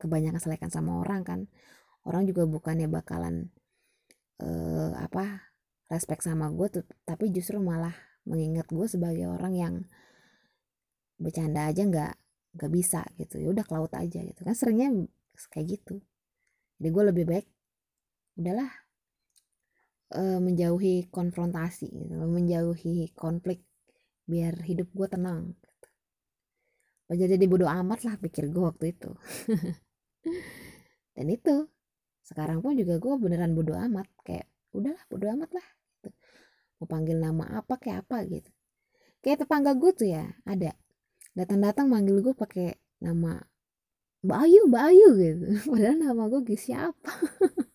kebanyakan 0.00 0.40
selekan 0.40 0.70
sama 0.72 1.02
orang 1.02 1.26
kan. 1.28 1.40
Orang 2.08 2.24
juga 2.24 2.48
bukannya 2.48 2.88
bakalan 2.88 3.52
uh, 4.42 4.92
apa 4.98 5.48
respect 5.88 6.22
sama 6.26 6.52
gue 6.52 6.68
tuh 6.68 6.84
tapi 7.08 7.32
justru 7.32 7.58
malah 7.58 7.94
mengingat 8.28 8.68
gue 8.68 8.86
sebagai 8.86 9.24
orang 9.30 9.54
yang 9.56 9.74
bercanda 11.18 11.66
aja 11.66 11.82
nggak 11.82 12.14
nggak 12.58 12.72
bisa 12.72 13.04
gitu. 13.18 13.38
Ya 13.42 13.48
udah 13.50 13.64
ke 13.66 13.72
laut 13.74 13.92
aja 13.94 14.20
gitu. 14.22 14.40
Kan 14.42 14.54
seringnya 14.54 14.88
kayak 15.50 15.78
gitu. 15.78 16.02
Jadi 16.78 16.88
gue 16.94 17.04
lebih 17.10 17.24
baik 17.26 17.46
udahlah 18.38 18.70
uh, 20.14 20.38
menjauhi 20.38 21.10
konfrontasi 21.10 21.90
gitu 21.90 22.14
menjauhi 22.14 23.10
konflik 23.18 23.66
biar 24.30 24.54
hidup 24.62 24.86
gue 24.94 25.08
tenang 25.10 25.58
gitu. 25.58 25.88
jadi 27.26 27.44
bodoh 27.50 27.66
amat 27.66 28.06
lah 28.06 28.14
pikir 28.20 28.46
gue 28.52 28.62
waktu 28.62 28.94
itu. 28.94 29.10
Dan 31.16 31.26
itu 31.34 31.66
sekarang 32.28 32.60
pun 32.60 32.76
juga 32.76 33.00
gue 33.00 33.14
beneran 33.16 33.56
bodoh 33.56 33.76
amat 33.88 34.04
kayak 34.20 34.44
udahlah 34.76 35.00
bodoh 35.08 35.32
amat 35.32 35.50
lah 35.56 35.66
gitu. 35.96 36.08
mau 36.78 36.86
panggil 36.86 37.16
nama 37.16 37.44
apa 37.64 37.74
kayak 37.80 38.04
apa 38.04 38.16
gitu. 38.28 38.50
Kayak 39.24 39.48
tetangga 39.48 39.72
gue 39.74 39.90
tuh 39.96 40.08
ya 40.12 40.24
ada. 40.44 40.76
Datang-datang 41.32 41.88
manggil 41.88 42.20
gue 42.20 42.34
pakai 42.36 42.76
nama 43.00 43.40
Mbak 44.20 44.38
Ayu 44.44 45.08
gitu. 45.16 45.46
Padahal 45.72 45.96
nama 45.96 46.22
gue 46.28 46.42
siapa? 46.58 47.12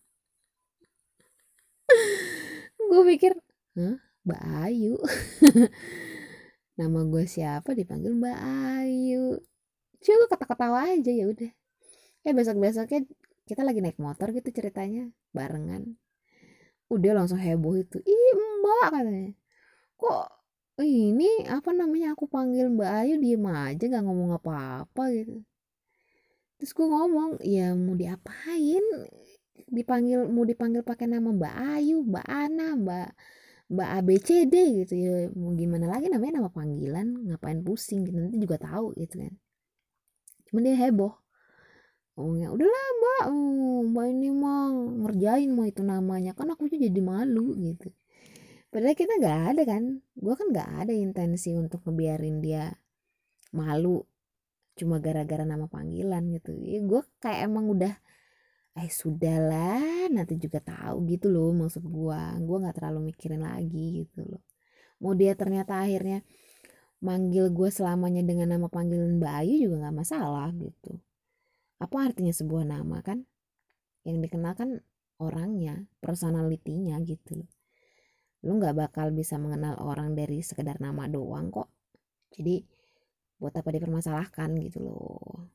Gue 2.84 3.02
pikir 3.16 3.32
Hah? 3.74 3.96
Mbak 4.24 4.42
Ayu? 4.64 4.94
Nama 6.80 7.00
gue 7.06 7.24
siapa 7.26 7.70
dipanggil 7.74 8.12
Mbak 8.14 8.38
Ayu. 8.80 9.40
Coba 10.04 10.24
kata-ketawa 10.30 10.78
aja 10.94 11.12
ya 11.12 11.26
udah. 11.26 11.50
Eh 12.24 12.32
besok 12.32 12.60
besoknya 12.60 13.02
kita 13.44 13.60
lagi 13.60 13.84
naik 13.84 14.00
motor 14.00 14.32
gitu 14.32 14.48
ceritanya 14.50 15.12
barengan. 15.36 15.96
Udah 16.88 17.12
langsung 17.16 17.40
heboh 17.40 17.76
itu 17.76 18.00
ih 18.00 18.32
mbak 18.60 18.88
katanya. 18.92 19.32
Kok 20.00 20.24
ini 20.82 21.46
apa 21.46 21.70
namanya 21.70 22.16
aku 22.16 22.26
panggil 22.26 22.72
mbak 22.72 22.90
Ayu 23.04 23.14
diem 23.20 23.44
aja 23.46 23.84
gak 23.84 24.04
ngomong 24.04 24.36
apa-apa 24.36 25.02
gitu. 25.12 25.44
Terus 26.58 26.70
gue 26.72 26.86
ngomong 26.88 27.30
ya 27.44 27.76
mau 27.76 27.94
diapain? 27.94 28.84
Dipanggil 29.70 30.26
mau 30.28 30.42
dipanggil 30.48 30.82
pakai 30.82 31.06
nama 31.06 31.28
mbak 31.30 31.54
Ayu 31.78 32.02
mbak 32.04 32.26
Ana 32.26 32.74
mbak 32.74 33.08
mbak 33.70 33.88
ABCD 34.00 34.54
gitu. 34.84 34.94
Ya 34.96 35.14
mau 35.36 35.52
gimana 35.52 35.86
lagi? 35.88 36.08
Namanya 36.08 36.40
nama 36.40 36.50
panggilan 36.52 37.28
ngapain 37.32 37.60
pusing? 37.60 38.08
Gitu 38.08 38.16
nanti 38.16 38.40
juga 38.40 38.56
tahu 38.60 38.96
gitu 38.98 39.20
kan. 39.20 39.32
Cuman 40.48 40.60
dia 40.64 40.76
heboh 40.76 41.23
ngomongnya 42.14 42.48
udahlah 42.54 42.86
mbak. 42.98 43.22
Oh, 43.30 43.80
mbak 43.90 44.06
ini 44.14 44.28
mah 44.30 44.70
ngerjain 45.02 45.50
mah 45.50 45.66
itu 45.66 45.82
namanya. 45.82 46.32
Kan 46.38 46.50
aku 46.54 46.70
jadi 46.70 47.00
malu 47.02 47.54
gitu. 47.58 47.90
Padahal 48.70 48.94
kita 48.98 49.12
nggak 49.18 49.40
ada 49.54 49.62
kan. 49.66 49.82
Gue 50.14 50.34
kan 50.38 50.46
nggak 50.50 50.70
ada 50.86 50.92
intensi 50.94 51.54
untuk 51.54 51.82
ngebiarin 51.86 52.38
dia 52.42 52.70
malu. 53.54 54.02
Cuma 54.78 54.98
gara-gara 55.02 55.42
nama 55.46 55.66
panggilan 55.70 56.22
gitu. 56.38 56.54
Ya 56.58 56.82
gue 56.82 57.02
kayak 57.22 57.50
emang 57.50 57.70
udah 57.70 57.94
eh 58.74 58.90
sudahlah 58.90 60.10
nanti 60.10 60.34
juga 60.34 60.58
tahu 60.58 61.06
gitu 61.06 61.30
loh 61.30 61.54
maksud 61.54 61.86
gue 61.86 62.20
gue 62.42 62.56
nggak 62.58 62.74
terlalu 62.74 63.14
mikirin 63.14 63.42
lagi 63.42 64.02
gitu 64.06 64.26
loh. 64.26 64.42
Mau 65.02 65.14
dia 65.14 65.34
ternyata 65.38 65.78
akhirnya 65.82 66.22
manggil 67.04 67.50
gue 67.52 67.68
selamanya 67.70 68.22
dengan 68.26 68.56
nama 68.58 68.66
panggilan 68.70 69.20
Mbak 69.20 69.34
Ayu 69.44 69.54
juga 69.68 69.76
nggak 69.86 69.96
masalah 70.02 70.48
gitu 70.56 71.03
apa 71.84 71.96
artinya 72.10 72.32
sebuah 72.32 72.64
nama 72.64 73.04
kan? 73.04 73.28
Yang 74.08 74.16
dikenalkan 74.28 74.80
orangnya 75.20 75.84
personalitinya 76.00 76.96
gitu 77.04 77.44
lu 78.44 78.60
nggak 78.60 78.76
bakal 78.76 79.08
bisa 79.08 79.40
mengenal 79.40 79.80
orang 79.80 80.12
dari 80.12 80.44
sekedar 80.44 80.76
nama 80.76 81.08
doang 81.08 81.48
kok. 81.48 81.72
Jadi 82.28 82.60
buat 83.40 83.56
apa 83.56 83.72
dipermasalahkan 83.72 84.52
gitu 84.68 84.84
loh. 84.84 85.48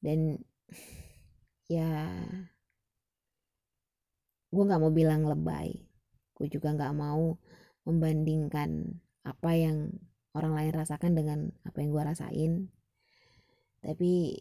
Dan 0.00 0.40
ya 1.76 2.16
gue 4.48 4.64
nggak 4.64 4.80
mau 4.80 4.92
bilang 4.92 5.28
lebay. 5.28 5.84
Gue 6.32 6.48
juga 6.48 6.72
nggak 6.72 6.96
mau 6.96 7.36
membandingkan 7.84 8.96
apa 9.28 9.50
yang 9.52 9.92
orang 10.32 10.56
lain 10.56 10.72
rasakan 10.72 11.12
dengan 11.12 11.38
apa 11.68 11.76
yang 11.84 11.92
gue 11.92 12.02
rasain. 12.08 12.52
Tapi 13.84 14.32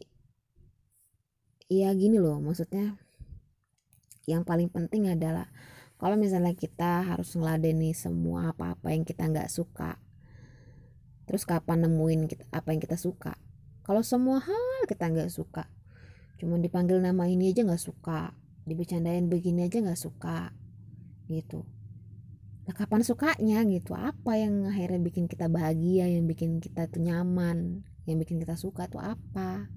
ya 1.71 1.91
gini 1.95 2.19
loh 2.19 2.39
maksudnya 2.43 2.95
yang 4.23 4.47
paling 4.47 4.71
penting 4.71 5.11
adalah 5.11 5.51
kalau 5.99 6.19
misalnya 6.19 6.55
kita 6.55 7.03
harus 7.03 7.35
ngeladeni 7.35 7.95
semua 7.95 8.51
apa-apa 8.51 8.91
yang 8.91 9.03
kita 9.07 9.27
nggak 9.27 9.51
suka 9.51 9.99
terus 11.23 11.47
kapan 11.47 11.87
nemuin 11.87 12.27
kita, 12.27 12.43
apa 12.51 12.75
yang 12.75 12.83
kita 12.83 12.99
suka? 12.99 13.39
Kalau 13.83 14.03
semua 14.03 14.43
hal 14.43 14.87
kita 14.87 15.07
nggak 15.11 15.31
suka 15.31 15.67
cuma 16.39 16.59
dipanggil 16.59 16.99
nama 16.99 17.23
ini 17.29 17.55
aja 17.55 17.63
nggak 17.63 17.79
suka 17.79 18.35
dibicarain 18.67 19.31
begini 19.31 19.67
aja 19.67 19.79
nggak 19.79 19.99
suka 19.99 20.51
gitu. 21.31 21.63
Nah 22.63 22.73
kapan 22.75 23.03
sukanya 23.03 23.63
gitu? 23.67 23.95
Apa 23.95 24.39
yang 24.39 24.67
akhirnya 24.67 24.99
bikin 24.99 25.27
kita 25.27 25.47
bahagia 25.47 26.07
yang 26.07 26.27
bikin 26.27 26.59
kita 26.59 26.87
tuh 26.91 27.03
nyaman 27.03 27.87
yang 28.03 28.19
bikin 28.19 28.39
kita 28.39 28.59
suka 28.59 28.87
tuh 28.91 28.99
apa 28.99 29.71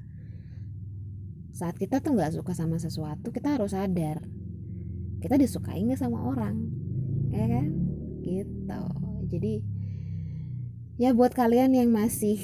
saat 1.56 1.80
kita 1.80 2.04
tuh 2.04 2.12
nggak 2.12 2.36
suka 2.36 2.52
sama 2.52 2.76
sesuatu 2.76 3.32
kita 3.32 3.56
harus 3.56 3.72
sadar. 3.72 4.20
Kita 5.24 5.40
disukai 5.40 5.80
nggak 5.80 5.96
sama 5.96 6.20
orang 6.20 6.68
ya 7.32 7.48
kan? 7.48 7.66
Gitu. 8.20 8.82
Jadi 9.32 9.54
ya 11.00 11.16
buat 11.16 11.32
kalian 11.32 11.72
yang 11.72 11.88
masih 11.88 12.36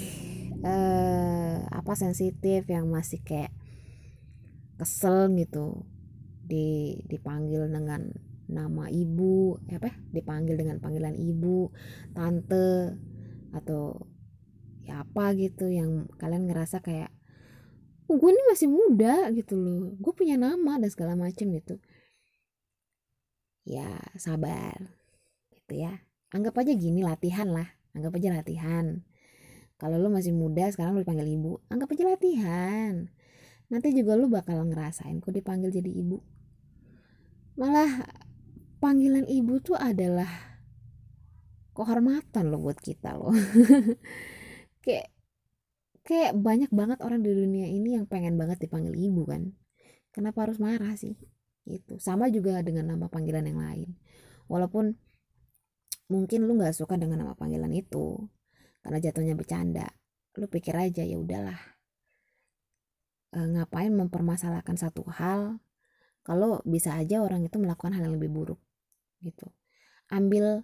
uh, 0.65 1.69
apa 1.69 1.93
sensitif 1.93 2.65
yang 2.73 2.89
masih 2.89 3.21
kayak 3.21 3.53
kesel 4.81 5.29
gitu 5.37 5.85
di 6.43 6.99
dipanggil 7.07 7.69
dengan 7.69 8.09
nama 8.51 8.91
ibu 8.91 9.57
apa 9.71 9.95
dipanggil 10.11 10.59
dengan 10.59 10.83
panggilan 10.83 11.17
ibu 11.17 11.71
tante 12.13 12.99
atau 13.55 14.09
ya 14.83 15.07
apa 15.07 15.33
gitu 15.39 15.71
yang 15.71 16.11
kalian 16.19 16.51
ngerasa 16.51 16.83
kayak 16.83 17.12
gue 18.19 18.31
ini 18.33 18.43
masih 18.49 18.69
muda 18.69 19.29
gitu 19.37 19.55
loh. 19.57 19.95
Gue 20.01 20.13
punya 20.17 20.41
nama 20.41 20.81
dan 20.81 20.91
segala 20.91 21.15
macem 21.15 21.53
gitu. 21.53 21.79
Ya 23.63 24.01
sabar. 24.19 24.97
Gitu 25.53 25.85
ya. 25.85 26.03
Anggap 26.33 26.57
aja 26.65 26.73
gini 26.73 27.05
latihan 27.05 27.49
lah. 27.53 27.69
Anggap 27.93 28.17
aja 28.19 28.33
latihan. 28.33 29.05
Kalau 29.77 29.99
lo 29.99 30.09
masih 30.09 30.33
muda 30.33 30.71
sekarang 30.73 30.97
lo 30.97 31.05
dipanggil 31.05 31.29
ibu. 31.29 31.61
Anggap 31.69 31.93
aja 31.93 32.05
latihan. 32.09 33.13
Nanti 33.69 33.93
juga 33.93 34.17
lo 34.17 34.29
bakal 34.33 34.65
ngerasain 34.69 35.21
kok 35.21 35.33
dipanggil 35.33 35.69
jadi 35.69 35.89
ibu. 35.89 36.21
Malah 37.61 38.09
panggilan 38.81 39.29
ibu 39.29 39.61
tuh 39.61 39.77
adalah 39.77 40.29
kehormatan 41.77 42.49
lo 42.49 42.61
buat 42.61 42.81
kita 42.81 43.17
loh. 43.17 43.33
Kayak 44.85 45.12
kayak 46.03 46.35
banyak 46.39 46.71
banget 46.75 46.99
orang 47.03 47.23
di 47.23 47.31
dunia 47.31 47.67
ini 47.67 47.99
yang 47.99 48.07
pengen 48.11 48.35
banget 48.35 48.63
dipanggil 48.63 48.95
ibu 48.95 49.23
kan. 49.27 49.55
Kenapa 50.13 50.45
harus 50.45 50.59
marah 50.59 50.93
sih? 50.99 51.17
Itu 51.65 51.97
sama 52.03 52.29
juga 52.29 52.61
dengan 52.61 52.95
nama 52.95 53.07
panggilan 53.07 53.47
yang 53.47 53.61
lain. 53.63 53.89
Walaupun 54.51 54.93
mungkin 56.13 56.45
lu 56.45 56.59
nggak 56.59 56.77
suka 56.77 57.01
dengan 57.01 57.25
nama 57.25 57.33
panggilan 57.33 57.73
itu 57.73 58.29
karena 58.85 58.99
jatuhnya 59.01 59.33
bercanda 59.33 59.89
lu 60.37 60.45
pikir 60.45 60.77
aja 60.77 61.01
ya 61.01 61.17
udahlah 61.17 61.57
e, 63.33 63.39
ngapain 63.41 63.93
mempermasalahkan 63.97 64.77
satu 64.77 65.09
hal 65.09 65.57
kalau 66.23 66.63
bisa 66.69 66.95
aja 66.95 67.25
orang 67.25 67.43
itu 67.43 67.59
melakukan 67.59 67.99
hal 67.99 68.07
yang 68.07 68.15
lebih 68.15 68.31
buruk. 68.31 68.61
Gitu. 69.19 69.51
Ambil 70.07 70.63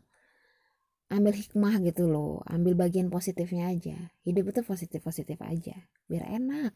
ambil 1.09 1.32
hikmah 1.32 1.74
gitu 1.84 2.04
loh 2.04 2.44
ambil 2.44 2.76
bagian 2.76 3.09
positifnya 3.09 3.72
aja. 3.72 4.12
Hidup 4.24 4.52
itu 4.52 4.61
positif 4.64 5.00
positif 5.00 5.38
aja 5.40 5.76
biar 6.09 6.24
enak 6.28 6.72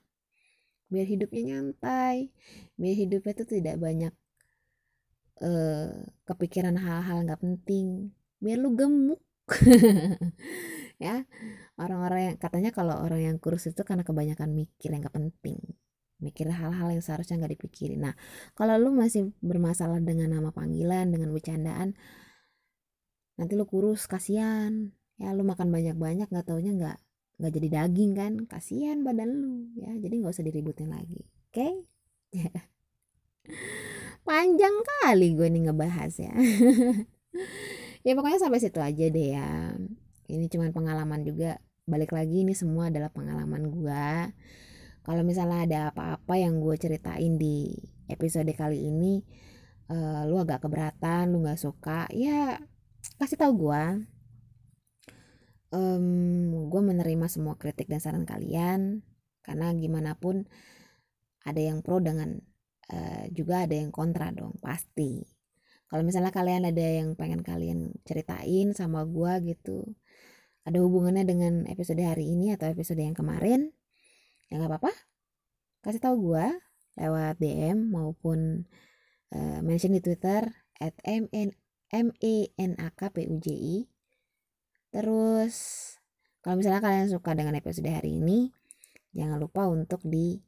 biar 0.93 1.07
hidupnya 1.09 1.43
nyantai 1.57 2.29
biar 2.77 2.95
hidupnya 2.97 3.33
itu 3.33 3.45
tidak 3.49 3.77
banyak 3.81 4.13
uh, 5.41 5.93
kepikiran 6.29 6.77
hal-hal 6.77 7.25
nggak 7.25 7.41
penting 7.41 8.13
biar 8.43 8.59
lu 8.61 8.73
gemuk. 8.77 9.21
Ya 11.03 11.27
orang-orang 11.75 12.21
yang 12.31 12.37
katanya 12.39 12.71
kalau 12.71 12.95
orang 12.95 13.27
yang 13.27 13.37
kurus 13.43 13.67
itu 13.67 13.83
karena 13.83 14.07
kebanyakan 14.07 14.55
mikir 14.55 14.95
yang 14.95 15.03
nggak 15.03 15.19
penting 15.19 15.59
mikir 16.23 16.47
hal-hal 16.47 16.95
yang 16.95 17.03
seharusnya 17.03 17.43
nggak 17.43 17.59
dipikirin. 17.59 18.07
Nah 18.07 18.15
kalau 18.55 18.79
lu 18.79 18.95
masih 18.95 19.35
bermasalah 19.43 19.99
dengan 19.99 20.31
nama 20.31 20.55
panggilan 20.55 21.11
dengan 21.11 21.35
bercandaan 21.35 21.99
nanti 23.43 23.59
lu 23.59 23.67
kurus 23.67 24.07
kasihan. 24.07 24.95
Ya 25.19 25.35
lu 25.35 25.43
makan 25.43 25.75
banyak-banyak 25.75 26.31
nggak 26.31 26.47
taunya 26.47 26.73
nggak 26.79 26.99
nggak 27.43 27.53
jadi 27.59 27.69
daging 27.83 28.13
kan? 28.15 28.33
Kasihan 28.47 29.03
badan 29.03 29.35
lu. 29.35 29.67
Ya 29.75 29.91
jadi 29.99 30.23
nggak 30.23 30.31
usah 30.31 30.47
diributin 30.47 30.95
lagi. 30.95 31.27
Oke? 31.51 31.59
Okay? 31.59 31.73
panjang 34.23 34.77
kali 34.87 35.35
gue 35.35 35.51
nih 35.51 35.63
ngebahas 35.67 36.13
ya. 36.23 36.35
Ya 38.03 38.19
pokoknya 38.19 38.43
sampai 38.43 38.59
situ 38.59 38.83
aja 38.83 39.07
deh 39.15 39.29
ya. 39.31 39.79
Ini 40.27 40.51
cuman 40.51 40.75
pengalaman 40.75 41.23
juga. 41.23 41.63
Balik 41.87 42.11
lagi 42.11 42.43
ini 42.43 42.51
semua 42.51 42.91
adalah 42.91 43.15
pengalaman 43.15 43.71
gue 43.71 44.07
kalau 45.03 45.23
misalnya 45.27 45.67
ada 45.67 45.81
apa-apa 45.91 46.39
yang 46.39 46.63
gue 46.63 46.79
ceritain 46.79 47.35
di 47.35 47.75
episode 48.07 48.49
kali 48.55 48.87
ini 48.87 49.23
uh, 49.91 50.23
lu 50.31 50.39
agak 50.39 50.63
keberatan 50.63 51.35
lu 51.35 51.43
nggak 51.43 51.59
suka 51.59 52.07
ya 52.15 52.63
kasih 53.19 53.39
tahu 53.39 53.53
gue 53.69 53.83
um, 55.73 56.07
gue 56.69 56.83
menerima 56.85 57.27
semua 57.27 57.57
kritik 57.59 57.89
dan 57.89 57.99
saran 57.99 58.29
kalian 58.29 59.03
karena 59.43 59.75
gimana 59.75 60.15
pun 60.15 60.47
ada 61.43 61.59
yang 61.59 61.83
pro 61.83 61.99
dengan 61.99 62.39
uh, 62.95 63.25
juga 63.35 63.67
ada 63.67 63.75
yang 63.75 63.91
kontra 63.91 64.31
dong 64.31 64.55
pasti. 64.63 65.27
Kalau 65.91 66.07
misalnya 66.07 66.33
kalian 66.33 66.65
ada 66.65 66.81
yang 66.81 67.19
pengen 67.19 67.43
kalian 67.45 67.93
ceritain 68.07 68.73
sama 68.73 69.05
gue 69.05 69.53
gitu 69.53 69.93
ada 70.63 70.79
hubungannya 70.79 71.27
dengan 71.27 71.67
episode 71.67 72.01
hari 72.01 72.31
ini 72.31 72.55
atau 72.55 72.71
episode 72.71 73.03
yang 73.03 73.19
kemarin 73.19 73.75
ya 74.47 74.63
nggak 74.63 74.71
apa-apa. 74.71 74.93
Kasih 75.83 75.99
tahu 75.99 76.33
gue 76.33 76.47
lewat 77.03 77.43
DM 77.43 77.91
maupun 77.91 78.69
uh, 79.35 79.59
mention 79.67 79.97
di 79.97 80.01
Twitter 80.05 80.47
at 80.79 80.95
m 81.03 81.27
n 81.35 81.51
m 81.93 82.09
e 82.19 82.51
n 82.57 82.73
a 82.81 82.89
k 82.91 83.01
p 83.13 83.29
u 83.29 83.37
j 83.39 83.53
i. 83.53 83.77
Terus 84.93 85.55
kalau 86.43 86.59
misalnya 86.59 86.83
kalian 86.83 87.09
suka 87.13 87.37
dengan 87.39 87.55
episode 87.55 87.89
hari 87.89 88.19
ini 88.19 88.51
jangan 89.13 89.39
lupa 89.39 89.69
untuk 89.69 90.01
di 90.03 90.41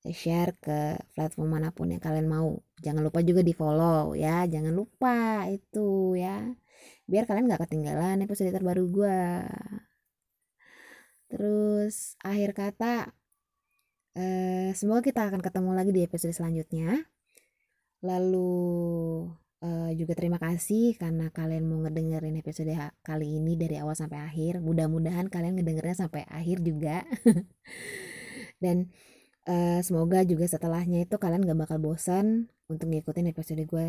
share 0.00 0.56
ke 0.58 0.96
platform 1.14 1.48
mana 1.54 1.70
pun 1.70 1.94
yang 1.94 2.02
kalian 2.02 2.26
mau. 2.26 2.58
Jangan 2.82 3.02
lupa 3.06 3.22
juga 3.22 3.40
di 3.46 3.54
follow 3.54 4.12
ya. 4.18 4.44
Jangan 4.50 4.74
lupa 4.74 5.46
itu 5.48 6.18
ya. 6.18 6.50
Biar 7.06 7.24
kalian 7.24 7.46
nggak 7.48 7.62
ketinggalan 7.68 8.22
episode 8.26 8.52
terbaru 8.52 8.84
gue 8.90 9.20
terus 11.30 12.18
akhir 12.26 12.50
kata 12.58 13.14
Eh, 14.18 14.74
semoga 14.74 15.06
kita 15.06 15.30
akan 15.30 15.38
ketemu 15.38 15.70
lagi 15.70 15.90
di 15.94 16.02
episode 16.02 16.34
selanjutnya. 16.34 17.06
Lalu 18.02 18.50
uh, 19.64 19.90
juga 19.96 20.12
terima 20.16 20.36
kasih 20.40 20.96
karena 20.96 21.28
kalian 21.32 21.64
mau 21.68 21.80
ngedengerin 21.84 22.36
episode 22.40 22.72
kali 23.04 23.40
ini 23.40 23.56
dari 23.56 23.76
awal 23.80 23.96
sampai 23.96 24.20
akhir. 24.20 24.60
Mudah-mudahan 24.64 25.28
kalian 25.28 25.60
ngedengernya 25.60 26.06
sampai 26.08 26.24
akhir 26.28 26.64
juga. 26.64 27.04
Dan 28.62 28.92
uh, 29.48 29.80
semoga 29.80 30.24
juga 30.24 30.44
setelahnya 30.48 31.08
itu 31.08 31.16
kalian 31.16 31.44
gak 31.44 31.60
bakal 31.68 31.78
bosan 31.80 32.52
untuk 32.68 32.92
ngikutin 32.92 33.32
episode 33.32 33.62
gue 33.64 33.88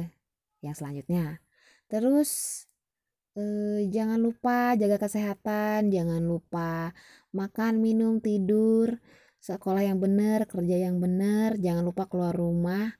yang 0.63 0.75
selanjutnya. 0.75 1.43
Terus 1.91 2.63
uh, 3.35 3.83
jangan 3.87 4.19
lupa 4.21 4.75
jaga 4.79 4.95
kesehatan, 5.01 5.91
jangan 5.91 6.23
lupa 6.23 6.95
makan, 7.35 7.83
minum, 7.83 8.19
tidur 8.23 8.99
sekolah 9.41 9.81
yang 9.81 9.97
benar, 9.97 10.45
kerja 10.45 10.77
yang 10.85 11.01
benar, 11.01 11.57
jangan 11.57 11.81
lupa 11.81 12.05
keluar 12.05 12.29
rumah, 12.29 12.93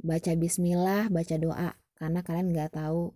baca 0.00 0.32
bismillah, 0.32 1.12
baca 1.12 1.36
doa 1.36 1.76
karena 1.98 2.20
kalian 2.26 2.50
nggak 2.50 2.74
tahu 2.74 3.14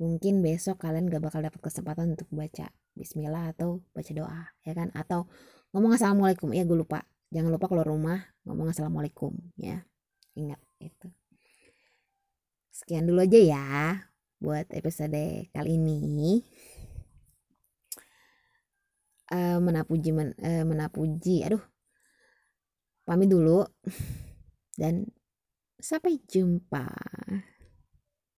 mungkin 0.00 0.40
besok 0.40 0.80
kalian 0.80 1.12
gak 1.12 1.20
bakal 1.20 1.44
dapat 1.44 1.60
kesempatan 1.60 2.16
untuk 2.16 2.24
baca 2.32 2.72
bismillah 2.96 3.52
atau 3.52 3.84
baca 3.92 4.10
doa 4.16 4.42
ya 4.64 4.72
kan? 4.72 4.88
Atau 4.96 5.28
ngomong 5.76 5.94
assalamualaikum 5.94 6.50
ya 6.56 6.64
gue 6.64 6.78
lupa. 6.80 7.04
Jangan 7.30 7.52
lupa 7.52 7.70
keluar 7.70 7.86
rumah 7.86 8.18
ngomong 8.48 8.72
assalamualaikum 8.72 9.36
ya. 9.60 9.84
Ingat 10.34 10.58
itu. 10.80 11.08
Sekian 12.72 13.04
dulu 13.04 13.20
aja 13.22 13.38
ya 13.38 13.66
buat 14.40 14.66
episode 14.72 15.52
kali 15.52 15.76
ini. 15.76 16.42
Uh, 19.30 19.62
menapuji 19.62 20.10
men, 20.10 20.34
uh, 20.42 20.64
menapuji 20.66 21.46
aduh. 21.46 21.62
Pamit 23.04 23.30
dulu 23.30 23.62
dan 24.80 25.06
sampai 25.78 26.18
jumpa. 26.24 26.88